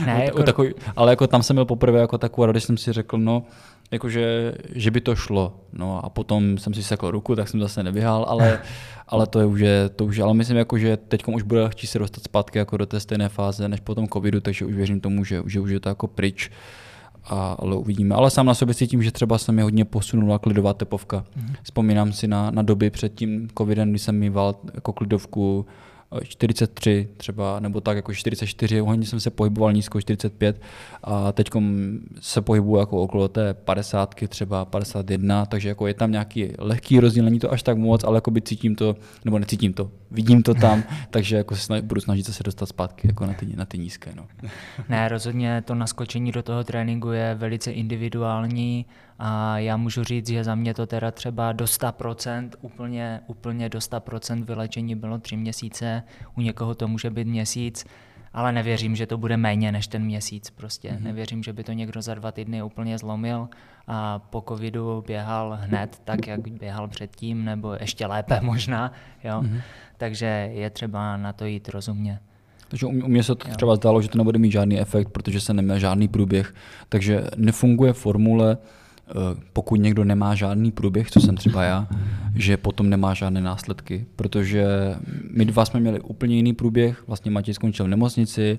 ne, 0.05 0.21
jako... 0.25 0.43
takový, 0.43 0.73
ale 0.95 1.11
jako 1.11 1.27
tam 1.27 1.43
jsem 1.43 1.55
byl 1.55 1.65
poprvé 1.65 1.99
jako 1.99 2.17
takovou 2.17 2.45
radost, 2.45 2.65
jsem 2.65 2.77
si 2.77 2.93
řekl, 2.93 3.17
no, 3.17 3.43
jakože, 3.91 4.53
že 4.75 4.91
by 4.91 5.01
to 5.01 5.15
šlo. 5.15 5.59
No 5.73 6.05
a 6.05 6.09
potom 6.09 6.57
jsem 6.57 6.73
si 6.73 6.83
sekl 6.83 7.11
ruku, 7.11 7.35
tak 7.35 7.49
jsem 7.49 7.59
zase 7.59 7.83
neběhal, 7.83 8.25
ale, 8.27 8.59
ale 9.07 9.27
to 9.27 9.39
je 9.39 9.45
už, 9.45 9.59
je, 9.59 9.89
to 9.89 10.05
už 10.05 10.19
ale 10.19 10.33
myslím, 10.33 10.57
jako, 10.57 10.77
že 10.77 10.97
teď 10.97 11.23
už 11.27 11.43
bude 11.43 11.69
chtít 11.69 11.87
se 11.87 11.99
dostat 11.99 12.23
zpátky 12.23 12.57
jako 12.57 12.77
do 12.77 12.85
té 12.85 12.99
stejné 12.99 13.29
fáze, 13.29 13.67
než 13.67 13.79
po 13.79 13.95
tom 13.95 14.07
covidu, 14.07 14.41
takže 14.41 14.65
už 14.65 14.75
věřím 14.75 15.01
tomu, 15.01 15.23
že, 15.23 15.43
že 15.45 15.59
už 15.59 15.71
je 15.71 15.79
to 15.79 15.89
jako 15.89 16.07
pryč. 16.07 16.51
A, 17.23 17.55
ale 17.59 17.75
uvidíme. 17.75 18.15
Ale 18.15 18.29
sám 18.31 18.45
na 18.45 18.53
sobě 18.53 18.75
cítím, 18.75 19.03
že 19.03 19.11
třeba 19.11 19.37
se 19.37 19.51
mi 19.51 19.61
hodně 19.61 19.85
posunula 19.85 20.39
klidová 20.39 20.73
tepovka. 20.73 21.17
Mm-hmm. 21.17 21.55
Vzpomínám 21.63 22.11
si 22.11 22.27
na, 22.27 22.51
na 22.51 22.61
doby 22.61 22.89
před 22.89 23.13
tím 23.15 23.47
covidem, 23.57 23.89
kdy 23.89 23.99
jsem 23.99 24.15
mýval 24.19 24.55
jako 24.73 24.93
klidovku 24.93 25.65
43 26.23 27.07
třeba, 27.17 27.59
nebo 27.59 27.81
tak 27.81 27.95
jako 27.95 28.13
44, 28.13 28.79
hodně 28.79 29.05
jsem 29.05 29.19
se 29.19 29.29
pohyboval 29.29 29.73
nízko 29.73 30.01
45 30.01 30.61
a 31.03 31.31
teď 31.31 31.49
se 32.19 32.41
pohybuju 32.41 32.79
jako 32.79 33.01
okolo 33.01 33.27
té 33.27 33.53
50, 33.53 34.15
třeba 34.27 34.65
51, 34.65 35.45
takže 35.45 35.69
jako 35.69 35.87
je 35.87 35.93
tam 35.93 36.11
nějaký 36.11 36.53
lehký 36.57 36.99
rozdíl, 36.99 37.23
není 37.23 37.39
to 37.39 37.51
až 37.51 37.63
tak 37.63 37.77
moc, 37.77 38.03
ale 38.03 38.17
jako 38.17 38.31
by 38.31 38.41
cítím 38.41 38.75
to, 38.75 38.95
nebo 39.25 39.39
necítím 39.39 39.73
to, 39.73 39.91
vidím 40.11 40.43
to 40.43 40.53
tam, 40.53 40.83
takže 41.09 41.35
jako 41.35 41.55
se 41.55 41.61
snaž, 41.61 41.81
budu 41.81 42.01
snažit 42.01 42.25
se 42.25 42.43
dostat 42.43 42.65
zpátky 42.65 43.07
jako 43.07 43.25
na 43.25 43.33
ty, 43.33 43.47
na 43.55 43.65
ty 43.65 43.77
nízké. 43.77 44.11
No. 44.15 44.27
Ne, 44.89 45.09
rozhodně 45.09 45.63
to 45.65 45.75
naskočení 45.75 46.31
do 46.31 46.43
toho 46.43 46.63
tréninku 46.63 47.11
je 47.11 47.35
velice 47.35 47.71
individuální 47.71 48.85
a 49.23 49.57
já 49.57 49.77
můžu 49.77 50.03
říct, 50.03 50.27
že 50.27 50.43
za 50.43 50.55
mě 50.55 50.73
to 50.73 50.85
teda 50.85 51.11
třeba 51.11 51.51
do 51.51 51.65
100%, 51.65 52.49
úplně, 52.61 53.19
úplně 53.27 53.69
do 53.69 53.79
100% 53.79 54.45
vylečení 54.45 54.95
bylo 54.95 55.17
tři 55.17 55.37
měsíce, 55.37 56.03
u 56.37 56.41
někoho 56.41 56.75
to 56.75 56.87
může 56.87 57.09
být 57.09 57.27
měsíc, 57.27 57.85
ale 58.33 58.51
nevěřím, 58.51 58.95
že 58.95 59.05
to 59.05 59.17
bude 59.17 59.37
méně 59.37 59.71
než 59.71 59.87
ten 59.87 60.03
měsíc 60.03 60.49
prostě. 60.49 60.89
Mm-hmm. 60.89 61.03
Nevěřím, 61.03 61.43
že 61.43 61.53
by 61.53 61.63
to 61.63 61.71
někdo 61.71 62.01
za 62.01 62.13
dva 62.13 62.31
týdny 62.31 62.63
úplně 62.63 62.97
zlomil 62.97 63.49
a 63.87 64.19
po 64.19 64.43
covidu 64.47 65.03
běhal 65.07 65.59
hned 65.61 66.01
tak, 66.03 66.27
jak 66.27 66.47
běhal 66.47 66.87
předtím, 66.87 67.45
nebo 67.45 67.73
ještě 67.79 68.05
lépe 68.05 68.39
možná, 68.43 68.91
jo. 69.23 69.41
Mm-hmm. 69.41 69.61
Takže 69.97 70.49
je 70.53 70.69
třeba 70.69 71.17
na 71.17 71.33
to 71.33 71.45
jít 71.45 71.69
rozumně. 71.69 72.19
Takže 72.67 72.85
u 72.85 72.91
mě 72.91 73.23
se 73.23 73.35
to 73.35 73.47
třeba 73.55 73.75
zdálo, 73.75 74.01
že 74.01 74.09
to 74.09 74.17
nebude 74.17 74.39
mít 74.39 74.51
žádný 74.51 74.79
efekt, 74.79 75.09
protože 75.09 75.41
se 75.41 75.53
neměl 75.53 75.79
žádný 75.79 76.07
průběh. 76.07 76.53
Takže 76.89 77.23
nefunguje 77.35 77.93
formule, 77.93 78.57
pokud 79.53 79.75
někdo 79.75 80.03
nemá 80.03 80.35
žádný 80.35 80.71
průběh, 80.71 81.11
co 81.11 81.19
jsem 81.19 81.35
třeba 81.35 81.63
já, 81.63 81.87
že 82.35 82.57
potom 82.57 82.89
nemá 82.89 83.13
žádné 83.13 83.41
následky, 83.41 84.05
protože 84.15 84.65
my 85.31 85.45
dva 85.45 85.65
jsme 85.65 85.79
měli 85.79 85.99
úplně 85.99 86.35
jiný 86.35 86.53
průběh, 86.53 87.07
vlastně 87.07 87.31
Matěj 87.31 87.53
skončil 87.53 87.85
v 87.85 87.89
nemocnici, 87.89 88.57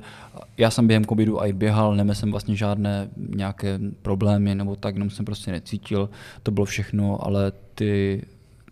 já 0.58 0.70
jsem 0.70 0.86
během 0.86 1.04
covidu 1.04 1.42
i 1.42 1.52
běhal, 1.52 1.96
neměl 1.96 2.14
jsem 2.14 2.30
vlastně 2.30 2.56
žádné 2.56 3.08
nějaké 3.16 3.78
problémy 4.02 4.54
nebo 4.54 4.76
tak, 4.76 4.94
jenom 4.94 5.10
jsem 5.10 5.24
prostě 5.24 5.52
necítil, 5.52 6.10
to 6.42 6.50
bylo 6.50 6.66
všechno, 6.66 7.26
ale 7.26 7.52
ty, 7.74 8.22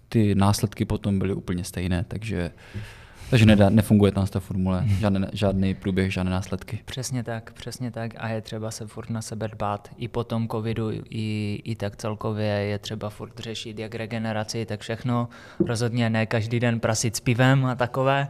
ty 0.08 0.34
následky 0.34 0.84
potom 0.84 1.18
byly 1.18 1.34
úplně 1.34 1.64
stejné, 1.64 2.04
takže 2.08 2.50
takže 3.30 3.46
nedá, 3.46 3.70
nefunguje 3.70 4.12
tam 4.12 4.26
ta 4.26 4.40
formule, 4.40 4.84
žádný, 4.86 5.26
žádný 5.32 5.74
průběh, 5.74 6.12
žádné 6.12 6.30
následky. 6.30 6.80
Přesně 6.84 7.22
tak, 7.22 7.52
přesně 7.52 7.90
tak 7.90 8.10
a 8.16 8.28
je 8.28 8.40
třeba 8.40 8.70
se 8.70 8.86
furt 8.86 9.10
na 9.10 9.22
sebe 9.22 9.48
dbát. 9.48 9.88
I 9.96 10.08
po 10.08 10.24
tom 10.24 10.48
covidu, 10.48 10.90
i, 11.10 11.60
i 11.64 11.74
tak 11.76 11.96
celkově 11.96 12.46
je 12.46 12.78
třeba 12.78 13.10
furt 13.10 13.38
řešit 13.38 13.78
jak 13.78 13.94
regeneraci, 13.94 14.66
tak 14.66 14.80
všechno. 14.80 15.28
Rozhodně 15.66 16.10
ne 16.10 16.26
každý 16.26 16.60
den 16.60 16.80
prasit 16.80 17.16
s 17.16 17.20
pivem 17.20 17.66
a 17.66 17.74
takové, 17.74 18.28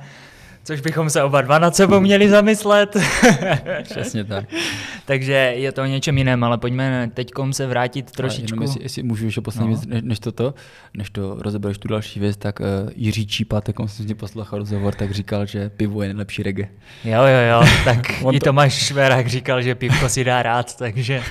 což 0.64 0.81
bychom 0.81 1.11
se 1.11 1.23
oba 1.23 1.40
dva 1.40 1.59
nad 1.59 1.77
sebou 1.77 2.01
měli 2.01 2.29
zamyslet. 2.29 2.96
Přesně 3.83 4.25
tak. 4.25 4.44
Takže 5.05 5.33
je 5.57 5.73
to 5.73 5.83
o 5.83 5.85
něčem 5.85 6.18
jiném, 6.18 6.44
ale 6.44 6.59
pojďme 6.59 7.11
teď 7.14 7.31
se 7.51 7.66
vrátit 7.66 8.12
trošičku. 8.12 8.55
Jenom 8.55 8.62
jestli, 8.62 8.83
jestli 8.83 9.03
můžu 9.03 9.25
ještě 9.25 9.40
poslední 9.40 9.75
no. 9.75 9.81
věc, 9.81 10.05
než, 10.05 10.18
toto, 10.18 10.55
než 10.94 11.11
to 11.11 11.37
rozebereš 11.38 11.79
tu 11.79 11.88
další 11.88 12.20
věc, 12.20 12.37
tak 12.37 12.61
uh, 12.61 12.66
Jiří 12.96 13.27
Čípa, 13.27 13.61
tak 13.61 13.77
jsem 13.87 14.09
si 14.09 14.14
poslouchal 14.14 14.59
rozhovor, 14.59 14.94
tak 14.94 15.11
říkal, 15.11 15.46
že 15.46 15.68
pivo 15.68 16.03
je 16.03 16.09
nejlepší 16.09 16.42
reggae. 16.42 16.68
Jo, 17.05 17.23
jo, 17.23 17.40
jo, 17.51 17.68
tak 17.85 17.99
i 18.33 18.40
Tomáš 18.40 18.73
Šverák 18.73 19.27
říkal, 19.27 19.62
že 19.62 19.75
pivko 19.75 20.09
si 20.09 20.25
dá 20.25 20.42
rád, 20.42 20.77
takže 20.77 21.23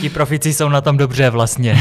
ti 0.00 0.10
profici 0.10 0.52
jsou 0.52 0.68
na 0.68 0.80
tom 0.80 0.96
dobře 0.96 1.30
vlastně. 1.30 1.80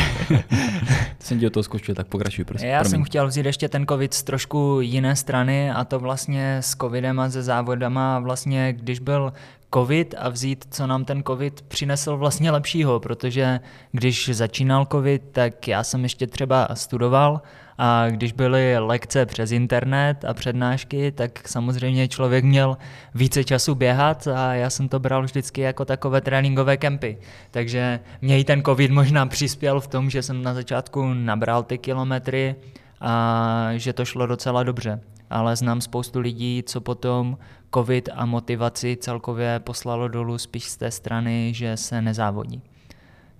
jsem 1.19 1.39
ti 1.39 1.45
do 1.45 1.49
toho 1.49 1.63
skočil, 1.63 1.95
tak 1.95 2.07
pokračuj, 2.07 2.45
prosím. 2.45 2.69
Já 2.69 2.79
Promiň. 2.79 2.91
jsem 2.91 3.03
chtěl 3.03 3.27
vzít 3.27 3.45
ještě 3.45 3.69
ten 3.69 3.85
covid 3.85 4.13
z 4.13 4.23
trošku 4.23 4.77
jiné 4.81 5.15
strany 5.15 5.71
a 5.71 5.83
to 5.83 5.99
vlastně 5.99 6.57
s 6.73 6.77
covidem 6.77 7.19
a 7.19 7.29
se 7.29 7.43
závodama. 7.43 8.19
Vlastně, 8.19 8.73
když 8.73 8.99
byl 8.99 9.33
covid 9.73 10.15
a 10.17 10.29
vzít, 10.29 10.65
co 10.71 10.87
nám 10.87 11.05
ten 11.05 11.23
covid 11.23 11.61
přinesl 11.61 12.17
vlastně 12.17 12.51
lepšího, 12.51 12.99
protože 12.99 13.59
když 13.91 14.29
začínal 14.33 14.87
covid, 14.91 15.21
tak 15.31 15.67
já 15.67 15.83
jsem 15.83 16.03
ještě 16.03 16.27
třeba 16.27 16.67
studoval 16.73 17.41
a 17.77 18.09
když 18.09 18.31
byly 18.31 18.79
lekce 18.79 19.25
přes 19.25 19.51
internet 19.51 20.25
a 20.25 20.33
přednášky, 20.33 21.11
tak 21.11 21.47
samozřejmě 21.47 22.07
člověk 22.07 22.45
měl 22.45 22.77
více 23.15 23.43
času 23.43 23.75
běhat 23.75 24.27
a 24.27 24.53
já 24.53 24.69
jsem 24.69 24.89
to 24.89 24.99
bral 24.99 25.23
vždycky 25.23 25.61
jako 25.61 25.85
takové 25.85 26.21
tréninkové 26.21 26.77
kempy. 26.77 27.17
Takže 27.51 27.99
mě 28.21 28.39
i 28.39 28.43
ten 28.43 28.61
covid 28.63 28.91
možná 28.91 29.25
přispěl 29.25 29.79
v 29.79 29.87
tom, 29.87 30.09
že 30.09 30.21
jsem 30.21 30.43
na 30.43 30.53
začátku 30.53 31.13
nabral 31.13 31.63
ty 31.63 31.77
kilometry 31.77 32.55
a 33.01 33.69
že 33.75 33.93
to 33.93 34.05
šlo 34.05 34.27
docela 34.27 34.63
dobře. 34.63 34.99
Ale 35.33 35.55
znám 35.55 35.81
spoustu 35.81 36.19
lidí, 36.19 36.63
co 36.65 36.81
potom 36.81 37.37
covid 37.73 38.09
a 38.13 38.25
motivaci 38.25 38.97
celkově 39.01 39.59
poslalo 39.59 40.07
dolů 40.07 40.37
spíš 40.37 40.63
z 40.63 40.77
té 40.77 40.91
strany, 40.91 41.51
že 41.53 41.77
se 41.77 42.01
nezávodí. 42.01 42.61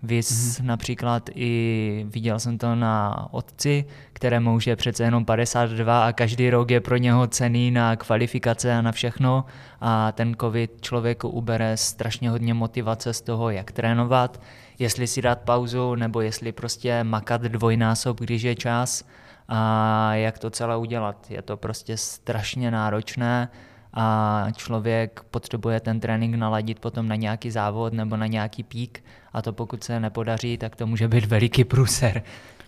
Vys 0.03 0.29
mm-hmm. 0.31 0.65
například 0.65 1.29
i 1.35 2.05
viděl 2.09 2.39
jsem 2.39 2.57
to 2.57 2.75
na 2.75 3.27
otci, 3.31 3.85
kterému 4.13 4.55
už 4.55 4.67
je 4.67 4.75
přece 4.75 5.03
jenom 5.03 5.25
52 5.25 6.05
a 6.05 6.11
každý 6.13 6.49
rok 6.49 6.71
je 6.71 6.81
pro 6.81 6.97
něho 6.97 7.27
cený 7.27 7.71
na 7.71 7.95
kvalifikace 7.95 8.73
a 8.73 8.81
na 8.81 8.91
všechno 8.91 9.45
a 9.81 10.11
ten 10.11 10.35
covid 10.41 10.81
člověku 10.81 11.29
ubere 11.29 11.77
strašně 11.77 12.29
hodně 12.29 12.53
motivace 12.53 13.13
z 13.13 13.21
toho, 13.21 13.49
jak 13.49 13.71
trénovat, 13.71 14.41
jestli 14.79 15.07
si 15.07 15.21
dát 15.21 15.39
pauzu 15.39 15.95
nebo 15.95 16.21
jestli 16.21 16.51
prostě 16.51 17.03
makat 17.03 17.41
dvojnásob, 17.41 18.19
když 18.19 18.41
je 18.41 18.55
čas 18.55 19.03
a 19.47 20.15
jak 20.15 20.39
to 20.39 20.49
celé 20.49 20.77
udělat. 20.77 21.31
Je 21.31 21.41
to 21.41 21.57
prostě 21.57 21.97
strašně 21.97 22.71
náročné 22.71 23.49
a 23.93 24.47
člověk 24.55 25.23
potřebuje 25.31 25.79
ten 25.79 25.99
trénink 25.99 26.35
naladit 26.35 26.79
potom 26.79 27.07
na 27.07 27.15
nějaký 27.15 27.51
závod 27.51 27.93
nebo 27.93 28.17
na 28.17 28.27
nějaký 28.27 28.63
pík 28.63 29.03
a 29.33 29.41
to 29.41 29.53
pokud 29.53 29.83
se 29.83 29.99
nepodaří, 29.99 30.57
tak 30.57 30.75
to 30.75 30.87
může 30.87 31.07
být 31.07 31.25
veliký 31.25 31.63
průser. 31.63 32.23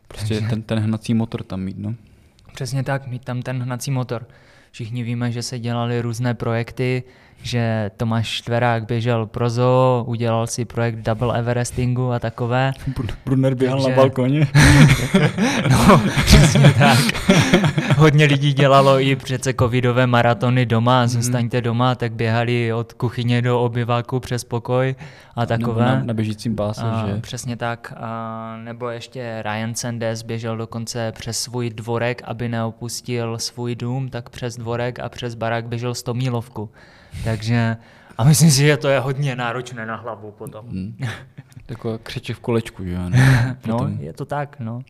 Prostě 0.08 0.42
ten, 0.42 0.62
ten 0.62 0.80
hnací 0.80 1.14
motor 1.14 1.44
tam 1.44 1.62
mít, 1.62 1.78
no? 1.78 1.96
Přesně 2.54 2.84
tak, 2.84 3.08
mít 3.08 3.26
tam 3.26 3.42
ten 3.42 3.64
hnací 3.64 3.92
motor. 3.92 4.28
Všichni 4.72 5.04
víme, 5.04 5.32
že 5.32 5.42
se 5.42 5.60
dělaly 5.60 6.02
různé 6.02 6.34
projekty, 6.34 7.04
že 7.46 7.92
Tomáš 7.98 8.28
Štverák 8.28 8.86
běžel 8.86 9.26
pro 9.26 9.50
zoo, 9.50 10.04
udělal 10.08 10.48
si 10.48 10.66
projekt 10.66 10.96
Double 10.96 11.40
Everestingu 11.40 12.12
a 12.12 12.20
takové. 12.20 12.72
Brunner 13.26 13.56
běhal 13.56 13.78
Takže... 13.78 13.90
na 13.90 13.96
balkoně. 13.96 14.48
no, 15.70 16.02
přesně 16.26 16.74
tak. 16.80 17.00
Hodně 17.98 18.26
lidí 18.26 18.54
dělalo 18.54 19.00
i 19.00 19.16
přece 19.16 19.54
covidové 19.54 20.08
maratony 20.08 20.66
doma, 20.66 21.00
mhm. 21.00 21.08
zůstaňte 21.08 21.62
doma, 21.62 21.96
tak 21.96 22.14
běhali 22.14 22.74
od 22.74 22.94
kuchyně 22.94 23.42
do 23.42 23.62
obyváku 23.62 24.20
přes 24.20 24.44
pokoj 24.44 24.96
a 25.36 25.46
takové. 25.46 25.86
Nebo 25.86 25.98
na, 25.98 26.04
na 26.04 26.14
běžícím 26.14 26.56
páse, 26.56 26.82
a, 26.82 27.08
že? 27.08 27.22
Přesně 27.22 27.58
tak. 27.58 27.94
A, 27.98 28.58
nebo 28.64 28.90
ještě 28.90 29.44
Ryan 29.46 29.76
Sanders 29.76 30.22
běžel 30.22 30.58
dokonce 30.58 31.12
přes 31.12 31.40
svůj 31.40 31.70
dvorek, 31.70 32.22
aby 32.26 32.50
neopustil 32.50 33.40
svůj 33.40 33.76
dům, 33.76 34.10
tak 34.10 34.30
přes 34.30 34.58
dvorek 34.58 35.00
a 35.00 35.10
přes 35.10 35.36
barák 35.36 35.66
běžel 35.66 35.94
100 35.94 36.14
mílovku. 36.14 36.70
Takže 37.24 37.78
a 38.18 38.24
myslím 38.24 38.52
si, 38.52 38.58
že 38.62 38.78
to 38.78 38.88
je 38.88 39.00
hodně 39.00 39.36
náročné 39.36 39.86
na 39.86 39.96
hlavu 39.96 40.32
potom. 40.32 40.66
Hmm. 40.68 40.98
Takové 41.66 41.98
křeče 41.98 42.34
v 42.34 42.40
kolečku, 42.40 42.86
že 42.86 42.98
ano? 42.98 43.18
no, 43.68 43.90
je 44.00 44.14
to 44.14 44.26
tak, 44.26 44.60
no. 44.60 44.82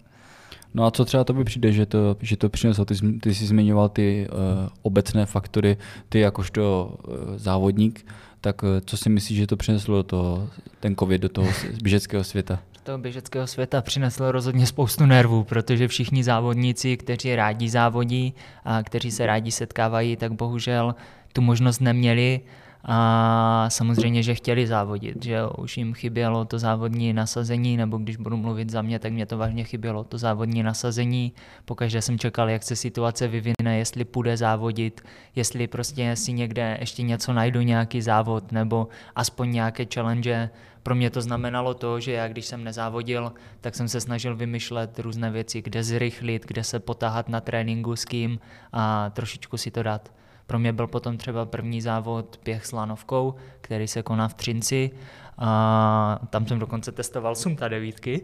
No 0.74 0.86
a 0.86 0.92
co 0.92 1.06
třeba 1.06 1.24
to 1.24 1.34
by 1.34 1.44
přijde, 1.44 1.72
že 1.72 1.86
to, 1.86 2.18
že 2.22 2.38
to 2.38 2.50
přineslo? 2.50 2.86
Ty, 2.86 2.96
ty 3.20 3.36
jsi 3.36 3.46
zmiňoval 3.46 3.90
ty 3.90 4.28
uh, 4.32 4.38
obecné 4.82 5.26
faktory, 5.26 5.78
ty 6.10 6.20
jakožto 6.20 6.96
uh, 7.08 7.16
závodník, 7.36 8.12
tak 8.42 8.64
uh, 8.64 8.70
co 8.86 8.98
si 8.98 9.10
myslíš, 9.10 9.38
že 9.38 9.48
to 9.48 9.58
přineslo 9.58 10.04
to, 10.04 10.50
ten 10.80 10.96
covid 10.96 11.22
do 11.22 11.30
toho 11.30 11.48
běžeckého 11.84 12.24
světa? 12.24 12.60
Do 12.74 12.80
toho 12.84 12.98
běžeckého 12.98 13.48
světa 13.48 13.82
přineslo 13.82 14.32
rozhodně 14.32 14.66
spoustu 14.66 15.06
nervů, 15.06 15.44
protože 15.44 15.88
všichni 15.88 16.24
závodníci, 16.24 16.98
kteří 16.98 17.36
rádi 17.36 17.70
závodí 17.70 18.34
a 18.66 18.84
kteří 18.84 19.12
se 19.12 19.26
rádi 19.26 19.52
setkávají, 19.52 20.16
tak 20.16 20.32
bohužel 20.32 20.96
tu 21.36 21.42
možnost 21.42 21.80
neměli 21.80 22.42
a 22.88 23.66
samozřejmě, 23.70 24.24
že 24.24 24.36
chtěli 24.36 24.68
závodit, 24.68 25.24
že 25.24 25.40
už 25.58 25.78
jim 25.78 25.94
chybělo 25.94 26.46
to 26.46 26.60
závodní 26.60 27.14
nasazení, 27.14 27.78
nebo 27.78 27.98
když 27.98 28.18
budu 28.18 28.38
mluvit 28.38 28.70
za 28.70 28.82
mě, 28.82 29.00
tak 29.00 29.14
mě 29.14 29.26
to 29.26 29.38
vážně 29.38 29.64
chybělo, 29.64 30.04
to 30.04 30.18
závodní 30.18 30.64
nasazení. 30.64 31.34
Pokaždé 31.66 32.02
jsem 32.02 32.20
čekal, 32.20 32.50
jak 32.50 32.64
se 32.64 32.76
situace 32.76 33.28
vyvine, 33.28 33.78
jestli 33.78 34.06
půjde 34.06 34.38
závodit, 34.38 35.02
jestli 35.36 35.68
prostě 35.68 36.16
si 36.16 36.34
někde 36.34 36.78
ještě 36.80 37.04
něco 37.04 37.34
najdu, 37.34 37.62
nějaký 37.62 38.02
závod, 38.02 38.52
nebo 38.52 38.88
aspoň 39.16 39.52
nějaké 39.52 39.86
challenge. 39.94 40.50
Pro 40.84 40.96
mě 40.96 41.10
to 41.10 41.22
znamenalo 41.22 41.74
to, 41.74 42.00
že 42.00 42.12
já 42.12 42.28
když 42.28 42.46
jsem 42.46 42.64
nezávodil, 42.64 43.34
tak 43.62 43.76
jsem 43.76 43.88
se 43.88 44.02
snažil 44.02 44.36
vymýšlet 44.36 45.00
různé 45.00 45.32
věci, 45.32 45.62
kde 45.62 45.84
zrychlit, 45.84 46.46
kde 46.48 46.64
se 46.64 46.80
potáhat 46.80 47.30
na 47.30 47.42
tréninku 47.42 47.96
s 47.96 48.06
kým 48.06 48.40
a 48.74 49.10
trošičku 49.10 49.58
si 49.58 49.72
to 49.72 49.84
dát. 49.84 50.12
Pro 50.48 50.60
mě 50.60 50.74
byl 50.74 50.88
potom 50.88 51.18
třeba 51.18 51.46
první 51.46 51.82
závod 51.82 52.40
běh 52.44 52.66
s 52.66 52.72
lanovkou, 52.72 53.36
který 53.62 53.88
se 53.88 54.04
koná 54.04 54.28
v 54.28 54.34
Třinci. 54.34 54.92
A 55.38 56.20
tam 56.30 56.48
jsem 56.48 56.60
dokonce 56.60 56.92
testoval 56.92 57.36
sumta 57.36 57.68
devítky. 57.68 58.22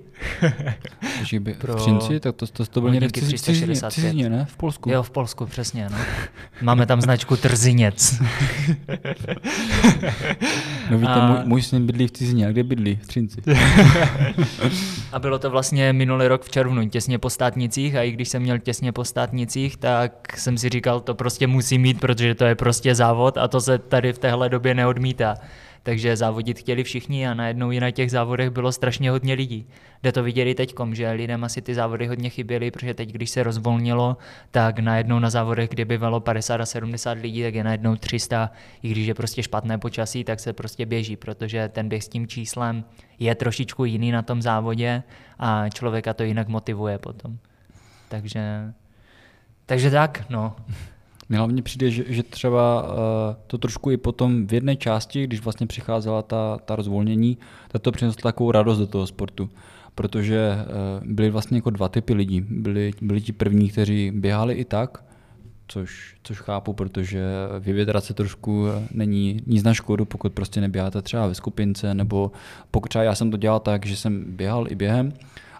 Takže 1.17 1.39
by 1.39 1.53
Pro... 1.53 1.73
v 1.73 1.75
Třinci, 1.75 2.19
tak 2.19 2.35
to, 2.35 2.47
to, 2.47 2.65
to 2.65 2.81
bylo 2.81 2.93
někde 2.93 3.07
v 3.07 3.89
cizině, 3.89 4.29
ne? 4.29 4.45
V 4.45 4.57
Polsku. 4.57 4.89
Jo, 4.89 5.03
v 5.03 5.09
Polsku, 5.09 5.45
přesně. 5.45 5.87
No. 5.91 5.97
Máme 6.61 6.85
tam 6.85 7.01
značku 7.01 7.35
Trzinec. 7.37 8.21
no 10.91 10.97
víte, 10.97 11.13
a... 11.13 11.27
můj, 11.27 11.37
můj 11.45 11.61
syn 11.61 11.85
bydlí 11.85 12.07
v 12.07 12.11
cizině, 12.11 12.47
a 12.47 12.51
kde 12.51 12.63
bydlí? 12.63 12.99
V 13.01 13.07
Třinci. 13.07 13.41
a 15.11 15.19
bylo 15.19 15.39
to 15.39 15.49
vlastně 15.49 15.93
minulý 15.93 16.27
rok 16.27 16.43
v 16.43 16.49
červnu, 16.49 16.89
těsně 16.89 17.19
po 17.19 17.29
státnicích 17.29 17.95
a 17.95 18.01
i 18.01 18.11
když 18.11 18.29
jsem 18.29 18.41
měl 18.41 18.59
těsně 18.59 18.91
po 18.91 19.05
státnicích, 19.05 19.77
tak 19.77 20.37
jsem 20.37 20.57
si 20.57 20.69
říkal, 20.69 20.99
to 20.99 21.15
prostě 21.15 21.47
musí 21.47 21.77
mít, 21.77 21.99
protože 21.99 22.35
to 22.35 22.45
je 22.45 22.55
prostě 22.55 22.95
závod 22.95 23.37
a 23.37 23.47
to 23.47 23.61
se 23.61 23.77
tady 23.77 24.13
v 24.13 24.19
téhle 24.19 24.49
době 24.49 24.73
neodmítá 24.73 25.35
takže 25.83 26.17
závodit 26.17 26.59
chtěli 26.59 26.83
všichni 26.83 27.27
a 27.27 27.33
najednou 27.33 27.71
i 27.71 27.79
na 27.79 27.91
těch 27.91 28.11
závodech 28.11 28.49
bylo 28.49 28.71
strašně 28.71 29.11
hodně 29.11 29.33
lidí. 29.33 29.67
Kde 30.01 30.11
to 30.11 30.23
viděli 30.23 30.55
teď, 30.55 30.75
že 30.91 31.11
lidem 31.11 31.43
asi 31.43 31.61
ty 31.61 31.75
závody 31.75 32.07
hodně 32.07 32.29
chyběly, 32.29 32.71
protože 32.71 32.93
teď, 32.93 33.11
když 33.11 33.29
se 33.29 33.43
rozvolnilo, 33.43 34.17
tak 34.51 34.79
najednou 34.79 35.19
na 35.19 35.29
závodech, 35.29 35.69
kde 35.69 35.85
bývalo 35.85 36.19
50 36.19 36.61
a 36.61 36.65
70 36.65 37.11
lidí, 37.11 37.43
tak 37.43 37.53
je 37.53 37.63
najednou 37.63 37.95
300, 37.95 38.51
i 38.83 38.89
když 38.89 39.07
je 39.07 39.13
prostě 39.13 39.43
špatné 39.43 39.77
počasí, 39.77 40.23
tak 40.23 40.39
se 40.39 40.53
prostě 40.53 40.85
běží, 40.85 41.15
protože 41.15 41.69
ten 41.69 41.89
běh 41.89 42.03
s 42.03 42.07
tím 42.07 42.27
číslem 42.27 42.83
je 43.19 43.35
trošičku 43.35 43.85
jiný 43.85 44.11
na 44.11 44.21
tom 44.21 44.41
závodě 44.41 45.03
a 45.39 45.69
člověka 45.69 46.13
to 46.13 46.23
jinak 46.23 46.47
motivuje 46.47 46.97
potom. 46.97 47.37
Takže, 48.09 48.73
takže 49.65 49.91
tak, 49.91 50.25
no. 50.29 50.55
Mně 51.31 51.37
hlavně 51.37 51.61
přijde, 51.61 51.91
že, 51.91 52.03
že 52.07 52.23
třeba 52.23 52.83
uh, 52.83 52.89
to 53.47 53.57
trošku 53.57 53.91
i 53.91 53.97
potom 53.97 54.47
v 54.47 54.53
jedné 54.53 54.75
části, 54.75 55.23
když 55.23 55.43
vlastně 55.43 55.67
přicházela 55.67 56.21
ta, 56.21 56.57
ta 56.65 56.75
rozvolnění, 56.75 57.37
tak 57.67 57.81
to 57.81 57.91
přineslo 57.91 58.21
takovou 58.21 58.51
radost 58.51 58.77
do 58.77 58.87
toho 58.87 59.07
sportu. 59.07 59.49
Protože 59.95 60.55
uh, 60.55 61.07
byly 61.07 61.29
vlastně 61.29 61.57
jako 61.57 61.69
dva 61.69 61.89
typy 61.89 62.13
lidí. 62.13 62.41
Byli, 62.49 62.91
byli 63.01 63.21
ti 63.21 63.31
první, 63.33 63.69
kteří 63.69 64.11
běhali 64.11 64.53
i 64.53 64.65
tak, 64.65 65.03
což, 65.67 66.15
což 66.23 66.41
chápu, 66.41 66.73
protože 66.73 67.23
vyvětrat 67.59 68.03
se 68.03 68.13
trošku 68.13 68.67
eh, 68.67 68.87
není 68.91 69.41
nic 69.47 69.63
na 69.63 69.73
škodu, 69.73 70.05
pokud 70.05 70.33
prostě 70.33 70.61
neběháte 70.61 71.01
třeba 71.01 71.27
ve 71.27 71.35
skupince, 71.35 71.93
nebo 71.93 72.31
pokud 72.71 72.87
třeba 72.87 73.03
já 73.03 73.15
jsem 73.15 73.31
to 73.31 73.37
dělal 73.37 73.59
tak, 73.59 73.85
že 73.85 73.95
jsem 73.95 74.25
běhal 74.27 74.65
i 74.69 74.75
během, 74.75 75.13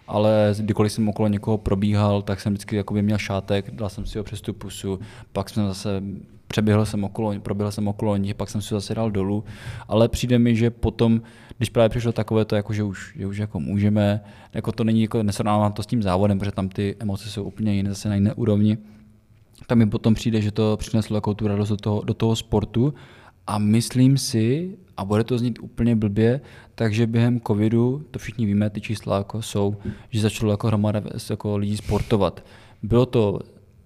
ale 0.08 0.54
kdykoliv 0.58 0.92
jsem 0.92 1.08
okolo 1.08 1.28
někoho 1.28 1.58
probíhal, 1.58 2.22
tak 2.22 2.40
jsem 2.40 2.52
vždycky 2.52 2.76
jakoby 2.76 3.02
měl 3.02 3.18
šátek, 3.18 3.70
dal 3.70 3.88
jsem 3.88 4.06
si 4.06 4.18
ho 4.18 4.24
přes 4.24 4.40
tu 4.40 4.52
pusu, 4.52 5.00
pak 5.32 5.50
jsem 5.50 5.66
zase 5.66 6.02
přeběhl 6.46 6.86
jsem 6.86 7.04
okolo, 7.04 7.40
proběhl 7.40 7.72
jsem 7.72 7.88
okolo 7.88 8.16
nich, 8.16 8.34
pak 8.34 8.50
jsem 8.50 8.62
si 8.62 8.74
zase 8.74 8.94
dal 8.94 9.10
dolů, 9.10 9.44
ale 9.88 10.08
přijde 10.08 10.38
mi, 10.38 10.56
že 10.56 10.70
potom, 10.70 11.22
když 11.56 11.68
právě 11.68 11.88
přišlo 11.88 12.12
takové 12.12 12.44
to, 12.44 12.56
jako, 12.56 12.72
že 12.72 12.82
už, 12.82 13.14
že 13.16 13.26
už 13.26 13.38
jako 13.38 13.60
můžeme, 13.60 14.20
jako 14.54 14.72
to 14.72 14.84
není, 14.84 15.02
jako 15.02 15.22
nesrovnávám 15.22 15.72
to 15.72 15.82
s 15.82 15.86
tím 15.86 16.02
závodem, 16.02 16.38
protože 16.38 16.52
tam 16.52 16.68
ty 16.68 16.96
emoce 16.98 17.28
jsou 17.28 17.44
úplně 17.44 17.74
jiné, 17.74 17.88
zase 17.88 18.08
na 18.08 18.14
jiné 18.14 18.34
úrovni, 18.34 18.78
tam 19.66 19.78
mi 19.78 19.86
potom 19.86 20.14
přijde, 20.14 20.40
že 20.40 20.50
to 20.50 20.76
přineslo 20.76 21.16
jako 21.16 21.34
tu 21.34 21.48
radost 21.48 21.68
do 21.68 21.76
toho, 21.76 22.02
do 22.04 22.14
toho 22.14 22.36
sportu. 22.36 22.94
A 23.46 23.58
myslím 23.58 24.18
si, 24.18 24.76
a 24.96 25.04
bude 25.04 25.24
to 25.24 25.38
znít 25.38 25.58
úplně 25.62 25.96
blbě, 25.96 26.40
takže 26.74 27.06
během 27.06 27.40
covidu, 27.40 28.04
to 28.10 28.18
všichni 28.18 28.46
víme, 28.46 28.70
ty 28.70 28.80
čísla 28.80 29.18
jako 29.18 29.42
jsou, 29.42 29.76
že 30.10 30.20
začalo 30.20 30.50
jako 30.52 30.66
hromada 30.66 31.02
jako 31.30 31.56
lidí 31.56 31.76
sportovat. 31.76 32.44
Bylo 32.82 33.06
to 33.06 33.40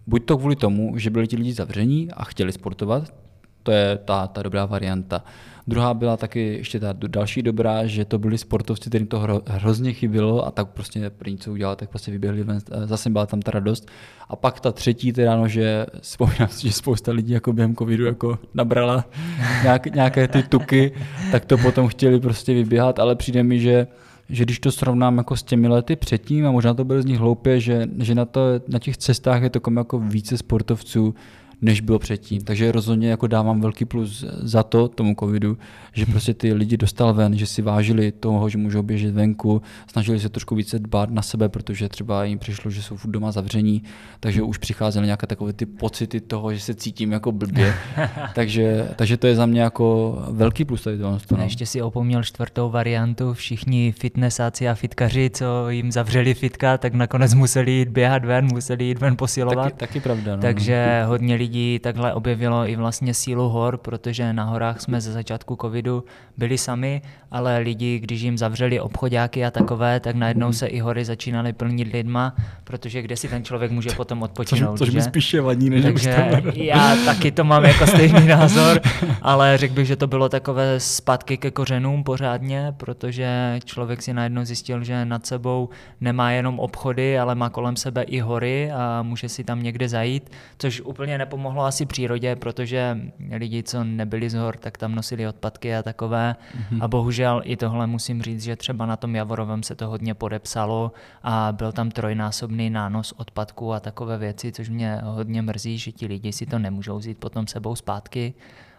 buď 0.07 0.25
to 0.25 0.39
kvůli 0.39 0.57
tomu, 0.57 0.99
že 0.99 1.11
byli 1.11 1.27
ti 1.27 1.37
lidi 1.37 1.53
zavření 1.53 2.11
a 2.13 2.25
chtěli 2.25 2.53
sportovat, 2.53 3.15
to 3.63 3.73
je 3.73 3.99
ta, 4.05 4.27
ta 4.27 4.43
dobrá 4.43 4.67
varianta. 4.67 5.25
Druhá 5.69 5.95
byla 5.95 6.17
taky 6.17 6.55
ještě 6.55 6.81
ta 6.81 6.95
další 7.07 7.43
dobrá, 7.43 7.87
že 7.87 8.05
to 8.05 8.19
byli 8.19 8.39
sportovci, 8.39 8.91
kterým 8.91 9.07
to 9.07 9.19
hro, 9.19 9.43
hrozně 9.47 9.93
chybilo 9.93 10.47
a 10.47 10.51
tak 10.51 10.69
prostě 10.69 11.11
první, 11.11 11.39
co 11.39 11.53
udělali, 11.53 11.77
tak 11.77 11.91
prostě 11.91 12.11
vyběhli 12.11 12.43
ven, 12.43 12.59
zase 12.85 13.11
byla 13.11 13.27
tam 13.27 13.43
ta 13.43 13.51
radost. 13.51 13.89
A 14.29 14.37
pak 14.37 14.61
ta 14.61 14.73
třetí, 14.73 15.13
teda 15.13 15.37
no, 15.37 15.49
že 15.49 15.87
vzpomínám 16.01 16.49
si, 16.49 16.67
že 16.67 16.73
spousta 16.73 17.13
lidí 17.13 17.33
jako 17.33 17.53
během 17.53 17.77
covidu 17.77 18.05
jako 18.05 18.39
nabrala 18.55 19.05
nějak, 19.63 19.87
nějaké 19.87 20.29
ty 20.29 20.43
tuky, 20.43 20.93
tak 21.33 21.45
to 21.45 21.59
potom 21.59 21.89
chtěli 21.89 22.21
prostě 22.21 22.55
vyběhat, 22.55 22.99
ale 22.99 23.17
přijde 23.17 23.43
mi, 23.43 23.61
že 23.61 23.87
že 24.29 24.45
když 24.45 24.61
to 24.61 24.73
srovnám 24.73 25.19
jako 25.19 25.37
s 25.37 25.43
těmi 25.43 25.69
lety 25.69 25.97
předtím, 25.97 26.47
a 26.47 26.51
možná 26.51 26.75
to 26.75 26.85
bude 26.85 27.03
z 27.03 27.05
nich 27.05 27.19
hloupě, 27.19 27.61
že, 27.61 27.87
že 27.99 28.15
na, 28.15 28.25
to, 28.25 28.41
na 28.69 28.79
těch 28.79 28.97
cestách 28.97 29.43
je 29.43 29.51
to 29.51 29.61
jako 29.77 29.99
více 29.99 30.39
sportovců, 30.39 31.15
než 31.63 31.81
bylo 31.81 31.99
předtím. 31.99 32.41
Takže 32.41 32.73
rozhodně 32.73 33.11
jako 33.11 33.27
dávám 33.27 33.61
velký 33.61 33.85
plus 33.85 34.25
za 34.43 34.63
to 34.63 34.89
tomu 34.89 35.15
covidu, 35.21 35.59
že 35.93 36.05
hmm. 36.05 36.13
prostě 36.13 36.35
ty 36.35 36.53
lidi 36.53 36.77
dostal 36.77 37.15
ven, 37.15 37.39
že 37.39 37.47
si 37.47 37.63
vážili 37.63 38.13
toho, 38.13 38.49
že 38.49 38.59
můžou 38.59 38.83
běžet 38.83 39.15
venku, 39.15 39.63
snažili 39.87 40.21
se 40.21 40.29
trošku 40.29 40.55
více 40.55 40.79
dbát 40.79 41.11
na 41.11 41.23
sebe, 41.23 41.49
protože 41.49 41.89
třeba 41.89 42.25
jim 42.25 42.39
přišlo, 42.39 42.71
že 42.71 42.83
jsou 42.83 42.97
doma 43.05 43.33
zavření, 43.33 43.83
takže 44.21 44.43
už 44.43 44.59
přicházely 44.59 45.07
nějaké 45.07 45.27
takové 45.27 45.53
ty 45.53 45.67
pocity 45.67 46.21
toho, 46.21 46.55
že 46.55 46.61
se 46.61 46.75
cítím 46.75 47.13
jako 47.13 47.33
blbě. 47.33 47.75
takže, 48.35 48.89
takže 48.97 49.17
to 49.17 49.27
je 49.27 49.35
za 49.35 49.47
mě 49.47 49.61
jako 49.61 50.19
velký 50.31 50.65
plus 50.65 50.83
tady 50.83 50.99
to. 50.99 51.19
No. 51.37 51.43
Ještě 51.43 51.67
si 51.67 51.83
opomněl 51.83 52.23
čtvrtou 52.23 52.71
variantu, 52.71 53.35
všichni 53.35 53.93
fitnessáci 53.93 54.69
a 54.69 54.75
fitkaři, 54.75 55.31
co 55.31 55.71
jim 55.71 55.93
zavřeli 55.93 56.35
fitka, 56.35 56.79
tak 56.79 56.95
nakonec 56.95 57.35
museli 57.35 57.73
jít 57.73 57.89
běhat 57.89 58.25
ven, 58.25 58.47
museli 58.47 58.85
jít 58.85 58.99
ven 58.99 59.17
posilovat. 59.17 59.65
Taky, 59.65 59.77
taky 59.77 60.01
pravda. 60.01 60.37
No. 60.37 60.43
Takže 60.43 61.03
hodně 61.07 61.35
lidí 61.35 61.46
lidí 61.47 61.79
takhle 61.79 62.15
objevilo 62.15 62.69
i 62.69 62.77
vlastně 62.77 63.15
sílu 63.15 63.49
hor, 63.49 63.77
protože 63.77 64.33
na 64.33 64.45
horách 64.45 64.81
jsme 64.81 65.01
ze 65.01 65.13
začátku 65.13 65.57
covidu 65.61 66.05
byli 66.39 66.59
sami, 66.59 67.03
ale 67.31 67.59
lidi, 67.59 67.99
když 67.99 68.21
jim 68.21 68.39
zavřeli 68.39 68.81
obchodáky 68.81 69.45
a 69.45 69.51
takové, 69.51 70.01
tak 70.01 70.17
najednou 70.17 70.53
se 70.53 70.67
i 70.67 70.79
hory 70.79 71.05
začínaly 71.05 71.53
plnit 71.53 71.93
lidma, 71.93 72.37
protože 72.65 73.03
kde 73.03 73.17
si 73.17 73.29
ten 73.29 73.45
člověk 73.45 73.71
může 73.71 73.91
potom 73.91 74.23
odpočinout. 74.23 74.79
Což, 74.79 74.89
což 74.89 74.95
mi 74.95 75.03
spíše 75.03 75.41
vadí, 75.41 75.71
než 75.71 75.85
Takže 75.85 76.43
já 76.55 76.97
taky 77.05 77.31
to 77.31 77.45
mám 77.45 77.65
jako 77.65 77.87
stejný 77.87 78.27
názor, 78.27 78.81
ale 79.23 79.59
řekl 79.59 79.75
bych, 79.75 79.87
že 79.87 79.97
to 79.97 80.07
bylo 80.07 80.29
takové 80.29 80.81
zpátky 80.81 81.37
ke 81.37 81.51
kořenům 81.51 82.05
pořádně, 82.05 82.75
protože 82.77 83.61
člověk 83.65 84.03
si 84.03 84.13
najednou 84.13 84.45
zjistil, 84.45 84.85
že 84.85 85.05
nad 85.05 85.27
sebou 85.27 85.69
nemá 86.01 86.31
jenom 86.31 86.59
obchody, 86.61 87.19
ale 87.19 87.35
má 87.35 87.51
kolem 87.51 87.77
sebe 87.77 88.03
i 88.03 88.21
hory 88.21 88.71
a 88.71 89.03
může 89.03 89.29
si 89.29 89.45
tam 89.45 89.63
někde 89.63 89.89
zajít, 89.89 90.31
což 90.59 90.81
úplně 90.81 91.19
nepomohlo 91.19 91.47
pomohlo 91.47 91.69
asi 91.69 91.87
přírodě, 91.87 92.37
protože 92.37 92.99
lidi, 93.37 93.63
co 93.63 93.85
nebyli 93.85 94.31
z 94.31 94.35
hor, 94.35 94.57
tak 94.57 94.79
tam 94.79 94.95
nosili 94.95 95.27
odpadky 95.29 95.75
a 95.75 95.83
takové. 95.83 96.26
Mm-hmm. 96.33 96.79
A 96.81 96.89
bohužel 96.89 97.43
i 97.45 97.57
tohle 97.57 97.87
musím 97.87 98.23
říct, 98.23 98.43
že 98.43 98.57
třeba 98.57 98.87
na 98.87 98.97
tom 98.97 99.15
Javorovém 99.15 99.63
se 99.63 99.75
to 99.75 99.89
hodně 99.89 100.15
podepsalo 100.15 100.93
a 101.23 101.53
byl 101.53 101.73
tam 101.73 101.91
trojnásobný 101.91 102.71
nános 102.71 103.15
odpadků 103.17 103.73
a 103.73 103.81
takové 103.81 104.19
věci, 104.19 104.53
což 104.53 104.69
mě 104.69 105.01
hodně 105.05 105.43
mrzí, 105.43 105.79
že 105.79 105.93
ti 105.93 106.07
lidi 106.07 106.33
si 106.33 106.47
to 106.47 106.59
nemůžou 106.59 106.99
vzít 106.99 107.19
potom 107.19 107.47
sebou 107.47 107.77
zpátky. 107.77 108.35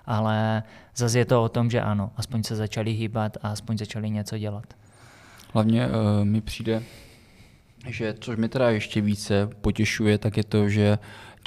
Ale 0.05 0.63
zase 0.95 1.19
je 1.19 1.25
to 1.25 1.43
o 1.43 1.49
tom, 1.49 1.69
že 1.69 1.81
ano, 1.81 2.11
aspoň 2.17 2.43
se 2.43 2.55
začali 2.55 2.91
hýbat 2.91 3.37
a 3.41 3.49
aspoň 3.49 3.77
začali 3.77 4.09
něco 4.09 4.37
dělat. 4.37 4.65
Hlavně 5.53 5.87
uh, 5.87 5.93
mi 6.23 6.41
přijde, 6.41 6.83
že 7.87 8.15
což 8.19 8.37
mě 8.37 8.49
teda 8.49 8.69
ještě 8.69 9.01
více 9.01 9.49
potěšuje, 9.61 10.17
tak 10.17 10.37
je 10.37 10.43
to, 10.43 10.69
že 10.69 10.97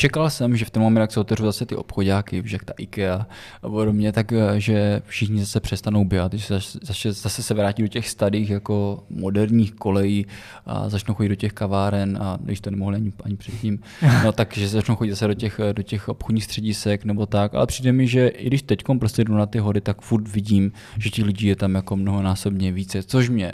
Čekal 0.00 0.30
jsem, 0.30 0.56
že 0.56 0.64
v 0.64 0.70
ten 0.70 0.82
moment, 0.82 1.00
jak 1.00 1.12
se 1.12 1.20
otevřou 1.20 1.44
zase 1.44 1.66
ty 1.66 1.76
obchodáky, 1.76 2.42
že 2.44 2.58
ta 2.64 2.72
IKEA 2.78 3.26
a 3.62 3.68
podobně, 3.68 4.12
tak 4.12 4.32
eh, 4.32 4.60
že 4.60 5.02
všichni 5.06 5.40
zase 5.40 5.60
přestanou 5.60 6.04
běhat, 6.04 6.32
že 6.32 6.54
zase, 6.82 7.12
zase 7.12 7.42
se 7.42 7.54
vrátí 7.54 7.82
do 7.82 7.88
těch 7.88 8.08
starých 8.08 8.50
jako 8.50 9.04
moderních 9.10 9.72
kolejí 9.72 10.26
a 10.66 10.88
začnou 10.88 11.14
chodit 11.14 11.28
do 11.28 11.34
těch 11.34 11.52
kaváren 11.52 12.18
a 12.20 12.38
když 12.40 12.60
to 12.60 12.70
nemohli 12.70 12.96
ani, 12.96 13.12
ani 13.24 13.36
předtím, 13.36 13.78
no 14.24 14.32
takže 14.32 14.68
začnou 14.68 14.96
chodit 14.96 15.10
zase 15.10 15.26
do 15.26 15.34
těch, 15.34 15.60
do 15.72 15.82
těch 15.82 16.08
obchodních 16.08 16.44
středisek 16.44 17.04
nebo 17.04 17.26
tak, 17.26 17.54
ale 17.54 17.66
přijde 17.66 17.92
mi, 17.92 18.08
že 18.08 18.28
i 18.28 18.46
když 18.46 18.62
teď 18.62 18.82
prostě 18.98 19.24
jdu 19.24 19.34
na 19.34 19.46
ty 19.46 19.58
hory, 19.58 19.80
tak 19.80 20.00
furt 20.00 20.28
vidím, 20.28 20.72
že 20.98 21.10
ti 21.10 21.24
lidí 21.24 21.46
je 21.46 21.56
tam 21.56 21.74
jako 21.74 21.96
mnohonásobně 21.96 22.72
více, 22.72 23.02
což 23.02 23.28
mě 23.28 23.52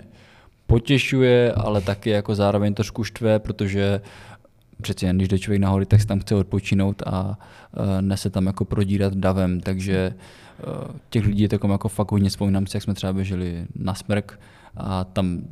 potěšuje, 0.66 1.52
ale 1.52 1.80
taky 1.80 2.10
jako 2.10 2.34
zároveň 2.34 2.74
trošku 2.74 3.04
štve, 3.04 3.38
protože 3.38 4.00
přeci 4.82 5.06
jen, 5.06 5.16
když 5.16 5.28
jde 5.28 5.38
člověk 5.38 5.60
nahory, 5.60 5.86
tak 5.86 6.00
se 6.00 6.06
tam 6.06 6.20
chce 6.20 6.34
odpočinout 6.34 7.02
a 7.06 7.38
ne 8.00 8.16
se 8.16 8.30
tam 8.30 8.46
jako 8.46 8.64
prodírat 8.64 9.14
davem, 9.14 9.60
takže 9.60 9.96
e, 9.96 10.14
těch 11.10 11.26
lidí 11.26 11.42
je 11.42 11.48
takovým 11.48 11.72
jako 11.72 11.88
fakt 11.88 12.12
hodně 12.12 12.28
vzpomínám 12.28 12.66
si, 12.66 12.76
jak 12.76 12.82
jsme 12.82 12.94
třeba 12.94 13.12
běželi 13.12 13.66
na 13.74 13.94
smrk 13.94 14.40
a 14.76 15.04
tam 15.04 15.42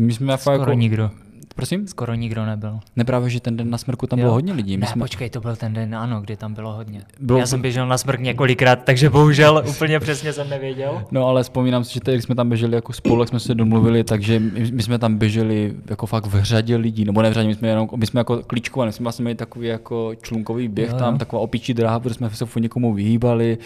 my 0.00 0.12
jsme 0.12 0.38
Skoro 0.38 0.58
jako, 0.58 0.72
nikdo. 0.72 1.10
Prosím? 1.54 1.86
Skoro 1.88 2.14
nikdo 2.14 2.46
nebyl. 2.46 2.80
Neprávě, 2.96 3.30
že 3.30 3.40
ten 3.40 3.56
den 3.56 3.70
na 3.70 3.78
smrku 3.78 4.06
tam 4.06 4.18
jo. 4.18 4.22
bylo 4.22 4.32
hodně 4.32 4.52
lidí. 4.52 4.76
My 4.76 4.80
ne, 4.80 4.86
jsme... 4.86 5.00
počkej, 5.00 5.30
to 5.30 5.40
byl 5.40 5.56
ten 5.56 5.72
den, 5.72 5.94
ano, 5.94 6.20
kdy 6.20 6.36
tam 6.36 6.54
bylo 6.54 6.72
hodně. 6.72 7.02
Bylo... 7.20 7.38
Já 7.38 7.46
jsem 7.46 7.62
běžel 7.62 7.86
na 7.86 7.98
smrk 7.98 8.20
několikrát, 8.20 8.84
takže 8.84 9.10
bohužel 9.10 9.64
úplně 9.68 10.00
přesně 10.00 10.32
jsem 10.32 10.50
nevěděl. 10.50 11.02
No 11.10 11.26
ale 11.26 11.42
vzpomínám 11.42 11.84
si, 11.84 11.94
že 11.94 12.00
teď, 12.00 12.14
když 12.14 12.24
jsme 12.24 12.34
tam 12.34 12.48
běželi 12.48 12.74
jako 12.74 12.92
spolu, 12.92 13.22
jak 13.22 13.28
jsme 13.28 13.40
se 13.40 13.54
domluvili, 13.54 14.04
takže 14.04 14.38
my, 14.38 14.70
my, 14.72 14.82
jsme 14.82 14.98
tam 14.98 15.16
běželi 15.16 15.74
jako 15.90 16.06
fakt 16.06 16.26
v 16.26 16.42
řadě 16.42 16.76
lidí, 16.76 17.04
nebo 17.04 17.22
ne 17.22 17.30
v 17.30 17.32
řadě, 17.32 17.48
my 17.48 17.54
jsme, 17.54 17.68
jenom, 17.68 17.88
my 17.96 18.06
jsme 18.06 18.20
jako 18.20 18.42
klíčkovali, 18.42 18.88
my 18.88 18.92
jsme 18.92 19.04
vlastně 19.04 19.22
měli 19.22 19.34
takový 19.34 19.68
jako 19.68 20.12
člunkový 20.22 20.68
běh 20.68 20.90
jo, 20.90 20.96
tam, 20.96 21.14
jo. 21.14 21.18
taková 21.18 21.42
opičí 21.42 21.74
dráha, 21.74 22.00
protože 22.00 22.14
jsme 22.14 22.30
se 22.30 22.60
někomu 22.60 22.94
vyhýbali, 22.94 23.58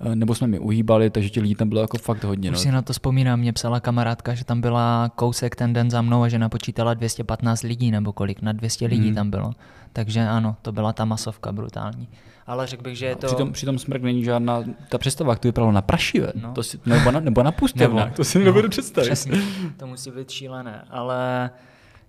eh, 0.00 0.16
nebo 0.16 0.34
jsme 0.34 0.46
mi 0.46 0.58
uhýbali, 0.58 1.10
takže 1.10 1.30
těch 1.30 1.42
lidí 1.42 1.54
tam 1.54 1.68
bylo 1.68 1.80
jako 1.80 1.98
fakt 1.98 2.24
hodně. 2.24 2.50
Už 2.50 2.56
no. 2.56 2.62
si 2.62 2.72
na 2.72 2.82
to 2.82 2.92
vzpomínám, 2.92 3.40
mě 3.40 3.52
psala 3.52 3.80
kamarádka, 3.80 4.34
že 4.34 4.44
tam 4.44 4.60
byla 4.60 5.10
kousek 5.16 5.56
ten 5.56 5.72
den 5.72 5.90
za 5.90 6.02
mnou 6.02 6.22
a 6.22 6.28
že 6.28 6.38
napočítala 6.38 6.94
215 7.36 7.62
lidí 7.62 7.90
nebo 7.90 8.12
kolik, 8.12 8.42
na 8.42 8.52
200 8.52 8.86
lidí 8.86 9.06
hmm. 9.06 9.14
tam 9.14 9.30
bylo. 9.30 9.52
Takže 9.92 10.20
ano, 10.20 10.56
to 10.62 10.72
byla 10.72 10.92
ta 10.92 11.04
masovka 11.04 11.52
brutální. 11.52 12.08
Ale 12.46 12.66
řekl 12.66 12.82
bych, 12.82 12.98
že 12.98 13.06
je 13.06 13.16
to... 13.16 13.26
Přitom, 13.26 13.52
přitom 13.52 13.78
smrk 13.78 14.02
není 14.02 14.24
žádná, 14.24 14.64
ta 14.88 14.98
představa, 14.98 15.32
jak 15.32 15.38
to 15.38 15.48
vypadalo 15.48 15.72
na 15.72 15.82
prašivé, 15.82 16.32
no. 16.34 16.52
to 16.52 16.62
si, 16.62 16.80
nebo 16.86 17.10
na, 17.10 17.20
nebo 17.20 17.42
na 17.42 17.52
pustovnách, 17.52 18.16
to 18.16 18.24
si 18.24 18.38
nebudu 18.38 18.62
no, 18.62 18.68
představit. 18.68 19.06
Přesně, 19.06 19.38
to 19.76 19.86
musí 19.86 20.10
být 20.10 20.30
šílené, 20.30 20.84
ale 20.90 21.50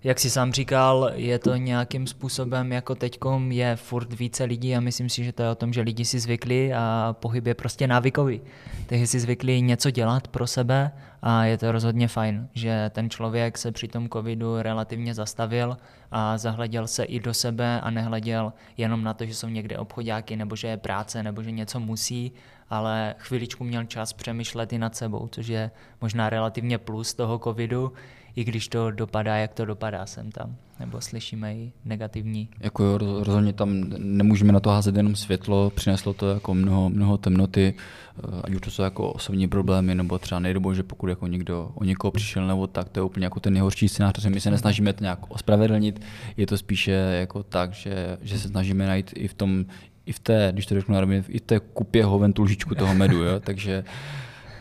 jak 0.04 0.20
si 0.20 0.30
sám 0.30 0.52
říkal, 0.52 1.10
je 1.14 1.38
to 1.38 1.56
nějakým 1.56 2.06
způsobem, 2.06 2.72
jako 2.72 2.94
teďkom 2.94 3.52
je 3.52 3.76
furt 3.76 4.12
více 4.12 4.44
lidí 4.44 4.76
a 4.76 4.80
myslím 4.80 5.08
si, 5.08 5.24
že 5.24 5.32
to 5.32 5.42
je 5.42 5.50
o 5.50 5.54
tom, 5.54 5.72
že 5.72 5.80
lidi 5.80 6.04
si 6.04 6.20
zvykli 6.20 6.74
a 6.74 7.16
pohyb 7.20 7.46
je 7.46 7.54
prostě 7.54 7.86
návykový. 7.86 8.40
Takže 8.86 9.06
si 9.06 9.20
zvykli 9.20 9.62
něco 9.62 9.90
dělat 9.90 10.28
pro 10.28 10.46
sebe 10.46 10.92
a 11.28 11.44
je 11.44 11.58
to 11.58 11.72
rozhodně 11.72 12.08
fajn, 12.08 12.48
že 12.54 12.90
ten 12.94 13.10
člověk 13.10 13.58
se 13.58 13.72
při 13.72 13.88
tom 13.88 14.08
covidu 14.08 14.62
relativně 14.62 15.14
zastavil 15.14 15.76
a 16.10 16.38
zahleděl 16.38 16.86
se 16.86 17.04
i 17.04 17.20
do 17.20 17.34
sebe 17.34 17.80
a 17.80 17.90
nehleděl 17.90 18.52
jenom 18.76 19.04
na 19.04 19.14
to, 19.14 19.26
že 19.26 19.34
jsou 19.34 19.48
někde 19.48 19.78
obchodáky 19.78 20.36
nebo 20.36 20.56
že 20.56 20.68
je 20.68 20.76
práce 20.76 21.22
nebo 21.22 21.42
že 21.42 21.50
něco 21.50 21.80
musí, 21.80 22.32
ale 22.70 23.14
chviličku 23.18 23.64
měl 23.64 23.84
čas 23.84 24.12
přemýšlet 24.12 24.72
i 24.72 24.78
nad 24.78 24.96
sebou, 24.96 25.28
což 25.28 25.46
je 25.46 25.70
možná 26.00 26.30
relativně 26.30 26.78
plus 26.78 27.14
toho 27.14 27.38
covidu, 27.38 27.92
i 28.36 28.44
když 28.44 28.68
to 28.68 28.90
dopadá, 28.90 29.36
jak 29.36 29.54
to 29.54 29.64
dopadá 29.64 30.06
sem 30.06 30.32
tam, 30.32 30.56
nebo 30.80 31.00
slyšíme 31.00 31.54
i 31.54 31.72
negativní. 31.84 32.48
Jako 32.60 32.84
jo, 32.84 32.98
rozhodně 32.98 33.52
tam 33.52 33.84
nemůžeme 33.98 34.52
na 34.52 34.60
to 34.60 34.70
házet 34.70 34.96
jenom 34.96 35.16
světlo, 35.16 35.70
přineslo 35.70 36.12
to 36.14 36.30
jako 36.30 36.54
mnoho, 36.54 36.88
mnoho 36.88 37.18
temnoty, 37.18 37.74
eh, 38.18 38.40
ať 38.44 38.54
už 38.54 38.60
to 38.60 38.70
jsou 38.70 38.82
jako 38.82 39.12
osobní 39.12 39.48
problémy, 39.48 39.94
nebo 39.94 40.18
třeba 40.18 40.38
nejde 40.38 40.60
že 40.74 40.82
pokud 40.82 41.06
jako 41.06 41.26
někdo 41.26 41.70
o 41.74 41.84
někoho 41.84 42.10
přišel 42.10 42.46
nebo 42.46 42.66
tak, 42.66 42.88
to 42.88 43.00
je 43.00 43.04
úplně 43.04 43.26
jako 43.26 43.40
ten 43.40 43.52
nejhorší 43.52 43.88
scénář, 43.88 44.24
my 44.26 44.40
se 44.40 44.50
nesnažíme 44.50 44.92
to 44.92 45.04
nějak 45.04 45.18
ospravedlnit, 45.28 46.00
je 46.36 46.46
to 46.46 46.58
spíše 46.58 46.92
jako 46.92 47.42
tak, 47.42 47.72
že, 47.72 48.18
že 48.22 48.38
se 48.38 48.48
snažíme 48.48 48.86
najít 48.86 49.10
i 49.14 49.28
v 49.28 49.34
tom, 49.34 49.64
i 50.06 50.12
v 50.12 50.18
té, 50.18 50.48
když 50.52 50.66
to 50.66 50.74
řeknu 50.74 50.94
na 50.94 51.14
i 51.28 51.38
v 51.38 51.40
té 51.40 51.60
kupě 51.60 52.04
hoven 52.04 52.32
tu 52.32 52.42
lžičku 52.42 52.74
toho 52.74 52.94
medu, 52.94 53.22
jo? 53.22 53.40
takže, 53.40 53.84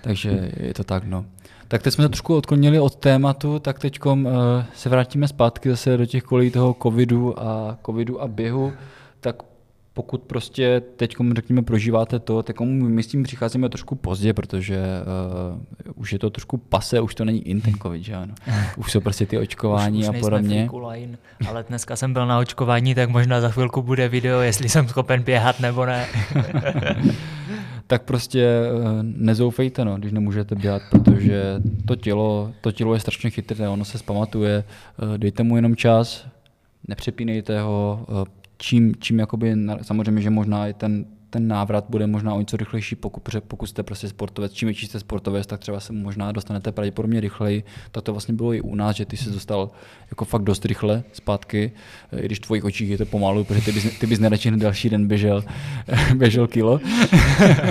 takže 0.01 0.51
je 0.57 0.73
to 0.73 0.83
tak, 0.83 1.03
no. 1.03 1.25
Tak 1.67 1.83
teď 1.83 1.93
jsme 1.93 2.03
se 2.03 2.09
trošku 2.09 2.35
odklonili 2.35 2.79
od 2.79 2.95
tématu, 2.95 3.59
tak 3.59 3.79
teď 3.79 4.05
uh, 4.05 4.27
se 4.73 4.89
vrátíme 4.89 5.27
zpátky 5.27 5.69
zase 5.69 5.97
do 5.97 6.05
těch 6.05 6.23
kolejí 6.23 6.51
toho 6.51 6.75
covidu 6.83 7.43
a 7.43 7.77
covidu 7.85 8.21
a 8.21 8.27
běhu. 8.27 8.73
Tak 9.19 9.35
pokud 9.93 10.21
prostě 10.21 10.81
teď, 10.95 11.15
řekněme, 11.35 11.61
prožíváte 11.61 12.19
to, 12.19 12.43
tak 12.43 12.59
my 12.61 13.03
s 13.03 13.07
tím 13.07 13.23
přicházíme 13.23 13.69
trošku 13.69 13.95
pozdě, 13.95 14.33
protože 14.33 14.79
uh, 15.85 15.95
už 15.95 16.13
je 16.13 16.19
to 16.19 16.29
trošku 16.29 16.57
pase, 16.57 17.01
už 17.01 17.15
to 17.15 17.25
není 17.25 17.47
in 17.47 17.61
ten 17.61 17.73
covid, 17.73 18.03
že 18.03 18.15
ano. 18.15 18.33
Už 18.77 18.91
jsou 18.91 18.99
prostě 18.99 19.25
ty 19.25 19.37
očkování 19.37 19.99
už, 19.99 20.09
už 20.09 20.15
a 20.15 20.19
podobně. 20.19 20.69
Line, 20.87 21.17
ale 21.49 21.63
dneska 21.63 21.95
jsem 21.95 22.13
byl 22.13 22.27
na 22.27 22.39
očkování, 22.39 22.95
tak 22.95 23.09
možná 23.09 23.41
za 23.41 23.49
chvilku 23.49 23.81
bude 23.81 24.07
video, 24.07 24.41
jestli 24.41 24.69
jsem 24.69 24.87
schopen 24.87 25.23
běhat 25.23 25.59
nebo 25.59 25.85
ne. 25.85 26.07
tak 27.87 28.03
prostě 28.03 28.43
eh, 28.43 28.69
nezoufejte, 29.01 29.85
no, 29.85 29.97
když 29.97 30.11
nemůžete 30.11 30.55
běhat, 30.55 30.81
protože 30.91 31.61
to 31.85 31.95
tělo, 31.95 32.51
to 32.61 32.71
tělo 32.71 32.93
je 32.93 32.99
strašně 32.99 33.29
chytré, 33.29 33.69
ono 33.69 33.85
se 33.85 33.97
zpamatuje, 33.97 34.63
eh, 34.63 35.17
dejte 35.17 35.43
mu 35.43 35.55
jenom 35.55 35.75
čas, 35.75 36.27
nepřepínejte 36.87 37.61
ho, 37.61 38.05
čím, 38.57 38.95
čím 38.99 39.19
jakoby, 39.19 39.55
samozřejmě, 39.81 40.21
že 40.21 40.29
možná 40.29 40.67
i 40.67 40.73
ten, 40.73 41.05
ten 41.35 41.47
návrat 41.47 41.85
bude 41.89 42.07
možná 42.07 42.33
o 42.33 42.39
něco 42.39 42.57
rychlejší, 42.57 42.95
pokud, 42.95 43.23
pokud 43.47 43.67
jste 43.67 43.83
prostě 43.83 44.07
sportovec. 44.07 44.53
Čím 44.53 44.67
větší 44.67 44.85
jste 44.85 44.99
sportovec, 44.99 45.47
tak 45.47 45.59
třeba 45.59 45.79
se 45.79 45.93
možná 45.93 46.31
dostanete 46.31 46.71
pravděpodobně 46.71 47.19
rychleji. 47.19 47.63
Tak 47.91 48.03
to 48.03 48.11
vlastně 48.11 48.33
bylo 48.33 48.53
i 48.53 48.61
u 48.61 48.75
nás, 48.75 48.95
že 48.95 49.05
ty 49.05 49.17
se 49.17 49.29
dostal 49.29 49.69
jako 50.11 50.25
fakt 50.25 50.41
dost 50.41 50.65
rychle 50.65 51.03
zpátky, 51.13 51.71
i 52.17 52.25
když 52.25 52.39
v 52.39 52.41
tvojich 52.41 52.65
očích 52.65 52.89
je 52.89 52.97
to 52.97 53.05
pomalu, 53.05 53.43
protože 53.43 53.61
ty 53.61 53.71
bys, 53.71 53.99
ty 53.99 54.07
bys 54.07 54.19
nejradši 54.19 54.51
další 54.51 54.89
den 54.89 55.07
běžel, 55.07 55.43
běžel 56.15 56.47
kilo. 56.47 56.79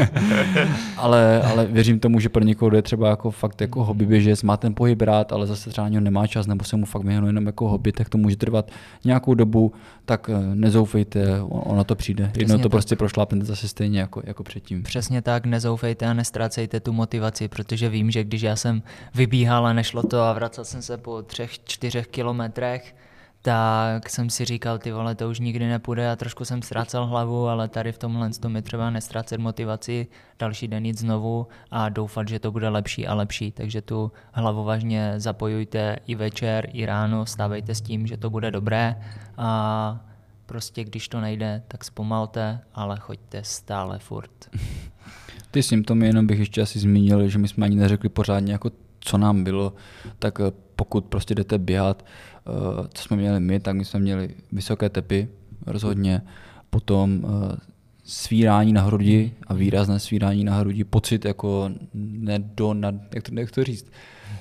ale, 0.96 1.42
ale 1.42 1.66
věřím 1.66 2.00
tomu, 2.00 2.20
že 2.20 2.28
pro 2.28 2.44
někoho 2.44 2.76
je 2.76 2.82
třeba 2.82 3.08
jako 3.08 3.30
fakt 3.30 3.60
jako 3.60 3.84
hobby 3.84 4.06
běžec, 4.06 4.42
má 4.42 4.56
ten 4.56 4.74
pohyb 4.74 5.02
rád, 5.02 5.32
ale 5.32 5.46
zase 5.46 5.70
třeba 5.70 5.88
nemá 5.88 6.26
čas, 6.26 6.46
nebo 6.46 6.64
se 6.64 6.76
mu 6.76 6.86
fakt 6.86 7.04
věnuje 7.04 7.28
jenom 7.28 7.46
jako 7.46 7.68
hobby, 7.68 7.92
tak 7.92 8.08
to 8.08 8.18
může 8.18 8.36
trvat 8.36 8.70
nějakou 9.04 9.34
dobu, 9.34 9.72
tak 10.04 10.30
eh, 10.32 10.54
nezoufejte, 10.54 11.42
ono 11.48 11.84
to 11.84 11.94
přijde. 11.94 12.24
Přesně 12.32 12.42
Jedno 12.42 12.58
to 12.58 12.62
tak. 12.62 12.70
prostě 12.70 12.96
prošlápnete 12.96 13.53
zase 13.54 13.68
stejně 13.68 14.00
jako, 14.00 14.22
jako 14.24 14.42
předtím. 14.42 14.82
Přesně 14.82 15.22
tak, 15.22 15.46
nezoufejte 15.46 16.06
a 16.06 16.12
nestrácejte 16.12 16.80
tu 16.80 16.92
motivaci, 16.92 17.48
protože 17.48 17.88
vím, 17.88 18.10
že 18.10 18.24
když 18.24 18.42
já 18.42 18.56
jsem 18.56 18.82
vybíhal 19.14 19.66
a 19.66 19.72
nešlo 19.72 20.02
to 20.02 20.22
a 20.22 20.32
vracel 20.32 20.64
jsem 20.64 20.82
se 20.82 20.98
po 20.98 21.22
třech, 21.22 21.64
čtyřech 21.64 22.06
kilometrech, 22.06 22.94
tak 23.42 24.10
jsem 24.10 24.30
si 24.30 24.44
říkal, 24.44 24.78
ty 24.78 24.92
vole, 24.92 25.14
to 25.14 25.28
už 25.28 25.40
nikdy 25.40 25.66
nepůjde 25.68 26.10
a 26.10 26.16
trošku 26.16 26.44
jsem 26.44 26.62
ztrácel 26.62 27.06
hlavu, 27.06 27.48
ale 27.48 27.68
tady 27.68 27.92
v 27.92 27.98
tomhle 27.98 28.30
tom 28.30 28.56
je 28.56 28.62
třeba 28.62 28.90
nestrácet 28.90 29.40
motivaci, 29.40 30.06
další 30.38 30.68
den 30.68 30.86
jít 30.86 30.98
znovu 30.98 31.46
a 31.70 31.88
doufat, 31.88 32.28
že 32.28 32.38
to 32.38 32.52
bude 32.52 32.68
lepší 32.68 33.06
a 33.06 33.14
lepší. 33.14 33.52
Takže 33.52 33.82
tu 33.82 34.12
hlavu 34.32 34.64
vážně 34.64 35.14
zapojujte 35.16 35.96
i 36.06 36.14
večer, 36.14 36.68
i 36.72 36.86
ráno, 36.86 37.26
stávejte 37.26 37.74
s 37.74 37.80
tím, 37.80 38.06
že 38.06 38.16
to 38.16 38.30
bude 38.30 38.50
dobré 38.50 38.96
a 39.36 40.13
prostě 40.46 40.84
když 40.84 41.08
to 41.08 41.20
nejde, 41.20 41.62
tak 41.68 41.84
zpomalte, 41.84 42.60
ale 42.74 42.96
choďte 43.00 43.44
stále 43.44 43.98
furt. 43.98 44.50
Ty 45.50 45.62
symptomy, 45.62 46.06
jenom 46.06 46.26
bych 46.26 46.38
ještě 46.38 46.62
asi 46.62 46.78
zmínil, 46.78 47.28
že 47.28 47.38
my 47.38 47.48
jsme 47.48 47.66
ani 47.66 47.76
neřekli 47.76 48.08
pořádně, 48.08 48.52
jako 48.52 48.70
co 49.00 49.18
nám 49.18 49.44
bylo, 49.44 49.74
tak 50.18 50.40
eh, 50.40 50.52
pokud 50.76 51.04
prostě 51.04 51.34
jdete 51.34 51.58
běhat, 51.58 52.04
Eh, 52.46 52.88
co 52.94 53.02
jsme 53.02 53.16
měli 53.16 53.40
my, 53.40 53.60
tak 53.60 53.76
my 53.76 53.84
jsme 53.84 54.00
měli 54.00 54.34
vysoké 54.52 54.88
tepy, 54.88 55.28
rozhodně, 55.66 56.22
potom 56.70 57.24
eh, 57.24 57.56
svírání 58.04 58.72
na 58.72 58.82
hrudi 58.82 59.32
a 59.46 59.54
výrazné 59.54 60.00
svírání 60.00 60.44
na 60.44 60.56
hrudi, 60.56 60.84
pocit 60.84 61.24
jako 61.24 61.70
nedo, 61.94 62.74
nad, 62.74 62.94
jak, 63.14 63.24
to, 63.24 63.40
jak 63.40 63.50
to 63.50 63.64
říct, 63.64 63.86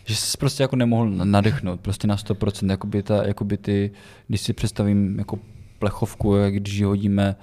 že 0.06 0.16
jsi 0.16 0.38
prostě 0.38 0.64
jako 0.64 0.76
nemohl 0.76 1.10
nadechnout, 1.10 1.80
prostě 1.80 2.08
na 2.08 2.16
100%, 2.16 2.70
jakoby, 2.72 3.04
ta, 3.04 3.28
jakoby 3.28 3.58
ty, 3.58 3.92
když 4.28 4.42
si 4.42 4.54
představím 4.54 5.20
jako 5.20 5.40
plechovku, 5.84 6.36
jak 6.36 6.54
když 6.54 6.74
ji 6.74 6.84
hodíme 6.84 7.36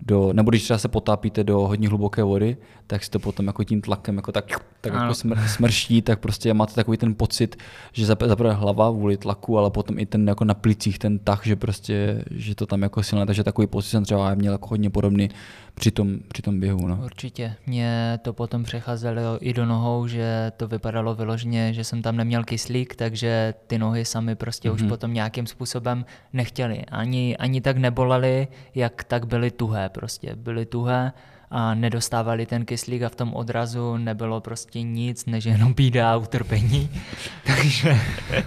do, 0.00 0.32
nebo 0.32 0.50
když 0.50 0.62
třeba 0.62 0.78
se 0.78 0.88
potápíte 0.88 1.44
do 1.44 1.58
hodně 1.58 1.88
hluboké 1.88 2.22
vody, 2.22 2.56
tak 2.86 3.04
si 3.04 3.10
to 3.10 3.18
potom 3.18 3.46
jako 3.46 3.64
tím 3.64 3.80
tlakem 3.80 4.16
jako 4.16 4.32
tak, 4.32 4.44
tak 4.80 4.92
jako 4.92 5.14
smr, 5.14 5.38
smrští, 5.46 6.02
tak 6.02 6.20
prostě 6.20 6.54
máte 6.54 6.74
takový 6.74 6.96
ten 6.96 7.14
pocit, 7.14 7.56
že 7.92 8.06
zaprvé 8.06 8.52
hlava 8.52 8.90
vůli 8.90 9.16
tlaku, 9.16 9.58
ale 9.58 9.70
potom 9.70 9.98
i 9.98 10.06
ten 10.06 10.28
jako 10.28 10.44
na 10.44 10.54
plicích 10.54 10.98
ten 10.98 11.18
tah, 11.18 11.46
že 11.46 11.56
prostě, 11.56 12.24
že 12.30 12.54
to 12.54 12.66
tam 12.66 12.82
jako 12.82 13.02
silné, 13.02 13.26
takže 13.26 13.44
takový 13.44 13.66
pocit 13.66 13.88
jsem 13.88 14.04
třeba 14.04 14.34
měl 14.34 14.52
jako 14.52 14.66
hodně 14.68 14.90
podobný 14.90 15.30
při 15.74 15.90
tom, 15.90 16.18
při 16.28 16.42
tom 16.42 16.60
běhu. 16.60 16.88
No. 16.88 17.00
Určitě. 17.04 17.54
Mě 17.66 18.18
to 18.22 18.32
potom 18.32 18.64
přecházelo 18.64 19.38
i 19.40 19.52
do 19.52 19.66
nohou, 19.66 20.06
že 20.06 20.52
to 20.56 20.68
vypadalo 20.68 21.14
vyloženě, 21.14 21.72
že 21.74 21.84
jsem 21.84 22.02
tam 22.02 22.16
neměl 22.16 22.44
kyslík, 22.44 22.96
takže 22.96 23.54
ty 23.66 23.78
nohy 23.78 24.04
sami 24.04 24.34
prostě 24.34 24.68
mm-hmm. 24.68 24.74
už 24.74 24.80
mhm. 24.80 24.88
potom 24.88 25.14
nějakým 25.14 25.46
způsobem 25.46 26.04
nechtěli. 26.32 26.84
Ani, 26.84 27.36
ani 27.36 27.60
tak 27.60 27.76
nebolely, 27.76 28.48
jak 28.74 29.04
tak 29.04 29.26
byly 29.26 29.50
tuhé 29.50 29.87
prostě. 29.88 30.36
Byly 30.36 30.66
tuhé 30.66 31.12
a 31.50 31.74
nedostávali 31.74 32.46
ten 32.46 32.64
kyslík 32.64 33.02
a 33.02 33.08
v 33.08 33.14
tom 33.14 33.34
odrazu 33.34 33.96
nebylo 33.96 34.40
prostě 34.40 34.82
nic, 34.82 35.26
než 35.26 35.44
jenom 35.44 35.74
bída 35.74 36.12
a 36.12 36.16
utrpení. 36.16 36.88
takže, 37.46 37.96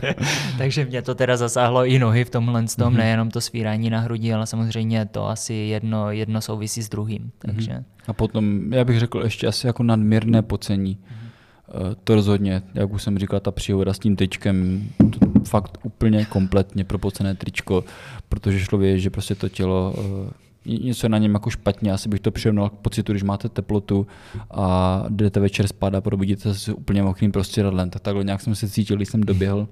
takže 0.58 0.86
mě 0.86 1.02
to 1.02 1.16
teda 1.16 1.38
zasáhlo 1.38 1.86
i 1.86 2.00
nohy 2.00 2.26
v 2.26 2.30
tomhle 2.30 2.62
tom, 2.62 2.94
mm-hmm. 2.94 2.98
nejenom 2.98 3.32
to 3.32 3.42
svírání 3.42 3.90
na 3.90 4.00
hrudi, 4.00 4.34
ale 4.34 4.48
samozřejmě 4.48 5.06
to 5.06 5.30
asi 5.30 5.54
jedno, 5.54 6.12
jedno 6.12 6.42
souvisí 6.42 6.82
s 6.82 6.90
druhým. 6.90 7.22
Mhm. 7.22 7.32
Takže. 7.40 7.72
Mm-hmm. 7.72 7.84
A 8.08 8.14
potom, 8.14 8.74
já 8.74 8.84
bych 8.86 9.00
řekl 9.00 9.22
ještě 9.24 9.48
asi 9.48 9.68
jako 9.68 9.84
nadměrné 9.84 10.42
pocení. 10.42 10.98
Mm-hmm. 10.98 11.96
To 12.04 12.16
rozhodně, 12.16 12.62
jak 12.74 12.94
už 12.94 13.04
jsem 13.04 13.18
říkal, 13.18 13.40
ta 13.40 13.52
příhoda 13.52 13.94
s 13.94 14.00
tím 14.00 14.16
tyčkem, 14.16 14.88
to 14.98 15.40
fakt 15.46 15.78
úplně 15.84 16.26
kompletně 16.26 16.84
propocené 16.84 17.36
tričko, 17.36 17.84
protože 18.30 18.60
šlo 18.60 18.78
vědět, 18.78 19.00
že 19.00 19.10
prostě 19.10 19.36
to 19.36 19.50
tělo 19.50 19.94
eh, 19.98 20.32
něco 20.66 21.06
je 21.06 21.10
na 21.10 21.18
něm 21.18 21.34
jako 21.34 21.50
špatně, 21.50 21.92
asi 21.92 22.10
bych 22.10 22.20
to 22.20 22.32
přirovnal 22.32 22.70
k 22.70 22.74
pocitu, 22.74 23.14
když 23.14 23.24
máte 23.24 23.50
teplotu 23.50 24.08
a 24.52 25.04
jdete 25.10 25.40
večer 25.40 25.68
spát 25.68 25.96
a 25.96 26.02
probudíte 26.02 26.54
se 26.54 26.74
úplně 26.74 27.04
mokrým 27.04 27.32
prostěradlem, 27.32 27.90
tak 27.90 28.02
takhle 28.02 28.24
nějak 28.24 28.42
jsem 28.42 28.56
se 28.56 28.70
cítil, 28.70 28.96
když 28.96 29.10
jsem 29.10 29.22
doběhl. 29.22 29.68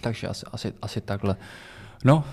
Takže 0.00 0.28
asi, 0.28 0.46
asi, 0.52 0.72
asi 0.82 1.00
takhle. 1.00 1.36
No, 2.04 2.24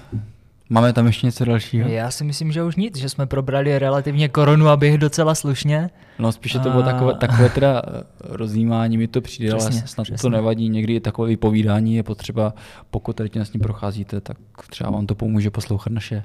Máme 0.70 0.94
tam 0.94 1.08
ještě 1.08 1.26
něco 1.28 1.46
dalšího? 1.46 1.90
Já 1.90 2.12
si 2.12 2.24
myslím, 2.24 2.52
že 2.52 2.64
už 2.64 2.76
nic, 2.76 2.98
že 2.98 3.10
jsme 3.10 3.26
probrali 3.26 3.80
relativně 3.80 4.30
koronu 4.30 4.68
a 4.68 4.78
běh 4.78 4.98
docela 4.98 5.36
slušně. 5.36 5.90
No 6.20 6.32
spíše 6.32 6.60
to 6.60 6.70
bylo 6.70 6.84
takové, 6.84 7.14
takové 7.14 7.50
teda 7.50 7.82
eh, 7.88 8.04
rozjímání, 8.22 8.98
mi 8.98 9.08
to 9.08 9.22
přijde, 9.22 9.56
přesně, 9.56 9.80
ale 9.80 9.88
snad 9.88 10.04
přesně. 10.04 10.22
to 10.22 10.30
nevadí. 10.30 10.70
Někdy 10.70 11.00
takové 11.00 11.28
vypovídání 11.28 11.96
je 11.96 12.04
potřeba, 12.04 12.54
pokud 12.92 13.16
tady 13.16 13.30
s 13.36 13.54
ním 13.54 13.62
procházíte, 13.62 14.22
tak 14.22 14.38
třeba 14.70 14.90
vám 14.90 15.06
to 15.06 15.16
pomůže 15.16 15.50
poslouchat 15.52 15.94
naše 15.94 16.24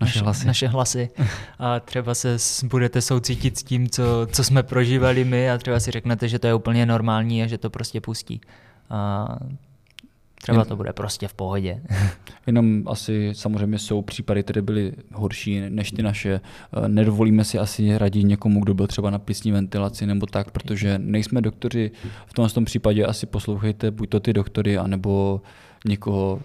naše 0.00 0.20
hlasy. 0.20 0.46
Naše 0.46 0.68
hlasy. 0.68 1.10
A 1.58 1.80
třeba 1.80 2.14
se 2.14 2.36
budete 2.64 3.02
soucítit 3.02 3.58
s 3.58 3.62
tím, 3.62 3.88
co, 3.88 4.26
co 4.32 4.44
jsme 4.44 4.62
prožívali 4.62 5.24
my 5.24 5.50
a 5.50 5.58
třeba 5.58 5.80
si 5.80 5.90
řeknete, 5.90 6.28
že 6.28 6.38
to 6.38 6.46
je 6.46 6.54
úplně 6.54 6.86
normální 6.86 7.42
a 7.42 7.46
že 7.46 7.58
to 7.58 7.70
prostě 7.70 8.00
pustí. 8.00 8.40
A 8.90 9.28
třeba 10.42 10.64
to 10.64 10.76
bude 10.76 10.92
prostě 10.92 11.28
v 11.28 11.34
pohodě. 11.34 11.80
Jenom 12.46 12.82
asi 12.86 13.30
samozřejmě 13.32 13.78
jsou 13.78 14.02
případy, 14.02 14.42
které 14.42 14.62
byly 14.62 14.92
horší 15.12 15.60
než 15.68 15.90
ty 15.90 16.02
naše. 16.02 16.40
Nedovolíme 16.86 17.44
si 17.44 17.58
asi 17.58 17.98
radit 17.98 18.26
někomu, 18.26 18.60
kdo 18.60 18.74
byl 18.74 18.86
třeba 18.86 19.10
na 19.10 19.18
plicní 19.18 19.52
ventilaci 19.52 20.06
nebo 20.06 20.26
tak, 20.26 20.50
protože 20.50 20.98
nejsme 20.98 21.40
doktoři. 21.40 21.90
V 22.26 22.32
tomhle 22.32 22.50
tom 22.50 22.64
případě 22.64 23.04
asi 23.04 23.26
poslouchejte 23.26 23.90
buď 23.90 24.08
to 24.08 24.20
ty 24.20 24.32
doktory, 24.32 24.78
anebo 24.78 25.40
někoho, 25.84 26.40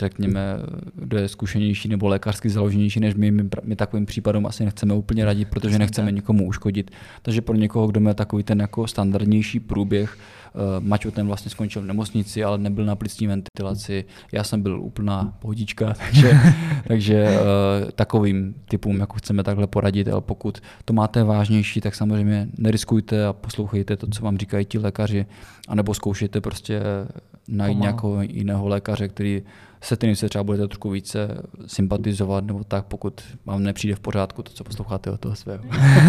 řekněme, 0.00 0.56
kdo 0.94 1.18
je 1.18 1.28
zkušenější 1.28 1.88
nebo 1.88 2.08
lékařsky 2.08 2.50
založenější 2.50 3.00
než 3.00 3.14
my, 3.14 3.30
my, 3.30 3.48
my 3.64 3.76
takovým 3.76 4.06
případům 4.06 4.46
asi 4.46 4.64
nechceme 4.64 4.94
úplně 4.94 5.24
radit, 5.24 5.48
protože 5.48 5.78
nechceme 5.78 6.12
nikomu 6.12 6.46
uškodit. 6.46 6.90
Takže 7.22 7.40
pro 7.40 7.56
někoho, 7.56 7.86
kdo 7.86 8.00
má 8.00 8.14
takový 8.14 8.42
ten 8.42 8.60
jako 8.60 8.86
standardnější 8.86 9.60
průběh, 9.60 10.18
uh, 10.54 10.84
Maťo 10.84 11.10
ten 11.10 11.26
vlastně 11.26 11.50
skončil 11.50 11.82
v 11.82 11.86
nemocnici, 11.86 12.44
ale 12.44 12.58
nebyl 12.58 12.84
na 12.84 12.96
plicní 12.96 13.26
ventilaci, 13.26 14.04
já 14.32 14.44
jsem 14.44 14.62
byl 14.62 14.80
úplná 14.80 15.36
pohodička, 15.38 15.94
takže, 15.98 16.40
takže 16.88 17.38
uh, 17.40 17.90
takovým 17.90 18.54
typům 18.68 19.00
jako 19.00 19.16
chceme 19.16 19.42
takhle 19.42 19.66
poradit, 19.66 20.08
ale 20.08 20.20
pokud 20.20 20.60
to 20.84 20.92
máte 20.92 21.24
vážnější, 21.24 21.80
tak 21.80 21.94
samozřejmě 21.94 22.48
neriskujte 22.58 23.26
a 23.26 23.32
poslouchejte 23.32 23.96
to, 23.96 24.06
co 24.06 24.24
vám 24.24 24.38
říkají 24.38 24.64
ti 24.64 24.78
lékaři, 24.78 25.26
anebo 25.68 25.94
zkoušejte 25.94 26.40
prostě 26.40 26.80
najít 27.48 27.74
Pomalu. 27.74 27.82
nějakého 27.82 28.22
jiného 28.22 28.68
lékaře, 28.68 29.08
který 29.08 29.42
se 29.82 29.96
kterým 29.96 30.16
se 30.16 30.28
třeba 30.28 30.44
budete 30.44 30.68
trošku 30.68 30.90
více 30.90 31.42
sympatizovat, 31.66 32.44
nebo 32.44 32.64
tak, 32.64 32.84
pokud 32.84 33.20
vám 33.46 33.62
nepřijde 33.62 33.94
v 33.94 34.00
pořádku 34.00 34.42
to, 34.42 34.52
co 34.52 34.64
posloucháte 34.64 35.10
od 35.10 35.20
toho 35.20 35.36
svého. 35.36 35.64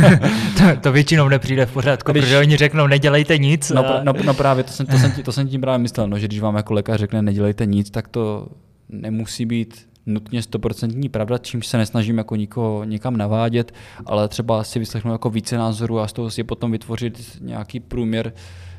to, 0.58 0.64
to 0.82 0.92
většinou 0.92 1.30
nepřijde 1.30 1.66
v 1.66 1.74
pořádku, 1.74 2.12
když, 2.12 2.24
protože 2.24 2.38
oni 2.38 2.58
řeknou, 2.58 2.88
nedělejte 2.88 3.38
nic. 3.38 3.70
No, 3.70 3.86
a... 3.86 4.04
no, 4.04 4.14
no 4.26 4.34
právě, 4.34 4.64
to 4.64 4.72
jsem, 4.72 4.86
to, 4.86 4.98
jsem, 4.98 5.12
to 5.24 5.32
jsem 5.32 5.48
tím 5.48 5.62
právě 5.62 5.78
myslel, 5.78 6.08
no, 6.08 6.20
že 6.20 6.28
když 6.28 6.40
vám 6.40 6.56
jako 6.56 6.74
lékař 6.74 7.00
řekne, 7.00 7.22
nedělejte 7.22 7.66
nic, 7.66 7.90
tak 7.90 8.08
to 8.08 8.48
nemusí 8.90 9.46
být 9.46 9.88
nutně 10.06 10.42
stoprocentní 10.42 11.10
pravda, 11.10 11.38
čímž 11.38 11.68
se 11.68 11.78
nesnažím 11.78 12.18
jako 12.18 12.36
nikoho 12.36 12.84
někam 12.84 13.18
navádět, 13.18 13.74
ale 14.06 14.28
třeba 14.28 14.64
si 14.64 14.80
vyslechnout 14.80 15.12
jako 15.12 15.30
více 15.30 15.58
názorů 15.58 16.00
a 16.00 16.08
z 16.08 16.14
toho 16.14 16.32
si 16.32 16.44
potom 16.44 16.72
vytvořit 16.72 17.38
nějaký 17.42 17.80
průměr 17.80 18.34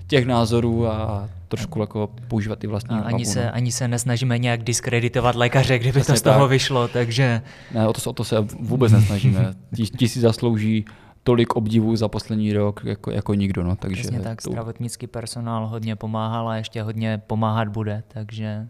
těch 0.07 0.27
názorů 0.27 0.87
a 0.87 1.29
trošku 1.49 1.81
jako 1.81 2.11
používat 2.29 2.65
i 2.65 2.67
vlastní 2.67 2.97
ani 2.97 3.09
hlavu, 3.09 3.25
se, 3.25 3.45
no. 3.45 3.55
ani 3.55 3.73
se 3.73 3.89
nesnažíme 3.89 4.39
nějak 4.39 4.63
diskreditovat 4.63 5.35
lékaře, 5.35 5.79
kdyby 5.79 6.01
Přesně 6.01 6.15
to 6.15 6.19
z 6.19 6.23
toho 6.23 6.41
tak. 6.41 6.51
vyšlo, 6.51 6.89
takže... 6.89 7.43
Ne, 7.75 7.89
o 7.89 7.93
to, 7.93 8.11
o 8.11 8.13
to 8.13 8.25
se 8.25 8.37
vůbec 8.61 8.93
nesnažíme. 8.93 9.55
Ti, 9.77 9.83
ti 9.83 10.09
si 10.09 10.21
zaslouží 10.21 10.85
tolik 11.23 11.57
obdivů 11.57 11.97
za 11.97 12.09
poslední 12.09 12.53
rok 12.53 12.81
jako, 12.85 13.11
jako 13.11 13.35
nikdo. 13.35 13.63
No, 13.63 13.77
takže 13.77 14.03
Přesně 14.03 14.21
tak, 14.21 14.43
to... 14.43 14.51
zdravotnický 14.51 15.07
personál 15.07 15.67
hodně 15.67 15.97
pomáhal 15.97 16.49
a 16.49 16.57
ještě 16.57 16.83
hodně 16.83 17.23
pomáhat 17.27 17.69
bude, 17.69 18.03
takže, 18.09 18.69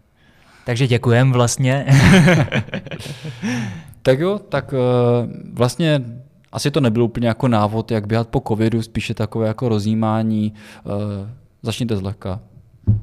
takže 0.65 0.87
děkujem 0.87 1.31
vlastně. 1.31 1.85
tak 4.01 4.19
jo, 4.19 4.39
tak 4.39 4.73
uh, 4.73 4.79
vlastně 5.53 6.01
asi 6.55 6.71
to 6.71 6.81
nebylo 6.81 7.05
úplně 7.05 7.27
jako 7.27 7.47
návod, 7.47 7.91
jak 7.91 8.07
běhat 8.07 8.27
po 8.27 8.43
covidu, 8.47 8.81
spíše 8.81 9.13
takové 9.13 9.47
jako 9.47 9.69
rozjímání. 9.69 10.53
Uh, 10.83 10.93
začněte 11.61 11.97
zlehka 11.97 12.39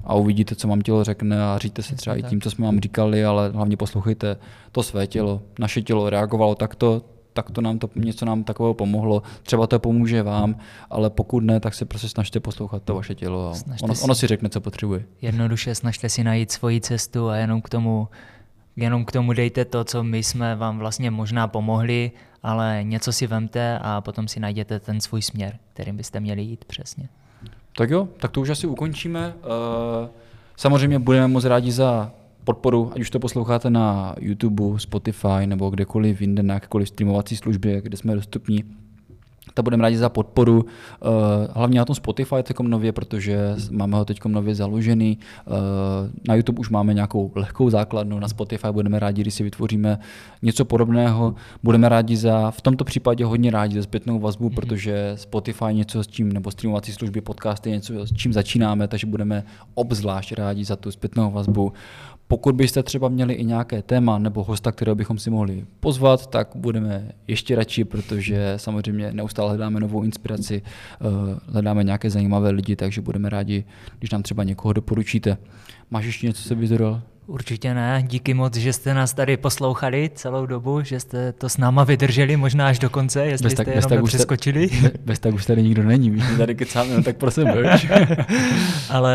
a 0.04 0.14
uvidíte, 0.14 0.54
co 0.54 0.68
vám 0.68 0.80
tělo 0.80 1.04
řekne 1.04 1.44
a 1.44 1.58
říjte 1.58 1.82
se 1.82 1.94
třeba 1.94 2.16
i 2.16 2.22
tím, 2.22 2.40
co 2.40 2.50
jsme 2.50 2.66
vám 2.66 2.80
říkali, 2.80 3.24
ale 3.24 3.48
hlavně 3.48 3.76
poslouchejte 3.76 4.36
to 4.72 4.82
své 4.82 5.06
tělo. 5.06 5.42
Naše 5.58 5.82
tělo 5.82 6.10
reagovalo 6.10 6.54
takto, 6.54 7.02
tak 7.32 7.50
to 7.50 7.60
nám 7.60 7.78
to 7.78 7.90
něco 7.94 8.24
nám 8.24 8.44
takového 8.44 8.74
pomohlo. 8.74 9.22
Třeba 9.42 9.66
to 9.66 9.78
pomůže 9.78 10.22
vám, 10.22 10.56
ale 10.90 11.10
pokud 11.10 11.40
ne, 11.40 11.60
tak 11.60 11.74
se 11.74 11.84
prostě 11.84 12.08
snažte 12.08 12.40
poslouchat 12.40 12.82
to 12.82 12.94
vaše 12.94 13.14
tělo 13.14 13.48
a 13.48 13.54
ono, 13.82 13.94
si, 13.94 14.04
ono 14.04 14.14
si 14.14 14.26
řekne, 14.26 14.48
co 14.48 14.60
potřebuje. 14.60 15.04
Jednoduše 15.22 15.74
snažte 15.74 16.08
si 16.08 16.24
najít 16.24 16.52
svoji 16.52 16.80
cestu 16.80 17.28
a 17.28 17.36
jenom 17.36 17.60
k 17.60 17.68
tomu 17.68 18.08
jenom 18.76 19.04
k 19.04 19.12
tomu 19.12 19.32
dejte 19.32 19.64
to, 19.64 19.84
co 19.84 20.02
my 20.02 20.22
jsme 20.22 20.56
vám 20.56 20.78
vlastně 20.78 21.10
možná 21.10 21.48
pomohli, 21.48 22.10
ale 22.42 22.80
něco 22.82 23.12
si 23.12 23.26
vemte 23.26 23.78
a 23.82 24.00
potom 24.00 24.28
si 24.28 24.40
najděte 24.40 24.80
ten 24.80 25.00
svůj 25.00 25.22
směr, 25.22 25.58
kterým 25.72 25.96
byste 25.96 26.20
měli 26.20 26.42
jít 26.42 26.64
přesně. 26.64 27.08
Tak 27.76 27.90
jo, 27.90 28.08
tak 28.16 28.30
to 28.30 28.40
už 28.40 28.48
asi 28.48 28.66
ukončíme. 28.66 29.34
Eh, 29.36 30.08
samozřejmě 30.56 30.98
budeme 30.98 31.28
moc 31.28 31.44
rádi 31.44 31.72
za 31.72 32.12
podporu, 32.44 32.92
ať 32.94 33.00
už 33.00 33.10
to 33.10 33.18
posloucháte 33.18 33.70
na 33.70 34.14
YouTube, 34.20 34.80
Spotify 34.80 35.46
nebo 35.46 35.70
kdekoliv 35.70 36.20
jinde 36.20 36.42
na 36.42 36.54
jakékoliv 36.54 36.88
streamovací 36.88 37.36
službě, 37.36 37.80
kde 37.80 37.96
jsme 37.96 38.14
dostupní 38.14 38.64
tak 39.54 39.64
budeme 39.64 39.82
rádi 39.82 39.96
za 39.96 40.08
podporu, 40.08 40.64
eh, 40.66 41.06
hlavně 41.54 41.78
na 41.78 41.84
tom 41.84 41.96
Spotify 41.96 42.42
teď 42.42 42.60
nově, 42.60 42.92
protože 42.92 43.54
máme 43.70 43.96
ho 43.96 44.04
teď 44.04 44.24
nově 44.24 44.54
založený. 44.54 45.18
Eh, 45.18 45.50
na 46.28 46.34
YouTube 46.34 46.60
už 46.60 46.70
máme 46.70 46.94
nějakou 46.94 47.32
lehkou 47.34 47.70
základnu, 47.70 48.18
na 48.18 48.28
Spotify 48.28 48.68
budeme 48.72 48.98
rádi, 48.98 49.22
když 49.22 49.34
si 49.34 49.42
vytvoříme 49.42 49.98
něco 50.42 50.64
podobného. 50.64 51.34
Budeme 51.62 51.88
rádi 51.88 52.16
za, 52.16 52.50
v 52.50 52.60
tomto 52.60 52.84
případě 52.84 53.24
hodně 53.24 53.50
rádi 53.50 53.76
za 53.76 53.82
zpětnou 53.82 54.18
vazbu, 54.18 54.48
mm-hmm. 54.48 54.54
protože 54.54 55.12
Spotify 55.14 55.64
něco 55.72 56.04
s 56.04 56.06
čím, 56.06 56.32
nebo 56.32 56.50
streamovací 56.50 56.92
služby, 56.92 57.20
podcasty 57.20 57.70
něco 57.70 58.06
s 58.06 58.12
čím 58.12 58.32
začínáme, 58.32 58.88
takže 58.88 59.06
budeme 59.06 59.44
obzvlášť 59.74 60.32
rádi 60.32 60.64
za 60.64 60.76
tu 60.76 60.90
zpětnou 60.90 61.30
vazbu. 61.30 61.72
Pokud 62.32 62.54
byste 62.54 62.82
třeba 62.82 63.08
měli 63.08 63.34
i 63.34 63.44
nějaké 63.44 63.82
téma 63.82 64.18
nebo 64.18 64.44
hosta, 64.44 64.72
kterého 64.72 64.94
bychom 64.94 65.18
si 65.18 65.30
mohli 65.30 65.66
pozvat, 65.80 66.26
tak 66.26 66.48
budeme 66.54 67.12
ještě 67.28 67.54
radši, 67.54 67.84
protože 67.84 68.54
samozřejmě 68.56 69.12
neustále 69.12 69.48
hledáme 69.48 69.80
novou 69.80 70.02
inspiraci, 70.02 70.62
eh, 70.64 71.04
hledáme 71.46 71.84
nějaké 71.84 72.10
zajímavé 72.10 72.50
lidi, 72.50 72.76
takže 72.76 73.00
budeme 73.00 73.28
rádi, 73.28 73.64
když 73.98 74.10
nám 74.10 74.22
třeba 74.22 74.44
někoho 74.44 74.72
doporučíte. 74.72 75.38
Máš 75.90 76.04
ještě 76.04 76.26
něco, 76.26 76.48
co 76.48 76.56
bys 76.56 76.70
dodal? 76.70 77.02
Určitě 77.26 77.74
ne. 77.74 78.02
Díky 78.06 78.34
moc, 78.34 78.56
že 78.56 78.72
jste 78.72 78.94
nás 78.94 79.14
tady 79.14 79.36
poslouchali 79.36 80.10
celou 80.14 80.46
dobu, 80.46 80.82
že 80.82 81.00
jste 81.00 81.32
to 81.32 81.48
s 81.48 81.56
náma 81.56 81.84
vydrželi, 81.84 82.36
možná 82.36 82.68
až 82.68 82.78
do 82.78 82.90
konce, 82.90 83.26
jestli 83.26 83.44
bez 83.44 83.54
tak, 83.54 83.66
jste 83.66 83.70
jenom 83.70 83.88
tak 83.88 83.98
nepřeskočili. 83.98 84.66
Bez, 84.82 84.92
bez 85.04 85.18
tak 85.18 85.34
už 85.34 85.46
tady 85.46 85.62
nikdo 85.62 85.82
není, 85.82 86.10
víš, 86.10 86.24
tady 86.38 86.54
kecáme, 86.54 86.94
no 86.94 87.02
tak 87.02 87.16
prosím, 87.16 87.48
Ale 88.90 89.14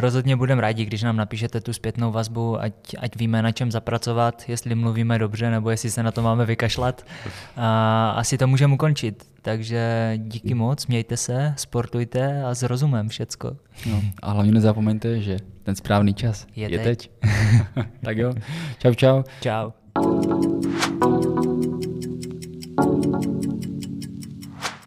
rozhodně 0.00 0.36
budeme 0.36 0.62
rádi, 0.62 0.84
když 0.84 1.02
nám 1.02 1.16
napíšete 1.16 1.60
tu 1.60 1.72
zpětnou 1.72 2.12
vazbu, 2.12 2.60
ať, 2.60 2.72
ať 2.98 3.16
víme, 3.16 3.42
na 3.42 3.52
čem 3.52 3.72
zapracovat, 3.72 4.42
jestli 4.48 4.74
mluvíme 4.74 5.18
dobře, 5.18 5.50
nebo 5.50 5.70
jestli 5.70 5.90
se 5.90 6.02
na 6.02 6.10
to 6.12 6.22
máme 6.22 6.46
vykašlat. 6.46 7.06
A 7.56 8.10
asi 8.10 8.38
to 8.38 8.46
můžeme 8.46 8.74
ukončit. 8.74 9.32
Takže 9.42 10.12
díky 10.16 10.54
moc, 10.54 10.86
mějte 10.86 11.16
se, 11.16 11.54
sportujte 11.56 12.44
a 12.44 12.54
s 12.54 12.62
rozumem 12.62 13.08
všecko. 13.08 13.56
No, 13.90 14.02
a 14.22 14.32
hlavně 14.32 14.52
nezapomeňte, 14.52 15.20
že 15.20 15.36
ten 15.62 15.74
správný 15.74 16.14
čas 16.14 16.46
je, 16.56 16.70
je 16.70 16.78
teď. 16.78 17.10
teď. 17.20 17.30
tak 18.04 18.16
jo, 18.16 18.32
čau, 18.78 18.94
čau. 18.94 19.22
Čau. 19.40 19.70